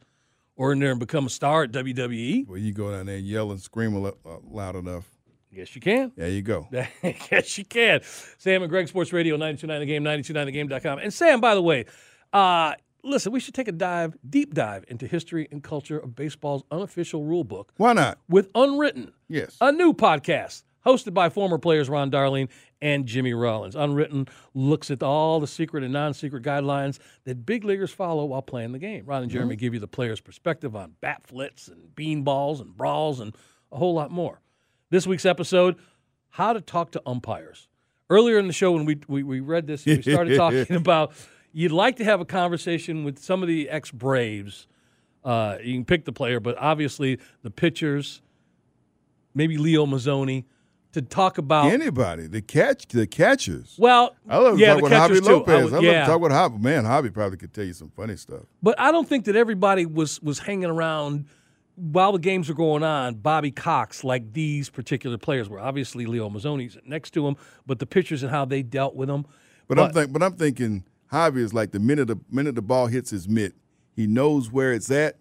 or 0.57 0.73
in 0.73 0.79
there 0.79 0.91
and 0.91 0.99
become 0.99 1.25
a 1.25 1.29
star 1.29 1.63
at. 1.63 1.71
WWE. 1.71 2.47
Well, 2.49 2.57
you 2.57 2.73
go 2.73 2.91
down 2.91 3.05
there 3.05 3.15
and 3.15 3.25
yell 3.25 3.51
and 3.51 3.61
scream 3.61 3.95
uh, 4.05 4.11
loud 4.43 4.75
enough. 4.75 5.05
Yes, 5.57 5.73
you 5.75 5.81
can. 5.81 6.11
There 6.15 6.29
you 6.29 6.41
go. 6.43 6.67
yes, 6.71 7.57
you 7.57 7.65
can. 7.65 8.01
Sam 8.37 8.61
and 8.61 8.69
Greg 8.69 8.87
Sports 8.87 9.11
Radio, 9.11 9.35
929 9.35 9.79
The 9.79 9.85
Game, 9.87 10.03
929thegame.com. 10.69 10.99
And 10.99 11.11
Sam, 11.13 11.41
by 11.41 11.55
the 11.55 11.61
way, 11.63 11.85
uh, 12.31 12.73
listen, 13.03 13.31
we 13.31 13.39
should 13.39 13.55
take 13.55 13.67
a 13.67 13.71
dive, 13.71 14.15
deep 14.29 14.53
dive 14.53 14.85
into 14.87 15.07
history 15.07 15.47
and 15.51 15.63
culture 15.63 15.97
of 15.97 16.15
baseball's 16.15 16.63
unofficial 16.69 17.23
rule 17.23 17.43
book 17.43 17.73
Why 17.77 17.93
not? 17.93 18.19
with 18.29 18.49
Unwritten, 18.53 19.13
Yes. 19.27 19.57
a 19.59 19.71
new 19.71 19.93
podcast 19.93 20.63
hosted 20.85 21.13
by 21.13 21.29
former 21.29 21.57
players 21.57 21.89
Ron 21.89 22.09
Darling 22.11 22.49
and 22.81 23.05
Jimmy 23.07 23.33
Rollins. 23.33 23.75
Unwritten 23.75 24.27
looks 24.53 24.91
at 24.91 25.01
all 25.01 25.39
the 25.39 25.47
secret 25.47 25.83
and 25.83 25.91
non-secret 25.91 26.43
guidelines 26.43 26.99
that 27.25 27.45
big 27.45 27.63
leaguers 27.65 27.91
follow 27.91 28.25
while 28.25 28.41
playing 28.43 28.71
the 28.73 28.79
game. 28.79 29.05
Ron 29.05 29.23
and 29.23 29.31
Jeremy 29.31 29.55
give 29.55 29.73
you 29.73 29.79
the 29.79 29.87
player's 29.87 30.21
perspective 30.21 30.75
on 30.75 30.93
bat 31.01 31.25
flits 31.25 31.67
and 31.67 31.95
bean 31.95 32.21
balls 32.23 32.61
and 32.61 32.77
brawls 32.77 33.19
and 33.19 33.35
a 33.71 33.77
whole 33.77 33.95
lot 33.95 34.11
more. 34.11 34.39
This 34.89 35.05
week's 35.05 35.25
episode, 35.25 35.75
how 36.29 36.53
to 36.53 36.61
talk 36.61 36.91
to 36.91 37.01
umpires. 37.05 37.67
Earlier 38.09 38.39
in 38.39 38.47
the 38.47 38.53
show 38.53 38.71
when 38.71 38.85
we 38.85 38.97
we, 39.07 39.21
we 39.23 39.39
read 39.41 39.67
this, 39.67 39.85
we 39.85 40.01
started 40.01 40.37
talking 40.37 40.75
about 40.75 41.11
you'd 41.51 41.73
like 41.73 41.97
to 41.97 42.05
have 42.05 42.21
a 42.21 42.25
conversation 42.25 43.03
with 43.03 43.19
some 43.19 43.41
of 43.41 43.49
the 43.49 43.69
ex-Braves. 43.69 44.67
Uh, 45.25 45.57
you 45.61 45.73
can 45.73 45.83
pick 45.83 46.05
the 46.05 46.13
player, 46.13 46.39
but 46.39 46.57
obviously 46.57 47.19
the 47.41 47.51
pitchers, 47.51 48.21
maybe 49.35 49.57
Leo 49.57 49.85
Mazzone, 49.85 50.45
to 50.93 51.01
talk 51.01 51.37
about. 51.37 51.69
Anybody, 51.73 52.27
the 52.27 52.41
catch, 52.41 52.87
the 52.87 53.05
catchers. 53.05 53.75
well, 53.77 54.15
I 54.29 54.37
love 54.37 54.55
to 54.55 54.61
yeah, 54.61 54.75
talk 54.75 54.83
with 54.83 54.91
Javi 54.93 54.97
catchers 54.99 55.21
too. 55.21 55.27
I 55.27 55.31
Lopez. 55.33 55.49
I, 55.53 55.63
would- 55.63 55.73
love 55.73 55.83
yeah, 55.83 55.99
to 56.01 56.05
talk 56.05 56.21
with 56.21 56.31
Javi. 56.31 56.61
Man, 56.61 56.83
Javi 56.85 57.13
probably 57.13 57.37
could 57.37 57.53
tell 57.53 57.65
you 57.65 57.73
some 57.73 57.89
funny 57.89 58.15
stuff. 58.15 58.43
but 58.63 58.79
I 58.79 58.93
don't 58.93 59.07
think 59.09 59.25
that 59.25 59.35
everybody 59.35 59.85
was 59.85 60.21
was 60.21 60.39
hanging 60.39 60.69
around 60.69 61.25
while 61.77 62.11
the 62.11 62.19
games 62.19 62.49
were 62.49 62.55
going 62.55 62.83
on. 62.83 63.15
Bobby 63.15 63.51
Cox, 63.51 64.03
like 64.03 64.33
these 64.33 64.69
particular 64.69 65.17
players 65.17 65.47
were. 65.47 65.59
Obviously, 65.59 66.05
Leo 66.05 66.29
Mazzone's 66.29 66.77
next 66.85 67.11
to 67.11 67.25
him, 67.27 67.37
but 67.65 67.79
the 67.79 67.85
pitchers 67.85 68.23
and 68.23 68.31
how 68.31 68.43
they 68.45 68.63
dealt 68.63 68.95
with 68.95 69.09
him. 69.09 69.25
But, 69.67 69.79
I'm 69.79 69.91
think, 69.91 70.11
but 70.11 70.23
I'm 70.23 70.33
thinking 70.33 70.83
Javi 71.11 71.37
is 71.37 71.53
like 71.53 71.71
the 71.71 71.79
minute 71.79 72.07
the 72.07 72.19
minute 72.29 72.55
the 72.55 72.61
ball 72.61 72.87
hits 72.87 73.11
his 73.11 73.29
mitt, 73.29 73.53
he 73.95 74.07
knows 74.07 74.51
where 74.51 74.73
it's 74.73 74.89
at, 74.89 75.17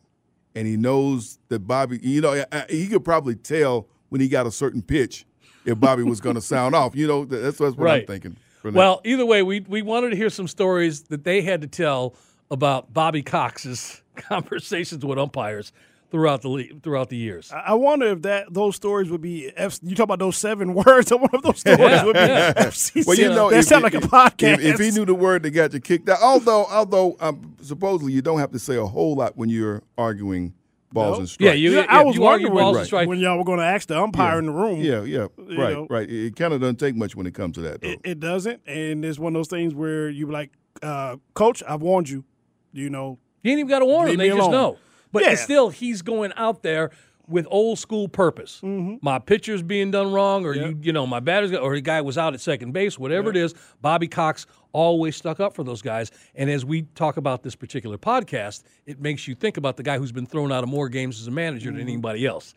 and 0.55 0.67
he 0.67 0.77
knows 0.77 1.39
that 1.49 1.61
Bobby. 1.61 1.99
You 2.03 2.21
know, 2.21 2.45
he 2.69 2.87
could 2.87 3.05
probably 3.05 3.35
tell 3.35 3.89
when 4.09 4.21
he 4.21 4.29
got 4.29 4.47
a 4.47 4.51
certain 4.51 4.83
pitch 4.83 5.27
if 5.65 5.79
Bobby 5.79 6.05
was 6.05 6.21
going 6.21 6.35
to 6.37 6.41
sound 6.41 6.75
off. 6.75 6.97
You 6.97 7.07
know, 7.07 7.25
that's, 7.25 7.59
that's 7.59 7.77
what 7.77 7.91
I'm 7.91 8.07
thinking. 8.07 8.37
Well, 8.65 9.01
either 9.05 9.27
way, 9.27 9.43
we 9.43 9.61
we 9.61 9.83
wanted 9.83 10.11
to 10.11 10.17
hear 10.17 10.31
some 10.31 10.49
stories 10.49 11.03
that 11.05 11.25
they 11.25 11.43
had 11.43 11.61
to 11.61 11.67
tell 11.69 12.15
about 12.51 12.93
Bobby 12.93 13.23
Cox's 13.23 14.01
conversations 14.17 15.05
with 15.05 15.19
umpires 15.19 15.73
throughout 16.11 16.43
the 16.43 16.49
le- 16.49 16.81
throughout 16.83 17.09
the 17.11 17.17
years. 17.17 17.51
I 17.53 17.59
I 17.69 17.75
wonder 17.75 18.07
if 18.07 18.23
that 18.23 18.53
those 18.53 18.77
stories 18.77 19.11
would 19.11 19.21
be. 19.23 19.51
F, 19.57 19.79
you 19.83 19.95
talk 19.95 20.05
about 20.05 20.19
those 20.19 20.37
seven 20.37 20.75
words. 20.87 21.11
I 21.13 21.17
wonder 21.17 21.37
if 21.37 21.43
those 21.43 21.61
stories 21.61 21.79
Yeah, 21.81 22.05
would 22.05 22.15
be. 22.15 22.19
yeah. 22.21 22.53
FCC. 22.55 23.07
Well, 23.07 23.17
you 23.17 23.29
know, 23.29 23.51
that 23.51 23.59
if, 23.61 23.65
sound 23.67 23.83
like 23.85 23.95
a 23.95 23.99
podcast. 24.01 24.59
If, 24.61 24.75
if 24.75 24.79
he 24.81 24.91
knew 24.91 25.05
the 25.05 25.15
word 25.15 25.43
that 25.45 25.51
got 25.51 25.73
you 25.75 25.81
kicked 25.81 26.09
out, 26.09 26.19
although 26.23 26.65
although 26.67 27.17
um, 27.21 27.57
supposedly 27.63 28.13
you 28.13 28.23
don't 28.23 28.39
have 28.39 28.53
to 28.53 28.59
say 28.59 28.77
a 28.77 28.87
whole 28.87 29.15
lot 29.17 29.37
when 29.37 29.49
you're 29.49 29.83
arguing 29.99 30.55
balls 30.93 31.17
No. 31.17 31.21
and 31.21 31.29
strikes. 31.29 31.47
Yeah, 31.47 31.53
you, 31.55 31.71
Yeah, 31.73 31.81
yeah, 31.81 31.87
I 31.89 32.03
was 32.05 32.17
you 32.17 32.25
argue 32.25 32.47
wondering 32.47 32.63
balls 32.65 32.75
Right. 32.77 32.81
and 32.81 32.87
strikes. 32.87 33.09
when 33.09 33.19
y'all 33.19 33.37
were 33.37 33.45
going 33.45 33.59
to 33.59 33.65
ask 33.65 33.89
the 33.89 34.01
umpire 34.01 34.39
in 34.39 34.47
the 34.47 34.53
room. 34.53 34.81
Yeah, 34.81 35.03
yeah, 35.03 35.27
right, 35.37 35.73
know. 35.75 35.87
right. 35.91 36.09
It, 36.09 36.37
kind 36.37 36.55
of 36.55 36.61
doesn't 36.61 36.77
take 36.77 36.95
much 36.95 37.15
when 37.17 37.27
it 37.27 37.35
comes 37.35 37.57
to 37.57 37.61
that. 37.63 37.83
It, 37.83 38.01
it 38.05 38.21
doesn't, 38.21 38.63
and 38.67 39.05
it's 39.05 39.19
one 39.19 39.35
of 39.35 39.39
those 39.39 39.49
things 39.49 39.75
where 39.75 40.09
you 40.09 40.27
be 40.27 40.33
like, 40.33 40.53
uh, 40.83 41.17
"Coach, 41.35 41.63
I've 41.69 41.83
warned 41.83 42.09
you." 42.09 42.25
You 42.73 42.89
know, 42.91 43.19
You 43.43 43.51
ain't 43.51 43.59
even 43.61 43.69
got 43.71 43.81
to 43.81 43.87
warn 43.87 44.09
them; 44.09 44.17
they 44.19 44.29
just 44.29 44.39
alone. 44.39 44.51
know. 44.53 44.79
But 45.23 45.31
Yeah. 45.31 45.35
still, 45.37 45.69
he's 45.71 46.03
going 46.03 46.33
out 46.37 46.63
there 46.63 46.91
with 47.29 47.47
old 47.51 47.79
school 47.79 48.09
purpose. 48.09 48.61
Mm-hmm. 48.63 48.97
My 49.03 49.19
pitcher's 49.19 49.63
being 49.63 49.91
done 49.91 50.13
wrong, 50.13 50.47
or 50.47 50.55
you, 50.55 50.79
you 50.81 50.93
know, 50.93 51.07
my 51.07 51.19
batter's 51.19 51.51
got, 51.51 51.63
or 51.63 51.75
the 51.75 51.81
guy 51.81 52.01
was 52.01 52.17
out 52.17 52.35
at 52.35 52.41
second 52.41 52.73
base, 52.73 52.99
whatever 52.99 53.31
it 53.31 53.37
is. 53.37 53.53
Bobby 53.81 54.07
Cox 54.07 54.47
always 54.73 55.17
stuck 55.17 55.41
up 55.41 55.55
for 55.55 55.65
those 55.65 55.83
guys. 55.83 56.13
And 56.37 56.49
as 56.49 56.65
we 56.65 56.83
talk 56.95 57.17
about 57.17 57.43
this 57.43 57.57
particular 57.57 57.99
podcast, 57.99 58.63
it 58.85 59.01
makes 59.01 59.27
you 59.27 59.35
think 59.35 59.57
about 59.57 59.77
the 59.77 59.83
guy 59.83 59.99
who's 59.99 60.13
been 60.13 60.27
thrown 60.27 60.53
out 60.53 60.63
of 60.63 60.71
more 60.71 60.89
games 60.89 61.21
as 61.21 61.27
a 61.27 61.33
manager 61.33 61.71
than 61.71 61.81
mm-hmm. 61.81 61.89
anybody 61.89 62.27
else, 62.27 62.55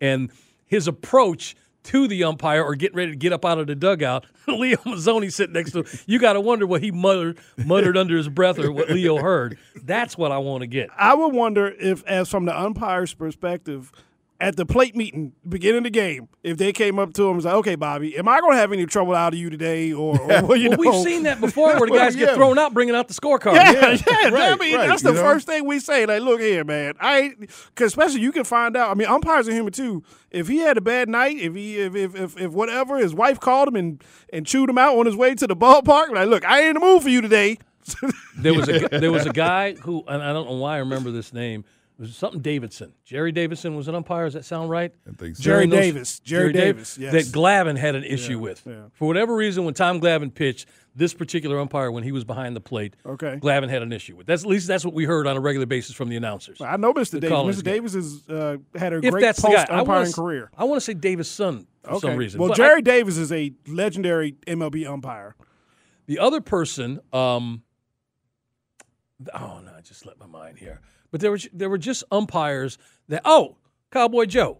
and 0.00 0.30
his 0.64 0.88
approach. 0.88 1.54
To 1.86 2.08
the 2.08 2.24
umpire 2.24 2.62
or 2.64 2.74
getting 2.74 2.96
ready 2.96 3.12
to 3.12 3.16
get 3.16 3.32
up 3.32 3.44
out 3.44 3.58
of 3.58 3.66
the 3.66 3.74
dugout, 3.74 4.26
Leo 4.48 4.76
Mazzone 4.78 5.32
sitting 5.32 5.52
next 5.52 5.72
to 5.72 5.78
him. 5.84 5.86
You 6.06 6.18
got 6.18 6.32
to 6.34 6.40
wonder 6.40 6.66
what 6.66 6.82
he 6.82 6.90
muttered, 6.90 7.38
muttered 7.56 7.96
under 7.96 8.16
his 8.16 8.28
breath 8.28 8.58
or 8.58 8.72
what 8.72 8.90
Leo 8.90 9.18
heard. 9.18 9.56
That's 9.82 10.18
what 10.18 10.32
I 10.32 10.38
want 10.38 10.62
to 10.62 10.66
get. 10.66 10.90
I 10.96 11.14
would 11.14 11.32
wonder 11.32 11.68
if, 11.68 12.04
as 12.06 12.28
from 12.28 12.44
the 12.44 12.58
umpire's 12.58 13.14
perspective, 13.14 13.92
at 14.40 14.56
the 14.56 14.66
plate 14.66 14.94
meeting, 14.94 15.32
beginning 15.48 15.78
of 15.78 15.84
the 15.84 15.90
game, 15.90 16.28
if 16.42 16.58
they 16.58 16.72
came 16.72 16.98
up 16.98 17.14
to 17.14 17.22
him 17.22 17.28
and 17.28 17.36
was 17.36 17.44
like, 17.46 17.54
"Okay, 17.54 17.74
Bobby, 17.74 18.16
am 18.18 18.28
I 18.28 18.40
going 18.40 18.52
to 18.52 18.58
have 18.58 18.72
any 18.72 18.84
trouble 18.86 19.14
out 19.14 19.32
of 19.32 19.38
you 19.38 19.48
today?" 19.48 19.92
Or, 19.92 20.20
or 20.20 20.26
well, 20.26 20.56
you 20.56 20.70
Well, 20.70 20.78
know, 20.78 20.90
we've 20.92 21.04
seen 21.04 21.22
that 21.24 21.40
before 21.40 21.68
where 21.78 21.86
the 21.86 21.86
Well, 21.92 22.04
guys 22.04 22.16
get 22.16 22.34
thrown 22.34 22.58
out 22.58 22.74
bringing 22.74 22.94
out 22.94 23.08
the 23.08 23.14
scorecard. 23.14 23.54
Yeah, 23.54 23.96
yeah. 24.06 24.28
right, 24.28 24.52
I 24.52 24.56
mean, 24.56 24.76
right, 24.76 24.88
that's 24.88 25.02
the 25.02 25.12
know? 25.12 25.22
first 25.22 25.46
thing 25.46 25.66
we 25.66 25.78
say. 25.78 26.04
Like, 26.06 26.22
look 26.22 26.40
here, 26.40 26.64
man. 26.64 26.94
I 27.00 27.34
because 27.38 27.88
especially 27.92 28.20
you 28.20 28.32
can 28.32 28.44
find 28.44 28.76
out. 28.76 28.90
I 28.90 28.94
mean, 28.94 29.08
umpires 29.08 29.48
are 29.48 29.52
human 29.52 29.72
too. 29.72 30.02
If 30.30 30.48
he 30.48 30.58
had 30.58 30.76
a 30.76 30.82
bad 30.82 31.08
night, 31.08 31.36
if 31.38 31.54
he 31.54 31.78
if 31.78 31.94
if 31.94 32.14
if, 32.14 32.38
if 32.38 32.52
whatever, 32.52 32.98
his 32.98 33.14
wife 33.14 33.40
called 33.40 33.68
him 33.68 33.76
and 33.76 34.04
and 34.32 34.46
chewed 34.46 34.68
him 34.68 34.78
out 34.78 34.96
on 34.98 35.06
his 35.06 35.16
way 35.16 35.34
to 35.34 35.46
the 35.46 35.56
ballpark. 35.56 36.10
Like, 36.10 36.28
look, 36.28 36.44
I 36.44 36.60
ain't 36.60 36.68
in 36.68 36.74
the 36.74 36.80
mood 36.80 37.02
for 37.02 37.08
you 37.08 37.20
today. 37.20 37.58
There 38.38 38.52
was 38.52 38.68
a 38.68 38.80
there 38.88 39.12
was 39.12 39.24
a 39.24 39.32
guy 39.32 39.74
who 39.74 40.04
and 40.06 40.22
I 40.22 40.32
don't 40.34 40.46
know 40.46 40.56
why 40.56 40.74
I 40.74 40.78
remember 40.78 41.10
this 41.10 41.32
name. 41.32 41.64
It 41.98 42.02
was 42.02 42.14
something 42.14 42.42
Davidson. 42.42 42.92
Jerry 43.06 43.32
Davidson 43.32 43.74
was 43.74 43.88
an 43.88 43.94
umpire. 43.94 44.26
Does 44.26 44.34
that 44.34 44.44
sound 44.44 44.68
right? 44.68 44.92
I 45.08 45.12
think 45.16 45.34
so. 45.36 45.42
Jerry 45.42 45.66
During 45.66 45.70
those- 45.70 45.80
Davis. 45.94 46.20
Jerry 46.20 46.52
Davis, 46.52 46.98
yes. 46.98 47.12
That 47.12 47.24
Glavine 47.34 47.78
had 47.78 47.94
an 47.94 48.04
issue 48.04 48.38
with. 48.38 48.62
yeah. 48.66 48.88
For 48.92 49.08
whatever 49.08 49.34
reason, 49.34 49.64
when 49.64 49.72
Tom 49.72 49.98
Glavine 49.98 50.34
pitched, 50.34 50.68
this 50.94 51.14
particular 51.14 51.58
umpire, 51.58 51.90
when 51.90 52.04
he 52.04 52.12
was 52.12 52.22
behind 52.24 52.54
the 52.54 52.60
plate, 52.60 52.96
Okay. 53.06 53.38
Glavine 53.40 53.70
had 53.70 53.80
an 53.80 53.92
issue 53.94 54.14
with. 54.14 54.26
That's 54.26 54.42
at 54.42 54.48
least 54.48 54.66
that's 54.66 54.84
what 54.84 54.92
we 54.92 55.04
heard 55.06 55.26
on 55.26 55.38
a 55.38 55.40
regular 55.40 55.64
basis 55.64 55.94
from 55.96 56.10
the 56.10 56.16
announcers. 56.16 56.60
I 56.60 56.76
know 56.76 56.92
Mr. 56.92 57.18
Davis. 57.18 57.60
Mr. 57.60 57.62
Davis 57.62 57.94
has 57.94 58.28
uh, 58.28 58.56
had 58.74 58.92
a 58.92 58.96
If 59.02 59.10
great 59.12 59.24
post 59.36 59.42
guy, 59.42 59.64
umpiring 59.70 60.06
s- 60.08 60.14
career. 60.14 60.50
I 60.56 60.64
want 60.64 60.76
to 60.76 60.84
say 60.84 60.92
Davis' 60.92 61.30
son 61.30 61.66
for 61.82 61.92
Okay. 61.92 62.08
some 62.08 62.16
reason. 62.18 62.40
Well, 62.40 62.50
But 62.50 62.58
Jerry 62.58 62.78
I- 62.78 62.80
Davis 62.82 63.16
is 63.16 63.32
a 63.32 63.52
legendary 63.66 64.32
MLB 64.46 64.84
umpire. 64.86 65.34
The 66.08 66.18
other 66.18 66.42
person, 66.42 67.00
um, 67.14 67.62
oh 69.34 69.60
no, 69.64 69.72
I 69.76 69.80
just 69.80 70.00
slipped 70.00 70.20
my 70.20 70.26
mind 70.26 70.58
here. 70.58 70.80
But 71.16 71.22
there 71.22 71.30
were 71.30 71.38
there 71.50 71.70
were 71.70 71.78
just 71.78 72.04
umpires 72.10 72.76
that 73.08 73.22
oh, 73.24 73.56
Cowboy 73.90 74.26
Joe 74.26 74.58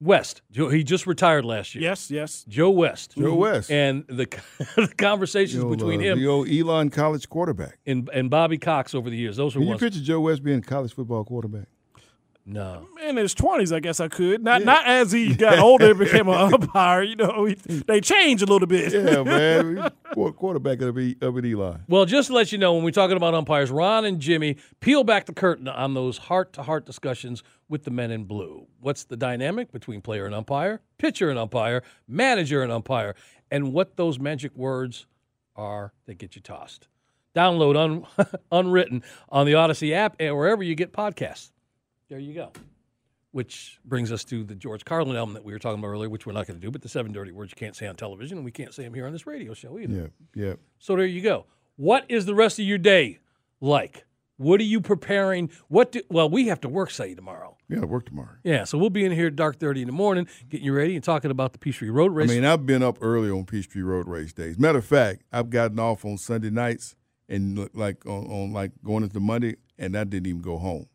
West. 0.00 0.40
Joe, 0.50 0.70
he 0.70 0.84
just 0.84 1.06
retired 1.06 1.44
last 1.44 1.74
year. 1.74 1.84
Yes, 1.84 2.10
yes. 2.10 2.46
Joe 2.48 2.70
West. 2.70 3.12
Joe 3.14 3.34
West. 3.34 3.70
And 3.70 4.06
the, 4.06 4.24
the 4.76 4.90
conversations 4.96 5.60
The 5.60 5.68
old, 5.68 5.76
between 5.76 6.00
uh, 6.00 6.04
him 6.04 6.18
the 6.18 6.28
old 6.28 6.48
Elon 6.48 6.88
college 6.88 7.28
quarterback. 7.28 7.78
and, 7.84 8.08
and 8.14 8.30
Bobby 8.30 8.56
Cox 8.56 8.94
over 8.94 9.10
the 9.10 9.18
years, 9.18 9.36
those 9.36 9.54
were 9.54 9.58
Can 9.60 9.66
you 9.66 9.72
ones. 9.72 9.80
picture 9.80 10.00
Joe 10.00 10.20
West 10.20 10.42
being 10.42 10.60
a 10.60 10.62
college 10.62 10.94
football 10.94 11.22
quarterback? 11.22 11.68
No. 12.48 12.86
In 13.04 13.16
his 13.16 13.34
twenties, 13.34 13.72
I 13.72 13.80
guess 13.80 13.98
I 13.98 14.06
could. 14.06 14.44
Not 14.44 14.62
not 14.62 14.86
as 14.86 15.10
he 15.10 15.34
got 15.34 15.58
older 15.58 15.90
and 15.90 15.98
became 15.98 16.28
an 16.28 16.34
umpire. 16.54 17.02
You 17.02 17.16
know, 17.16 17.44
he, 17.46 17.54
they 17.54 18.00
changed 18.00 18.44
a 18.44 18.46
little 18.46 18.68
bit. 18.68 18.92
Yeah, 18.92 19.24
man. 19.24 19.90
Qu- 20.14 20.32
quarterback 20.32 20.80
of, 20.80 20.96
E- 20.96 21.16
of 21.20 21.36
an 21.36 21.44
Elon. 21.52 21.82
Well, 21.88 22.04
just 22.04 22.28
to 22.28 22.34
let 22.34 22.52
you 22.52 22.58
know, 22.58 22.74
when 22.74 22.84
we're 22.84 22.92
talking 22.92 23.16
about 23.16 23.34
umpires, 23.34 23.70
Ron 23.72 24.04
and 24.04 24.20
Jimmy 24.20 24.56
peel 24.78 25.02
back 25.02 25.26
the 25.26 25.34
curtain 25.34 25.66
on 25.66 25.94
those 25.94 26.18
heart 26.18 26.52
to 26.52 26.62
heart 26.62 26.86
discussions 26.86 27.42
with 27.68 27.82
the 27.82 27.90
men 27.90 28.12
in 28.12 28.24
blue. 28.24 28.68
What's 28.78 29.02
the 29.02 29.16
dynamic 29.16 29.72
between 29.72 30.00
player 30.00 30.24
and 30.24 30.34
umpire, 30.34 30.80
pitcher 30.98 31.28
and 31.30 31.38
umpire, 31.40 31.82
manager 32.06 32.62
and 32.62 32.70
umpire, 32.70 33.16
and 33.50 33.72
what 33.72 33.96
those 33.96 34.20
magic 34.20 34.54
words 34.56 35.06
are 35.56 35.92
that 36.06 36.18
get 36.18 36.36
you 36.36 36.42
tossed? 36.42 36.86
Download 37.34 37.76
un- 37.76 38.28
unwritten 38.52 39.02
on 39.30 39.46
the 39.46 39.52
Audacy 39.54 39.92
app 39.92 40.14
and 40.20 40.36
wherever 40.36 40.62
you 40.62 40.76
get 40.76 40.92
podcasts. 40.92 41.50
There 42.08 42.18
you 42.18 42.34
go. 42.34 42.52
Which 43.32 43.78
brings 43.84 44.12
us 44.12 44.24
to 44.24 44.44
the 44.44 44.54
George 44.54 44.84
Carlin 44.84 45.16
album 45.16 45.34
that 45.34 45.44
we 45.44 45.52
were 45.52 45.58
talking 45.58 45.78
about 45.78 45.88
earlier, 45.88 46.08
which 46.08 46.24
we're 46.24 46.32
not 46.32 46.46
going 46.46 46.58
to 46.58 46.64
do, 46.64 46.70
but 46.70 46.80
the 46.82 46.88
seven 46.88 47.12
dirty 47.12 47.32
words 47.32 47.50
you 47.50 47.56
can't 47.56 47.76
say 47.76 47.86
on 47.86 47.96
television, 47.96 48.38
and 48.38 48.44
we 48.44 48.52
can't 48.52 48.72
say 48.72 48.84
them 48.84 48.94
here 48.94 49.06
on 49.06 49.12
this 49.12 49.26
radio 49.26 49.52
show 49.54 49.78
either. 49.78 50.12
Yeah, 50.34 50.44
yeah. 50.46 50.54
So 50.78 50.96
there 50.96 51.04
you 51.04 51.20
go. 51.20 51.46
What 51.76 52.06
is 52.08 52.24
the 52.24 52.34
rest 52.34 52.58
of 52.58 52.64
your 52.64 52.78
day 52.78 53.18
like? 53.60 54.04
What 54.38 54.60
are 54.60 54.64
you 54.64 54.80
preparing? 54.80 55.50
What 55.68 55.92
do, 55.92 56.02
well, 56.08 56.28
we 56.28 56.48
have 56.48 56.60
to 56.60 56.68
work 56.68 56.90
say 56.90 57.14
tomorrow. 57.14 57.56
Yeah, 57.68 57.80
work 57.80 58.06
tomorrow. 58.06 58.36
Yeah, 58.44 58.64
so 58.64 58.78
we'll 58.78 58.90
be 58.90 59.04
in 59.04 59.12
here 59.12 59.26
at 59.26 59.36
dark 59.36 59.58
thirty 59.58 59.80
in 59.80 59.86
the 59.86 59.92
morning, 59.92 60.28
getting 60.48 60.64
you 60.64 60.74
ready 60.74 60.94
and 60.94 61.02
talking 61.02 61.30
about 61.30 61.52
the 61.52 61.58
Peachtree 61.58 61.90
Road 61.90 62.12
Race. 62.12 62.30
I 62.30 62.34
mean, 62.34 62.44
I've 62.44 62.64
been 62.64 62.82
up 62.82 62.98
early 63.00 63.30
on 63.30 63.44
Peachtree 63.46 63.82
Road 63.82 64.06
race 64.06 64.32
days. 64.32 64.58
Matter 64.58 64.78
of 64.78 64.84
fact, 64.84 65.24
I've 65.32 65.50
gotten 65.50 65.78
off 65.78 66.04
on 66.04 66.18
Sunday 66.18 66.50
nights 66.50 66.94
and 67.28 67.68
like 67.74 68.06
on, 68.06 68.26
on 68.26 68.52
like 68.52 68.72
going 68.84 69.02
into 69.02 69.20
Monday, 69.20 69.56
and 69.78 69.96
I 69.96 70.04
didn't 70.04 70.26
even 70.26 70.42
go 70.42 70.58
home. 70.58 70.86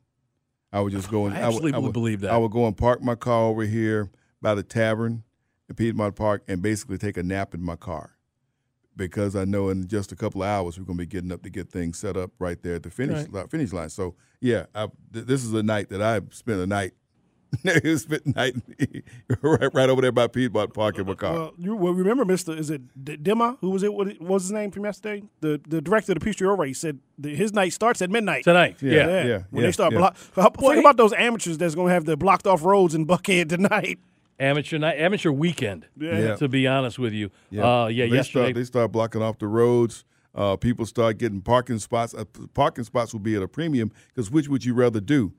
I 0.74 0.80
would 0.80 0.92
just 0.94 1.10
go 1.12 1.26
and 1.26 1.36
I 1.36 1.42
absolutely 1.42 1.74
would, 1.74 1.84
would 1.84 1.94
believe 1.94 2.22
that. 2.22 2.32
I 2.32 2.38
would 2.38 2.52
go 2.52 2.66
and 2.66 2.76
park 2.78 3.02
my 3.02 3.16
car 3.16 3.44
over 3.44 3.64
here 3.64 4.10
by 4.42 4.56
the 4.56 4.64
tavern 4.64 5.24
in 5.70 5.76
Piedmont 5.76 6.16
Park 6.16 6.44
and 6.48 6.62
basically 6.62 6.98
take 6.98 7.18
a 7.18 7.24
nap 7.24 7.54
in 7.54 7.62
my 7.62 7.76
car 7.76 8.16
because 8.96 9.36
I 9.36 9.46
know 9.46 9.70
in 9.70 9.88
just 9.88 10.12
a 10.12 10.16
couple 10.16 10.44
of 10.44 10.48
hours 10.50 10.78
we're 10.80 10.86
going 10.86 10.98
to 10.98 11.02
be 11.04 11.08
getting 11.08 11.32
up 11.32 11.44
to 11.44 11.50
get 11.50 11.70
things 11.72 11.98
set 11.98 12.16
up 12.18 12.32
right 12.40 12.62
there 12.62 12.76
at 12.76 12.84
the 12.84 12.90
finish 12.92 13.28
Right. 13.30 13.50
finish 13.50 13.74
line. 13.74 13.90
So 13.90 14.16
yeah, 14.40 14.66
I, 14.74 14.88
th- 15.14 15.26
this 15.26 15.44
is 15.44 15.54
a 15.54 15.64
night 15.64 15.90
that 15.90 16.02
I 16.02 16.22
spent 16.32 16.60
a 16.62 16.68
night. 16.68 16.94
spent 17.97 18.24
the 18.24 18.34
night 18.36 18.56
right, 19.41 19.74
right 19.74 19.89
over 19.89 20.02
there 20.02 20.12
by 20.12 20.28
Piedmont 20.28 20.74
Park 20.74 20.97
in 20.97 21.06
my. 21.06 21.16
Well, 21.22 21.54
you 21.58 21.76
well 21.76 21.93
remember, 21.93 22.24
Mister, 22.26 22.54
is 22.56 22.70
it 22.70 22.82
D- 23.04 23.18
Dima? 23.18 23.58
Who 23.62 23.72
was 23.72 23.84
it? 23.84 23.93
What, 23.93 24.08
what 24.20 24.22
was 24.22 24.43
his 24.43 24.52
name 24.52 24.72
from 24.72 24.86
yesterday? 24.86 25.24
The 25.41 25.60
the 25.68 25.82
director 25.82 26.14
of 26.14 26.20
the 26.20 26.26
Peachtree 26.26 26.47
Road 26.47 26.60
Race 26.60 26.80
said 26.80 26.99
that 27.20 27.36
his 27.36 27.54
night 27.54 27.74
starts 27.74 28.02
at 28.02 28.10
midnight. 28.10 28.43
tonight. 28.45 28.78
Yeah. 28.82 28.91
Yeah. 28.91 29.08
yeah, 29.08 29.41
when 29.49 29.62
yeah, 29.64 29.68
they 29.68 29.72
start 29.72 29.91
yeah. 29.91 29.97
block. 29.99 30.16
Think 30.18 30.62
Well, 30.62 30.72
he- 30.74 30.80
about 30.80 30.97
those 30.97 31.14
amateurs 31.14 31.58
that's 31.58 31.76
going 31.76 31.88
to 31.88 31.93
have 31.93 32.06
the 32.06 32.16
blocked 32.16 32.47
off 32.47 32.64
roads 32.64 32.95
in 32.95 33.06
Buckhead 33.06 33.49
tonight. 33.56 33.99
Amateur 34.39 34.80
night, 34.80 34.97
amateur 34.97 35.32
weekend. 35.32 35.86
Yeah. 35.99 36.36
To 36.38 36.47
be 36.47 36.66
honest 36.68 36.97
with 36.97 37.14
you, 37.14 37.30
Yeah, 37.52 37.84
uh, 37.84 37.88
yeah. 37.88 38.08
They 38.08 38.16
yesterday, 38.16 38.43
start, 38.45 38.56
they 38.56 38.64
start 38.64 38.91
blocking 38.91 39.22
off 39.22 39.38
the 39.38 39.45
roads. 39.47 40.04
Uh, 40.34 40.56
people 40.56 40.86
start 40.88 41.20
getting 41.20 41.41
parking 41.41 41.78
spots. 41.78 42.16
Uh, 42.16 42.24
parking 42.56 42.84
spots 42.86 43.14
will 43.14 43.20
be 43.20 43.36
at 43.36 43.43
a 43.43 43.47
premium 43.47 43.91
because 44.08 44.32
which 44.32 44.47
would 44.47 44.66
you 44.66 44.74
rather 44.74 44.99
do? 44.99 45.34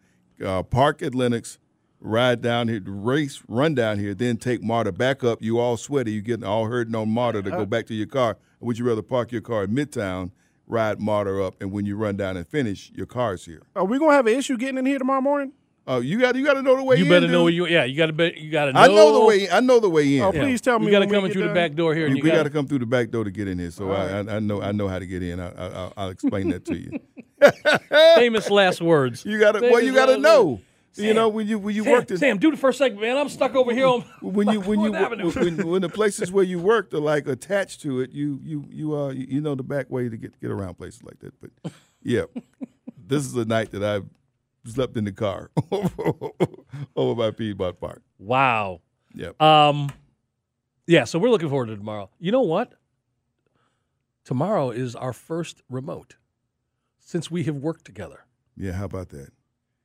Uh, 0.45 0.63
park 0.63 1.03
at 1.03 1.15
Lenox, 1.17 1.59
ride 2.03 2.43
down 2.43 2.69
here, 2.69 2.83
race, 2.85 3.43
run 3.49 3.75
down 3.75 3.99
here, 3.99 4.15
then 4.15 4.37
take 4.37 4.63
Marta 4.63 4.93
back 4.93 5.25
up. 5.25 5.41
You 5.41 5.59
all 5.59 5.77
sweaty, 5.77 6.13
you 6.13 6.21
getting 6.21 6.45
all 6.45 6.67
hurting 6.67 6.95
on 6.95 7.09
Marta 7.09 7.43
to 7.43 7.51
go 7.51 7.57
uh-huh. 7.57 7.65
back 7.67 7.87
to 7.87 7.95
your 7.95 8.07
car. 8.07 8.37
Or 8.61 8.67
would 8.67 8.79
you 8.79 8.87
rather 8.87 9.03
park 9.03 9.33
your 9.33 9.41
car 9.41 9.65
in 9.65 9.71
Midtown, 9.71 10.33
ride 10.67 11.01
Marta 11.01 11.43
up, 11.43 11.61
and 11.61 11.73
when 11.73 11.87
you 11.87 11.97
run 11.97 12.17
down 12.17 12.37
and 12.37 12.47
finish, 12.47 12.91
your 12.95 13.07
car's 13.07 13.45
here? 13.45 13.63
Are 13.77 13.85
we 13.85 13.99
going 13.99 14.11
to 14.11 14.17
have 14.17 14.27
an 14.27 14.35
issue 14.35 14.57
getting 14.57 14.79
in 14.79 14.87
here 14.87 14.99
tomorrow 14.99 15.21
morning? 15.21 15.53
Oh, 15.85 15.99
you 15.99 16.21
got 16.21 16.37
you 16.37 16.45
got 16.45 16.55
to 16.55 16.63
know 16.63 16.77
the 16.77 16.85
way 16.85 16.97
you 16.97 17.05
in, 17.05 17.11
better 17.11 17.27
know 17.27 17.39
dude. 17.39 17.45
where 17.45 17.53
you. 17.53 17.67
Yeah, 17.67 17.83
you 17.83 17.97
got 17.97 18.07
to 18.07 18.13
be. 18.13 18.33
You 18.37 18.53
got 18.53 18.67
to 18.67 18.73
know. 18.73 18.81
I 18.81 18.87
know 18.87 19.19
the 19.19 19.25
way. 19.25 19.51
I 19.51 19.59
know 19.59 19.81
the 19.81 19.91
way 19.91 20.17
in. 20.17 20.23
Oh, 20.23 20.33
Yeah. 20.33 20.43
please 20.43 20.61
tell 20.61 20.79
me. 20.79 20.87
You 20.87 20.93
got 20.93 21.01
to 21.01 21.07
come 21.07 21.17
in 21.17 21.25
get 21.25 21.33
through 21.33 21.49
the 21.49 21.55
back 21.55 21.75
door 21.75 21.93
here, 21.93 22.07
and 22.07 22.15
we 22.15 22.21
you 22.21 22.27
got 22.29 22.37
got 22.37 22.43
to 22.45 22.51
come 22.51 22.69
through 22.69 22.79
the 22.79 22.87
back 22.87 23.11
door 23.11 23.25
to 23.25 23.33
get 23.33 23.49
in 23.49 23.59
here. 23.59 23.73
So 23.73 23.91
I, 23.91 24.21
I, 24.21 24.37
I 24.37 24.39
know 24.39 24.63
I 24.63 24.71
know 24.71 24.87
how 24.87 25.01
to 25.01 25.07
get 25.07 25.25
in. 25.25 25.41
I, 25.41 25.49
I, 25.49 25.67
I'll, 25.67 25.93
I'll 25.97 26.09
explain 26.11 26.51
that 26.51 26.65
to 26.67 26.77
you. 26.77 27.01
famous 28.15 28.49
last 28.49 28.81
words. 28.81 29.25
You 29.25 29.41
got 29.41 29.53
to 29.53 29.61
well, 29.61 29.81
you 29.81 29.93
got 29.93 30.07
to 30.07 30.19
know. 30.19 30.45
words. 30.45 30.63
You 30.95 31.15
know 31.15 31.29
when 31.29 31.47
you 31.47 31.59
when 31.59 31.75
you 31.75 31.85
Sam, 31.85 31.93
work 31.93 32.07
this 32.07 32.21
Sam, 32.21 32.39
do 32.39 32.51
the 32.51 32.57
first 32.57 32.79
segment, 32.79 33.03
man. 33.03 33.17
I'm 33.17 33.29
stuck 33.29 33.55
over 33.55 33.73
here 33.73 33.87
on 33.87 34.01
when 34.21 34.49
you 34.51 34.61
when 34.61 34.81
you 34.81 34.95
Avenue. 35.03 35.31
when, 35.31 35.67
when 35.67 35.83
the 35.83 35.89
places 35.89 36.31
where 36.31 36.45
you 36.45 36.59
work 36.59 36.93
are 36.93 37.01
like 37.01 37.27
attached 37.27 37.81
to 37.83 38.01
it, 38.01 38.11
you 38.11 38.41
you 38.43 38.67
you 38.71 38.97
uh 38.97 39.11
you, 39.11 39.41
know 39.41 39.55
the 39.55 39.63
back 39.63 39.91
way 39.91 40.09
to 40.09 40.17
get 40.17 40.39
get 40.41 40.51
around 40.51 40.75
places 40.75 41.03
like 41.03 41.19
that. 41.21 41.33
But 41.41 41.73
yeah, 42.03 42.25
this 43.07 43.25
is 43.25 43.35
a 43.37 43.45
night 43.45 43.71
that 43.71 43.83
I 43.83 44.05
slept 44.69 44.97
in 44.97 45.05
the 45.05 45.13
car 45.13 45.51
over 46.97 47.15
by 47.15 47.31
Piedmont 47.31 47.81
Park. 47.81 48.03
Wow. 48.19 48.81
Yep. 49.15 49.41
Um, 49.41 49.91
yeah, 50.87 51.05
so 51.05 51.19
we're 51.19 51.31
looking 51.31 51.49
forward 51.49 51.67
to 51.67 51.77
tomorrow. 51.77 52.11
You 52.19 52.33
know 52.33 52.43
what? 52.43 52.75
Tomorrow 54.25 54.71
is 54.71 54.95
our 54.95 55.13
first 55.13 55.63
remote 55.69 56.17
since 56.99 57.31
we 57.31 57.45
have 57.45 57.57
worked 57.57 57.85
together. 57.85 58.25
Yeah, 58.57 58.73
how 58.73 58.85
about 58.85 59.09
that? 59.11 59.31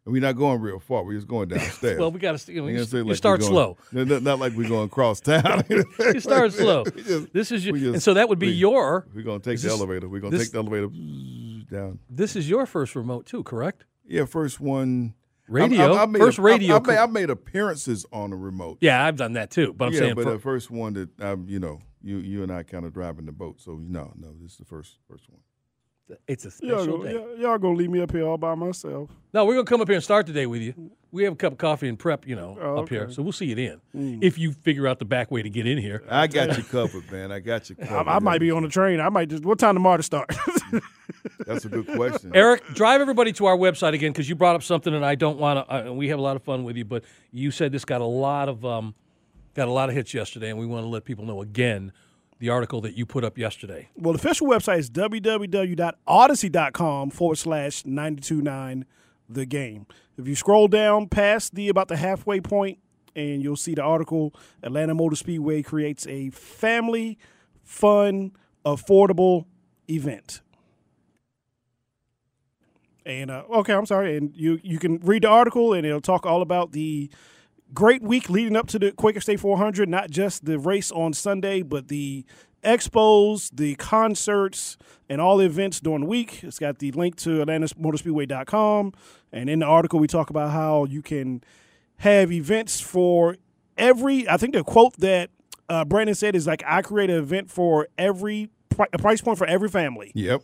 We're 0.07 0.21
not 0.21 0.37
going 0.37 0.61
real 0.61 0.79
far. 0.79 1.03
We're 1.03 1.13
just 1.15 1.27
going 1.27 1.49
downstairs. 1.49 1.99
Well, 1.99 2.11
we 2.11 2.19
got 2.19 2.37
to. 2.37 2.51
You, 2.53 2.61
know, 2.61 2.67
you, 2.67 2.83
you 2.83 3.03
like 3.03 3.17
start 3.17 3.41
we're 3.41 3.47
slow. 3.47 3.77
going- 3.93 4.07
Not, 4.09 4.23
not 4.23 4.39
like 4.39 4.53
we're 4.53 4.69
going 4.69 4.85
across 4.85 5.19
town. 5.19 5.63
You 5.69 6.19
start 6.19 6.53
slow. 6.53 6.85
Just- 6.85 7.33
This 7.33 7.51
is 7.51 7.65
your, 7.65 7.75
just- 7.77 7.93
and 7.93 8.01
so 8.03 8.13
that 8.15 8.29
would 8.29 8.39
be 8.39 8.47
we- 8.47 8.53
your. 8.53 9.05
We're 9.13 9.23
gonna 9.23 9.39
take 9.39 9.57
the 9.59 9.63
this- 9.67 9.71
elevator. 9.71 10.07
We're 10.07 10.21
gonna 10.21 10.37
this- 10.37 10.47
take 10.47 10.53
the 10.53 10.59
elevator 10.59 10.87
down. 11.69 11.99
This 12.09 12.35
is 12.35 12.49
your 12.49 12.65
first 12.65 12.95
remote 12.95 13.25
too, 13.25 13.43
correct? 13.43 13.85
Yeah, 14.07 14.25
first 14.25 14.59
one. 14.59 15.13
Radio, 15.49 15.93
I, 15.93 15.97
I, 15.99 16.03
I 16.03 16.05
made 16.07 16.19
first 16.19 16.37
a- 16.39 16.41
radio. 16.41 16.75
I, 16.75 16.77
I, 16.77 16.81
made, 16.81 16.97
I 16.97 17.05
made 17.05 17.29
appearances 17.29 18.05
on 18.11 18.31
the 18.31 18.35
remote. 18.35 18.79
yeah, 18.81 19.05
I've 19.05 19.15
done 19.15 19.33
that 19.33 19.49
too. 19.51 19.73
But 19.73 19.85
I'm 19.87 19.93
yeah, 19.93 19.99
saying 19.99 20.15
but 20.15 20.25
fir- 20.25 20.31
the 20.33 20.39
first 20.39 20.69
one 20.71 20.93
that 20.93 21.21
um, 21.21 21.45
you 21.47 21.59
know, 21.59 21.79
you 22.01 22.17
you 22.17 22.43
and 22.43 22.51
I 22.51 22.63
kind 22.63 22.85
of 22.85 22.93
driving 22.93 23.25
the 23.25 23.31
boat. 23.31 23.61
So 23.61 23.77
no, 23.81 24.13
no, 24.17 24.33
this 24.41 24.51
is 24.53 24.57
the 24.57 24.65
first 24.65 24.97
first 25.09 25.29
one. 25.29 25.39
It's 26.27 26.45
a 26.45 26.65
Y'all, 26.65 26.79
special 26.79 26.97
go, 26.99 27.03
day. 27.03 27.13
y'all, 27.13 27.37
y'all 27.37 27.57
gonna 27.57 27.75
leave 27.77 27.89
me 27.89 28.01
up 28.01 28.11
here 28.11 28.25
all 28.25 28.37
by 28.37 28.55
myself. 28.55 29.09
No, 29.33 29.45
we're 29.45 29.55
gonna 29.55 29.65
come 29.65 29.81
up 29.81 29.87
here 29.87 29.95
and 29.95 30.03
start 30.03 30.25
the 30.27 30.33
day 30.33 30.45
with 30.45 30.61
you. 30.61 30.91
We 31.11 31.23
have 31.23 31.33
a 31.33 31.35
cup 31.37 31.53
of 31.53 31.57
coffee 31.57 31.87
and 31.87 31.97
prep, 31.97 32.27
you 32.27 32.35
know, 32.35 32.57
Oh, 32.61 32.79
up 32.79 32.89
here. 32.89 33.09
So 33.09 33.21
we'll 33.23 33.31
see 33.31 33.45
you 33.45 33.55
then. 33.55 34.19
If 34.21 34.37
you 34.37 34.51
figure 34.51 34.87
out 34.87 34.99
the 34.99 35.05
back 35.05 35.31
way 35.31 35.41
to 35.41 35.49
get 35.49 35.65
in 35.65 35.77
here. 35.77 36.03
I 36.09 36.27
got 36.27 36.57
you 36.57 36.63
covered, 36.63 37.09
man. 37.11 37.31
I 37.31 37.39
got 37.39 37.69
you 37.69 37.77
I, 37.81 37.85
covered. 37.85 38.09
I 38.11 38.19
might 38.19 38.39
be 38.39 38.51
on 38.51 38.63
the 38.63 38.69
train. 38.69 38.99
I 38.99 39.09
might 39.09 39.29
just. 39.29 39.45
What 39.45 39.57
time 39.57 39.75
tomorrow 39.75 39.97
to 39.97 40.03
start? 40.03 40.29
That's 41.45 41.65
a 41.65 41.69
good 41.69 41.87
question. 41.87 42.31
Eric, 42.35 42.65
drive 42.73 42.99
everybody 43.01 43.31
to 43.33 43.45
our 43.45 43.55
website 43.57 43.93
again 43.93 44.11
because 44.11 44.27
you 44.27 44.35
brought 44.35 44.55
up 44.55 44.63
something, 44.63 44.93
and 44.93 45.05
I 45.05 45.15
don't 45.15 45.37
want 45.39 45.67
to. 45.67 45.89
Uh, 45.89 45.93
we 45.93 46.09
have 46.09 46.19
a 46.19 46.21
lot 46.21 46.35
of 46.35 46.43
fun 46.43 46.63
with 46.63 46.75
you, 46.75 46.85
but 46.85 47.03
you 47.31 47.51
said 47.51 47.71
this 47.71 47.85
got 47.85 48.01
a 48.01 48.05
lot 48.05 48.49
of 48.49 48.65
um, 48.65 48.93
got 49.53 49.67
a 49.67 49.71
lot 49.71 49.87
of 49.89 49.95
hits 49.95 50.13
yesterday, 50.13 50.49
and 50.49 50.59
we 50.59 50.65
want 50.65 50.83
to 50.83 50.89
let 50.89 51.05
people 51.05 51.25
know 51.25 51.41
again 51.41 51.93
the 52.39 52.49
article 52.49 52.81
that 52.81 52.97
you 52.97 53.05
put 53.05 53.23
up 53.23 53.37
yesterday. 53.37 53.87
well, 53.95 54.11
the 54.13 54.19
official 54.19 54.47
website 54.47 54.79
is 54.79 54.89
www.audacy.com 54.89 57.09
forward 57.09 57.37
slash 57.37 57.85
929 57.85 58.85
the 59.29 59.45
game. 59.45 59.85
If 60.17 60.27
you 60.27 60.35
scroll 60.35 60.67
down 60.67 61.07
past 61.07 61.55
the 61.55 61.69
about 61.69 61.87
the 61.87 61.95
halfway 61.97 62.41
point, 62.41 62.79
and 63.15 63.41
you'll 63.41 63.55
see 63.55 63.73
the 63.73 63.81
article 63.81 64.33
Atlanta 64.63 64.93
Motor 64.93 65.15
Speedway 65.15 65.63
creates 65.63 66.05
a 66.07 66.29
family, 66.29 67.17
fun, 67.63 68.31
affordable 68.65 69.45
event. 69.89 70.41
And 73.05 73.31
uh, 73.31 73.43
okay, 73.49 73.73
I'm 73.73 73.85
sorry. 73.85 74.17
And 74.17 74.35
you 74.35 74.59
you 74.63 74.79
can 74.79 74.99
read 74.99 75.23
the 75.23 75.29
article, 75.29 75.71
and 75.73 75.85
it'll 75.85 76.01
talk 76.01 76.25
all 76.25 76.41
about 76.41 76.73
the 76.73 77.09
great 77.73 78.01
week 78.01 78.29
leading 78.29 78.55
up 78.55 78.67
to 78.67 78.79
the 78.79 78.91
Quaker 78.91 79.19
State 79.19 79.39
400. 79.39 79.89
Not 79.89 80.09
just 80.09 80.45
the 80.45 80.59
race 80.59 80.91
on 80.91 81.13
Sunday, 81.13 81.61
but 81.61 81.87
the 81.87 82.25
expos, 82.63 83.49
the 83.53 83.75
concerts, 83.75 84.77
and 85.09 85.21
all 85.21 85.37
the 85.37 85.45
events 85.45 85.79
during 85.79 86.01
the 86.01 86.07
week. 86.07 86.43
It's 86.43 86.59
got 86.59 86.79
the 86.79 86.91
link 86.91 87.15
to 87.17 87.45
AtlantaMotorspeedway.com. 87.45 88.93
And 89.31 89.49
in 89.49 89.59
the 89.59 89.65
article, 89.65 89.99
we 89.99 90.07
talk 90.07 90.29
about 90.29 90.51
how 90.51 90.85
you 90.85 91.01
can 91.01 91.43
have 91.97 92.31
events 92.31 92.79
for 92.79 93.37
every, 93.77 94.27
I 94.27 94.37
think 94.37 94.53
the 94.53 94.63
quote 94.63 94.97
that 94.97 95.29
uh, 95.69 95.85
Brandon 95.85 96.15
said 96.15 96.35
is 96.35 96.47
like, 96.47 96.63
I 96.65 96.81
create 96.81 97.09
an 97.09 97.17
event 97.17 97.49
for 97.49 97.87
every, 97.97 98.49
price 98.99 99.21
point 99.21 99.37
for 99.37 99.47
every 99.47 99.69
family. 99.69 100.11
Yep. 100.13 100.43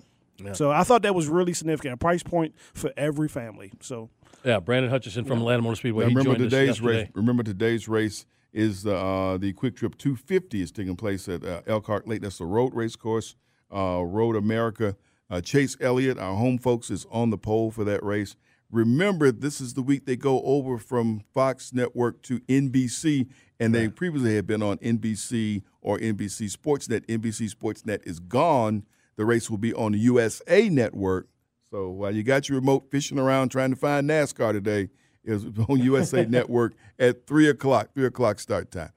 So 0.53 0.71
I 0.71 0.83
thought 0.83 1.03
that 1.03 1.15
was 1.15 1.27
really 1.27 1.53
significant, 1.53 1.93
a 1.93 1.97
price 1.97 2.23
point 2.23 2.55
for 2.73 2.91
every 2.97 3.27
family. 3.27 3.71
So 3.81 4.09
Yeah, 4.43 4.59
Brandon 4.59 4.89
Hutchison 4.89 5.25
from 5.25 5.39
Atlanta 5.39 5.61
Motor 5.61 5.75
Speedway. 5.75 6.05
Remember 6.05 6.35
today's 6.35 6.67
yesterday. 6.67 7.03
race. 7.03 7.09
Remember 7.13 7.43
today's 7.43 7.87
race 7.87 8.25
is 8.51 8.85
uh, 8.85 9.37
the 9.39 9.53
Kwik 9.53 9.75
Trip 9.75 9.97
250 9.97 10.61
is 10.61 10.71
taking 10.71 10.95
place 10.95 11.27
at 11.27 11.43
uh, 11.43 11.61
Elkhart 11.65 12.07
Lake. 12.07 12.21
That's 12.21 12.37
the 12.37 12.45
road 12.45 12.73
race 12.73 12.95
course, 12.95 13.35
uh, 13.73 14.03
Road 14.03 14.35
America. 14.35 14.95
Uh, 15.29 15.41
Chase 15.41 15.75
Elliott, 15.79 16.19
our 16.19 16.35
home 16.35 16.57
folks, 16.57 16.91
is 16.91 17.07
on 17.09 17.29
the 17.31 17.37
pole 17.37 17.71
for 17.71 17.83
that 17.83 18.03
race. 18.03 18.35
Remember, 18.69 19.31
this 19.31 19.61
is 19.61 19.75
the 19.75 19.81
week 19.81 20.05
they 20.05 20.15
go 20.15 20.41
over 20.41 20.77
from 20.77 21.21
Fox 21.33 21.73
Network 21.73 22.21
to 22.23 22.39
NBC, 22.41 23.27
and 23.59 23.73
they 23.73 23.87
previously 23.87 24.35
had 24.35 24.47
been 24.47 24.63
on 24.63 24.77
NBC 24.79 25.61
or 25.81 25.99
NBC 25.99 26.51
Sportsnet. 26.55 27.05
NBC 27.05 27.53
Sportsnet 27.53 27.99
is 28.05 28.19
gone. 28.19 28.83
The 29.15 29.25
race 29.25 29.49
will 29.49 29.57
be 29.57 29.73
on 29.73 29.91
the 29.91 29.99
USA 29.99 30.69
Network. 30.69 31.27
So 31.71 31.89
while 31.89 32.13
you 32.15 32.23
got 32.23 32.49
your 32.49 32.59
remote 32.59 32.89
fishing 32.91 33.17
around 33.19 33.49
trying 33.49 33.71
to 33.71 33.75
find 33.75 34.09
NASCAR 34.09 34.51
today, 34.53 34.89
was 35.25 35.45
on 35.69 35.79
USA 35.79 36.25
Network 36.29 36.73
at 36.99 37.25
three 37.27 37.47
o'clock. 37.47 37.93
Three 37.93 38.05
o'clock 38.05 38.39
start 38.39 38.71
time. 38.71 38.91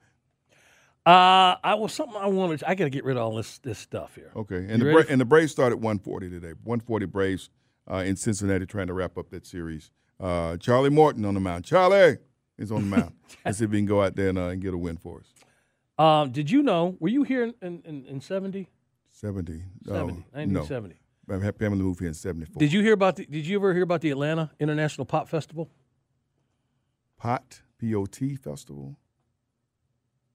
Uh, 1.05 1.55
I 1.63 1.75
was 1.75 1.93
something 1.93 2.17
I 2.17 2.27
wanted. 2.27 2.63
I 2.65 2.75
got 2.75 2.83
to 2.83 2.89
get 2.89 3.05
rid 3.05 3.15
of 3.15 3.23
all 3.23 3.35
this 3.35 3.59
this 3.59 3.79
stuff 3.79 4.15
here. 4.15 4.31
Okay, 4.35 4.57
and 4.67 4.79
You 4.79 4.85
the? 4.89 4.91
Bra- 4.91 5.03
and 5.09 5.21
the 5.21 5.25
Braves 5.25 5.51
start 5.53 5.71
at 5.71 5.79
one 5.79 5.99
forty 5.99 6.29
today. 6.29 6.51
One 6.63 6.81
forty 6.81 7.05
Braves 7.05 7.49
uh, 7.89 7.97
in 7.97 8.17
Cincinnati 8.17 8.65
trying 8.65 8.87
to 8.87 8.93
wrap 8.93 9.17
up 9.17 9.29
that 9.29 9.45
series. 9.45 9.89
Uh, 10.19 10.57
Charlie 10.57 10.89
Morton 10.89 11.23
on 11.25 11.33
the 11.33 11.39
mound. 11.39 11.63
Charlie 11.63 12.17
is 12.57 12.71
on 12.71 12.89
the 12.89 12.97
mound. 12.97 13.13
Let's 13.45 13.59
see 13.59 13.65
if 13.65 13.71
we 13.71 13.77
can 13.77 13.85
go 13.85 14.03
out 14.03 14.15
there 14.15 14.29
and, 14.29 14.37
uh, 14.37 14.47
and 14.47 14.61
get 14.61 14.73
a 14.73 14.77
win 14.77 14.97
for 14.97 15.19
us. 15.21 15.33
Um, 15.97 16.31
did 16.31 16.51
you 16.51 16.61
know? 16.61 16.97
Were 16.99 17.07
you 17.07 17.23
here 17.23 17.43
in 17.43 17.53
in, 17.61 17.81
in, 17.85 18.05
in 18.05 18.19
70? 19.21 19.51
70. 19.51 19.63
70, 19.85 19.99
Oh, 19.99 20.05
1970. 20.37 20.95
I'm 21.29 21.41
family 21.53 21.79
moved 21.79 21.99
here 21.99 22.07
in 22.07 22.13
74. 22.13 22.59
Did 22.59 22.71
you 22.71 22.81
hear 22.81 22.93
about 22.93 23.15
the? 23.17 23.25
Did 23.25 23.45
you 23.47 23.57
ever 23.57 23.73
hear 23.73 23.83
about 23.83 24.01
the 24.01 24.11
Atlanta 24.11 24.51
International 24.59 25.05
Pop 25.05 25.27
Festival? 25.27 25.69
Pot, 27.17 27.61
P-O-T 27.79 28.35
Festival? 28.35 28.97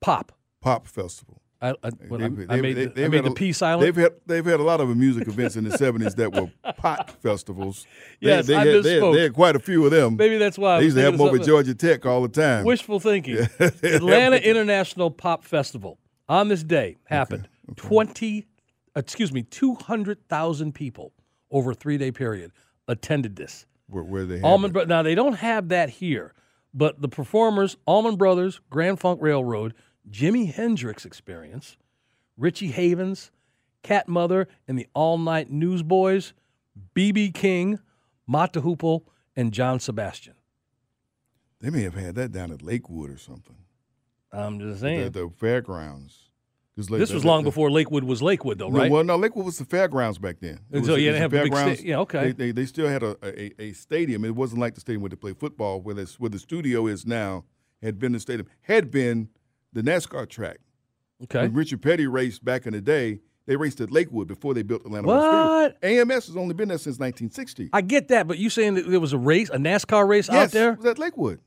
Pop. 0.00 0.32
Pop 0.60 0.86
Festival. 0.86 1.40
I, 1.62 1.70
I, 1.70 1.90
well, 2.08 2.18
They've- 2.18 2.46
I 2.50 2.56
they've- 2.56 2.62
made 2.62 2.72
they- 2.76 2.84
the, 2.86 2.90
I 2.90 2.94
they've 2.94 3.10
made 3.12 3.24
the 3.24 3.30
a- 3.30 3.34
P 3.34 3.52
silent. 3.52 3.82
They've 3.82 4.02
had 4.02 4.12
they've 4.26 4.44
had 4.44 4.58
a 4.58 4.64
lot 4.64 4.80
of 4.80 4.94
music 4.96 5.28
events 5.28 5.54
in 5.54 5.62
the 5.62 5.78
seventies 5.78 6.16
that 6.16 6.32
were 6.34 6.50
pot 6.76 7.10
festivals. 7.22 7.86
They- 8.20 8.28
Yes, 8.30 8.46
they, 8.48 8.56
I 8.56 8.66
had, 8.66 8.82
they, 8.82 8.94
had, 9.00 9.14
they 9.14 9.22
had 9.22 9.32
quite 9.32 9.54
a 9.54 9.60
few 9.60 9.84
of 9.84 9.92
them. 9.92 10.16
Maybe 10.16 10.38
that's 10.38 10.58
why 10.58 10.78
they 10.80 10.86
used 10.86 10.96
to 10.96 11.02
have 11.04 11.12
them 11.16 11.20
over 11.20 11.36
at. 11.36 11.44
Georgia 11.44 11.74
Tech 11.76 12.04
all 12.04 12.20
the 12.22 12.28
time. 12.28 12.64
Wishful 12.64 12.98
thinking. 12.98 13.36
Atlanta 13.60 14.36
International 14.44 15.10
Pop 15.12 15.44
Festival 15.44 15.98
on 16.28 16.48
this 16.48 16.64
day 16.64 16.96
happened. 17.04 17.48
Twenty, 17.76 18.48
excuse 18.96 19.32
me, 19.32 19.42
two 19.42 19.74
hundred 19.74 20.28
thousand 20.28 20.72
people 20.74 21.12
over 21.50 21.72
a 21.72 21.74
three 21.74 21.98
day 21.98 22.10
period 22.12 22.52
attended 22.88 23.36
this. 23.36 23.66
where, 23.88 24.02
where 24.02 24.24
they 24.24 24.40
Allman. 24.40 24.72
Bro- 24.72 24.84
now 24.84 25.02
they 25.02 25.14
don't 25.14 25.34
have 25.34 25.68
that 25.68 25.88
here, 25.90 26.34
but 26.74 27.00
the 27.00 27.08
performers 27.08 27.76
Allman 27.86 28.16
Brothers, 28.16 28.60
Grand 28.70 29.00
Funk 29.00 29.20
Railroad, 29.22 29.74
Jimi 30.10 30.52
Hendrix 30.52 31.04
Experience, 31.04 31.76
Richie 32.36 32.68
Havens, 32.72 33.30
Cat 33.82 34.08
Mother, 34.08 34.48
and 34.66 34.78
the 34.78 34.86
All 34.94 35.18
Night 35.18 35.50
Newsboys, 35.50 36.32
BB 36.96 37.34
King, 37.34 37.78
Mott 38.26 38.52
the 38.52 38.62
Hoople, 38.62 39.02
and 39.36 39.52
John 39.52 39.78
Sebastian. 39.80 40.34
They 41.60 41.70
may 41.70 41.82
have 41.82 41.94
had 41.94 42.14
that 42.16 42.32
down 42.32 42.50
at 42.50 42.62
Lakewood 42.62 43.10
or 43.10 43.18
something. 43.18 43.56
I'm 44.32 44.58
just 44.58 44.80
The, 44.80 44.86
saying. 44.86 45.10
the 45.12 45.30
fairgrounds. 45.38 46.21
This 46.76 47.12
was 47.12 47.24
long 47.24 47.44
before 47.44 47.70
Lakewood 47.70 48.04
was 48.04 48.22
Lakewood, 48.22 48.58
though, 48.58 48.68
No, 48.68 48.78
right? 48.78 48.90
well, 48.90 49.04
no, 49.04 49.16
Lakewood 49.16 49.44
was 49.44 49.58
the 49.58 49.64
fairgrounds 49.64 50.18
back 50.18 50.36
then. 50.40 50.60
It 50.70 50.84
so 50.84 50.92
was- 50.92 51.02
you 51.02 51.10
didn't 51.10 51.20
have 51.20 51.30
the 51.30 51.42
big 51.42 51.54
sta- 51.54 51.86
yeah, 51.86 51.98
okay. 52.00 52.26
They, 52.26 52.32
they, 52.32 52.50
they 52.52 52.66
still 52.66 52.88
had 52.88 53.02
a, 53.02 53.16
a, 53.22 53.62
a 53.62 53.72
stadium. 53.72 54.24
It 54.24 54.34
wasn't 54.34 54.60
like 54.60 54.74
the 54.74 54.80
stadium 54.80 55.02
where 55.02 55.10
they 55.10 55.16
play 55.16 55.34
football, 55.34 55.80
where, 55.80 55.94
where 55.96 56.30
the 56.30 56.38
studio 56.38 56.86
is 56.86 57.06
now, 57.06 57.44
had 57.82 57.98
been 57.98 58.12
the 58.12 58.20
stadium, 58.20 58.46
had 58.62 58.90
been 58.90 59.28
the 59.72 59.82
NASCAR 59.82 60.28
track. 60.28 60.58
okay. 61.24 61.42
When 61.42 61.52
Richard 61.54 61.82
Petty 61.82 62.06
raced 62.06 62.44
back 62.44 62.66
in 62.66 62.72
the 62.72 62.80
day, 62.80 63.20
they 63.46 63.56
raced 63.56 63.80
at 63.80 63.90
Lakewood 63.90 64.28
before 64.28 64.54
they 64.54 64.62
built 64.62 64.84
Atlanta. 64.86 65.08
What? 65.08 65.76
AMS 65.82 66.26
has 66.28 66.36
only 66.36 66.54
been 66.54 66.68
there 66.68 66.78
since 66.78 66.98
1960. 66.98 67.70
I 67.72 67.80
get 67.80 68.08
that, 68.08 68.28
but 68.28 68.38
you 68.38 68.48
saying 68.48 68.74
that 68.74 68.88
there 68.88 69.00
was 69.00 69.12
a 69.12 69.18
race, 69.18 69.50
a 69.50 69.56
NASCAR 69.56 70.06
race 70.06 70.28
yes, 70.30 70.36
out 70.36 70.50
there? 70.52 70.72
it 70.72 70.78
was 70.78 70.86
at 70.86 70.98
Lakewood. 70.98 71.40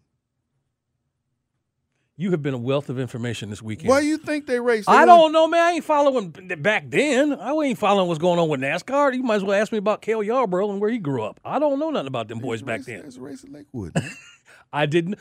You 2.18 2.32
have 2.32 2.42
been 2.42 2.54
a 2.54 2.58
wealth 2.58 2.90
of 2.90 2.98
information 2.98 3.50
this 3.50 3.62
weekend. 3.62 3.90
Why 3.90 4.00
you 4.00 4.18
think 4.18 4.48
they 4.48 4.60
raced? 4.60 4.90
I 4.90 5.06
don't 5.06 5.34
know, 5.34 5.48
man. 5.48 5.62
I 5.62 5.72
ain't 5.72 5.84
following 5.84 6.30
back 6.60 6.90
then. 6.90 7.34
I 7.34 7.52
ain't 7.52 7.78
following 7.78 8.08
what's 8.08 8.20
going 8.20 8.40
on 8.40 8.48
with 8.48 8.62
NASCAR. 8.62 9.14
You 9.14 9.22
might 9.22 9.36
as 9.36 9.44
well 9.44 9.60
ask 9.60 9.72
me 9.74 9.78
about 9.80 10.02
Cale 10.02 10.24
Yarborough 10.24 10.72
and 10.72 10.80
where 10.80 10.90
he 10.90 10.98
grew 10.98 11.24
up. 11.24 11.42
I 11.44 11.60
don't 11.60 11.78
know 11.78 11.90
nothing 11.90 12.08
about 12.08 12.30
them 12.30 12.40
boys 12.40 12.62
back 12.62 12.84
then. 12.84 13.02
There's 13.02 13.18
a 13.18 13.22
race 13.22 13.44
at 13.44 13.52
Lakewood. 13.52 13.96
I 14.74 14.86
didn't. 14.86 15.20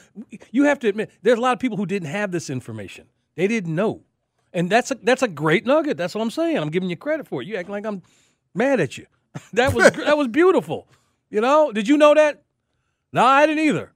You 0.52 0.64
have 0.64 0.78
to 0.80 0.88
admit, 0.88 1.10
there's 1.22 1.38
a 1.38 1.42
lot 1.42 1.52
of 1.52 1.58
people 1.58 1.76
who 1.76 1.86
didn't 1.86 2.08
have 2.08 2.30
this 2.30 2.48
information. 2.48 3.06
They 3.34 3.48
didn't 3.48 3.74
know, 3.74 4.02
and 4.52 4.70
that's 4.70 4.92
a 4.92 4.94
that's 5.02 5.22
a 5.22 5.28
great 5.28 5.66
nugget. 5.66 5.96
That's 5.96 6.14
what 6.14 6.22
I'm 6.22 6.30
saying. 6.30 6.58
I'm 6.58 6.70
giving 6.70 6.90
you 6.90 6.96
credit 6.96 7.26
for 7.26 7.42
it. 7.42 7.48
You 7.48 7.56
act 7.56 7.68
like 7.68 7.84
I'm 7.86 8.02
mad 8.54 8.80
at 8.80 8.98
you. 8.98 9.06
That 9.54 9.74
was 9.74 9.90
that 9.90 10.16
was 10.16 10.28
beautiful. 10.28 10.86
You 11.28 11.40
know? 11.40 11.72
Did 11.72 11.88
you 11.88 11.96
know 11.96 12.14
that? 12.14 12.44
No, 13.12 13.24
I 13.24 13.46
didn't 13.46 13.64
either. 13.64 13.93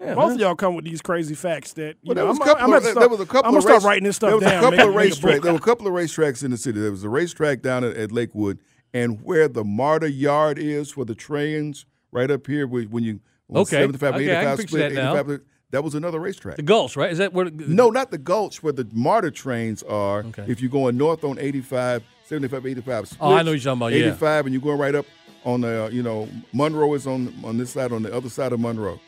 Yeah, 0.00 0.14
both 0.14 0.24
man. 0.28 0.34
of 0.34 0.40
y'all 0.40 0.54
come 0.54 0.74
with 0.74 0.84
these 0.84 1.00
crazy 1.00 1.34
facts 1.34 1.72
that 1.74 1.96
you 2.02 2.08
Well, 2.08 2.14
there 2.14 2.24
know. 2.24 2.30
was 2.30 2.38
I'm, 2.38 2.42
a 2.42 2.44
couple 2.46 2.64
I'm 2.64 2.72
of- 2.72 2.72
gonna 2.72 2.80
there 2.84 2.92
start, 2.92 3.10
was 3.10 3.20
a 3.20 3.26
couple 3.26 3.46
I'm 3.46 3.52
gonna 3.52 3.62
start 3.62 3.74
race- 3.76 3.84
writing 3.84 4.04
this 4.04 4.16
stuff 4.16 4.28
there 4.28 4.36
was 4.36 4.44
down. 4.44 4.52
A 4.58 4.60
couple 4.60 4.88
of 4.90 4.94
make 4.94 5.12
a 5.12 5.16
racetracks. 5.16 5.42
There 5.42 5.52
were 5.52 5.58
a 5.58 5.62
couple 5.62 5.86
of 5.86 5.92
racetracks 5.92 6.44
in 6.44 6.50
the 6.50 6.56
city. 6.56 6.80
There 6.80 6.90
was 6.90 7.04
a 7.04 7.08
racetrack 7.08 7.62
down 7.62 7.84
at, 7.84 7.96
at 7.96 8.12
Lakewood, 8.12 8.58
and 8.92 9.20
where 9.22 9.48
the 9.48 9.64
MARTA 9.64 10.10
yard 10.10 10.58
is 10.58 10.90
for 10.90 11.04
the 11.04 11.14
trains, 11.14 11.86
right 12.12 12.30
up 12.30 12.46
here, 12.46 12.66
when 12.66 13.02
you 13.04 13.20
when 13.46 13.62
Okay. 13.62 13.76
75, 13.76 14.14
Okay, 14.14 14.24
I 14.36 14.42
can 14.42 14.52
85 14.52 14.68
split, 14.68 14.94
that 14.94 15.02
now. 15.02 15.14
85, 15.16 15.40
that 15.70 15.84
was 15.84 15.94
another 15.94 16.18
racetrack. 16.20 16.56
The 16.56 16.62
Gulch, 16.62 16.96
right? 16.96 17.10
Is 17.10 17.18
that 17.18 17.32
where? 17.32 17.46
no, 17.50 17.90
not 17.90 18.10
the 18.10 18.18
Gulch, 18.18 18.62
where 18.62 18.72
the 18.72 18.88
MARTA 18.92 19.30
trains 19.32 19.82
are. 19.82 20.20
Okay. 20.20 20.44
If 20.48 20.60
you're 20.60 20.70
going 20.70 20.96
north 20.96 21.24
on 21.24 21.38
85, 21.38 22.02
75, 22.24 22.64
85. 22.66 23.06
Splits, 23.08 23.16
Oh, 23.20 23.32
I 23.34 23.42
know 23.42 23.50
what 23.50 23.52
you're 23.52 23.58
talking 23.74 23.78
about, 23.78 23.92
yeah. 23.92 24.06
85, 24.06 24.46
and 24.46 24.54
you're 24.54 24.62
going 24.62 24.78
right 24.78 24.94
up 24.94 25.06
on 25.44 25.60
the, 25.60 25.84
uh, 25.84 25.88
you 25.88 26.02
know, 26.02 26.26
Monroe 26.54 26.94
is 26.94 27.06
on 27.06 27.34
on 27.44 27.58
this 27.58 27.70
side, 27.70 27.92
on 27.92 28.02
the 28.02 28.14
other 28.14 28.30
side 28.30 28.52
of 28.54 28.60
Monroe, 28.60 28.98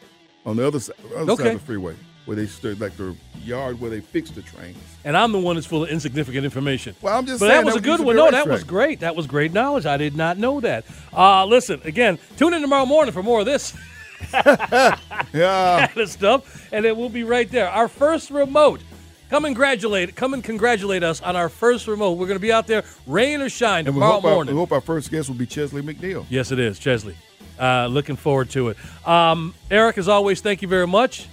on 0.47 0.57
the 0.57 0.67
other 0.67 0.81
side, 0.81 0.95
other 1.17 1.37
side 1.37 1.47
of 1.49 1.53
the 1.61 1.67
freeway, 1.67 1.95
where 2.25 2.37
they 2.37 2.47
stood 2.47 2.81
like 2.81 2.97
the 2.97 3.15
yard 3.45 3.79
where 3.81 3.91
they 3.91 4.01
fixed 4.01 4.35
the 4.35 4.43
trains. 4.43 4.79
And 5.05 5.17
I'm 5.17 5.33
the 5.33 5.39
one 5.39 5.57
that's 5.57 5.67
full 5.67 5.83
of 5.85 5.91
insignificant 5.91 6.45
information. 6.45 6.97
Well, 7.03 7.17
I'm 7.19 7.27
just 7.27 7.41
but 7.41 7.49
saying 7.49 7.65
that 7.65 7.67
was 7.67 7.77
a 7.77 7.81
good 7.81 8.01
one. 8.01 8.17
No, 8.17 8.31
that 8.31 8.47
was 8.49 8.65
great. 8.65 9.01
That 9.01 9.15
was 9.15 9.27
great 9.27 9.53
knowledge. 9.53 9.85
I 9.87 9.97
did 9.97 10.17
not 10.17 10.39
know 10.39 10.61
that. 10.61 10.85
Uh, 11.13 11.45
listen, 11.45 11.81
again, 11.85 12.19
tune 12.39 12.55
in 12.55 12.63
tomorrow 12.63 12.87
morning 12.87 13.13
for 13.13 13.23
more 13.23 13.41
of 13.41 13.47
this 13.47 13.77
Yeah. 14.33 15.87
kind 15.89 15.99
of 16.01 16.09
stuff, 16.11 16.69
and 16.73 16.85
it 16.87 16.97
will 16.97 17.09
be 17.11 17.25
right 17.25 17.51
there. 17.51 17.69
Our 17.69 17.89
first 17.89 18.31
remote. 18.31 18.81
Come 19.29 19.45
and 19.45 19.57
congratulate, 19.57 20.15
come 20.15 20.35
and 20.35 20.45
congratulate 20.45 21.03
us 21.03 21.21
on 21.21 21.35
our 21.35 21.49
first 21.49 21.89
remote. 21.89 22.13
We're 22.13 22.29
going 22.29 22.37
to 22.39 22.41
be 22.41 22.53
out 22.53 22.69
there, 22.69 22.85
rain 23.09 23.41
or 23.43 23.49
shine, 23.49 23.85
And 23.89 23.97
we 23.97 24.01
tomorrow 24.01 24.17
our, 24.25 24.35
morning. 24.35 24.55
we 24.55 24.61
hope 24.61 24.71
our 24.71 24.81
first 24.81 25.11
guest 25.11 25.29
will 25.29 25.35
be 25.35 25.47
Chesley 25.47 25.83
McNeil. 25.83 26.25
Yes, 26.31 26.53
it 26.53 26.61
is, 26.61 26.79
Chesley. 26.79 27.17
Uh, 27.59 27.87
looking 27.87 28.17
forward 28.17 28.51
to 28.51 28.69
it. 28.69 28.77
Um, 29.07 29.55
Eric, 29.71 29.99
as 29.99 30.09
always, 30.09 30.41
thank 30.41 30.63
you 30.63 30.69
very 30.69 30.87
much. 30.87 31.27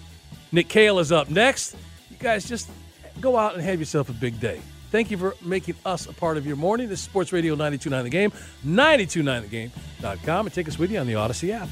Nick 0.51 0.69
Kale 0.69 0.99
is 0.99 1.11
up 1.11 1.29
next. 1.29 1.75
You 2.09 2.17
guys 2.17 2.47
just 2.47 2.69
go 3.19 3.37
out 3.37 3.55
and 3.55 3.63
have 3.63 3.79
yourself 3.79 4.09
a 4.09 4.13
big 4.13 4.39
day. 4.39 4.61
Thank 4.91 5.09
you 5.09 5.17
for 5.17 5.35
making 5.41 5.75
us 5.85 6.05
a 6.05 6.13
part 6.13 6.37
of 6.37 6.45
your 6.45 6.55
morning. 6.55 6.87
This 6.87 6.99
is 6.99 7.05
Sports 7.05 7.33
Radio 7.33 7.55
929 7.55 8.03
The 8.03 8.09
Game, 8.11 8.31
929thegame.com, 8.65 10.45
and 10.45 10.53
take 10.53 10.67
us 10.67 10.77
with 10.77 10.91
you 10.91 10.99
on 10.99 11.07
the 11.07 11.13
Audacy 11.13 11.49
app. 11.49 11.67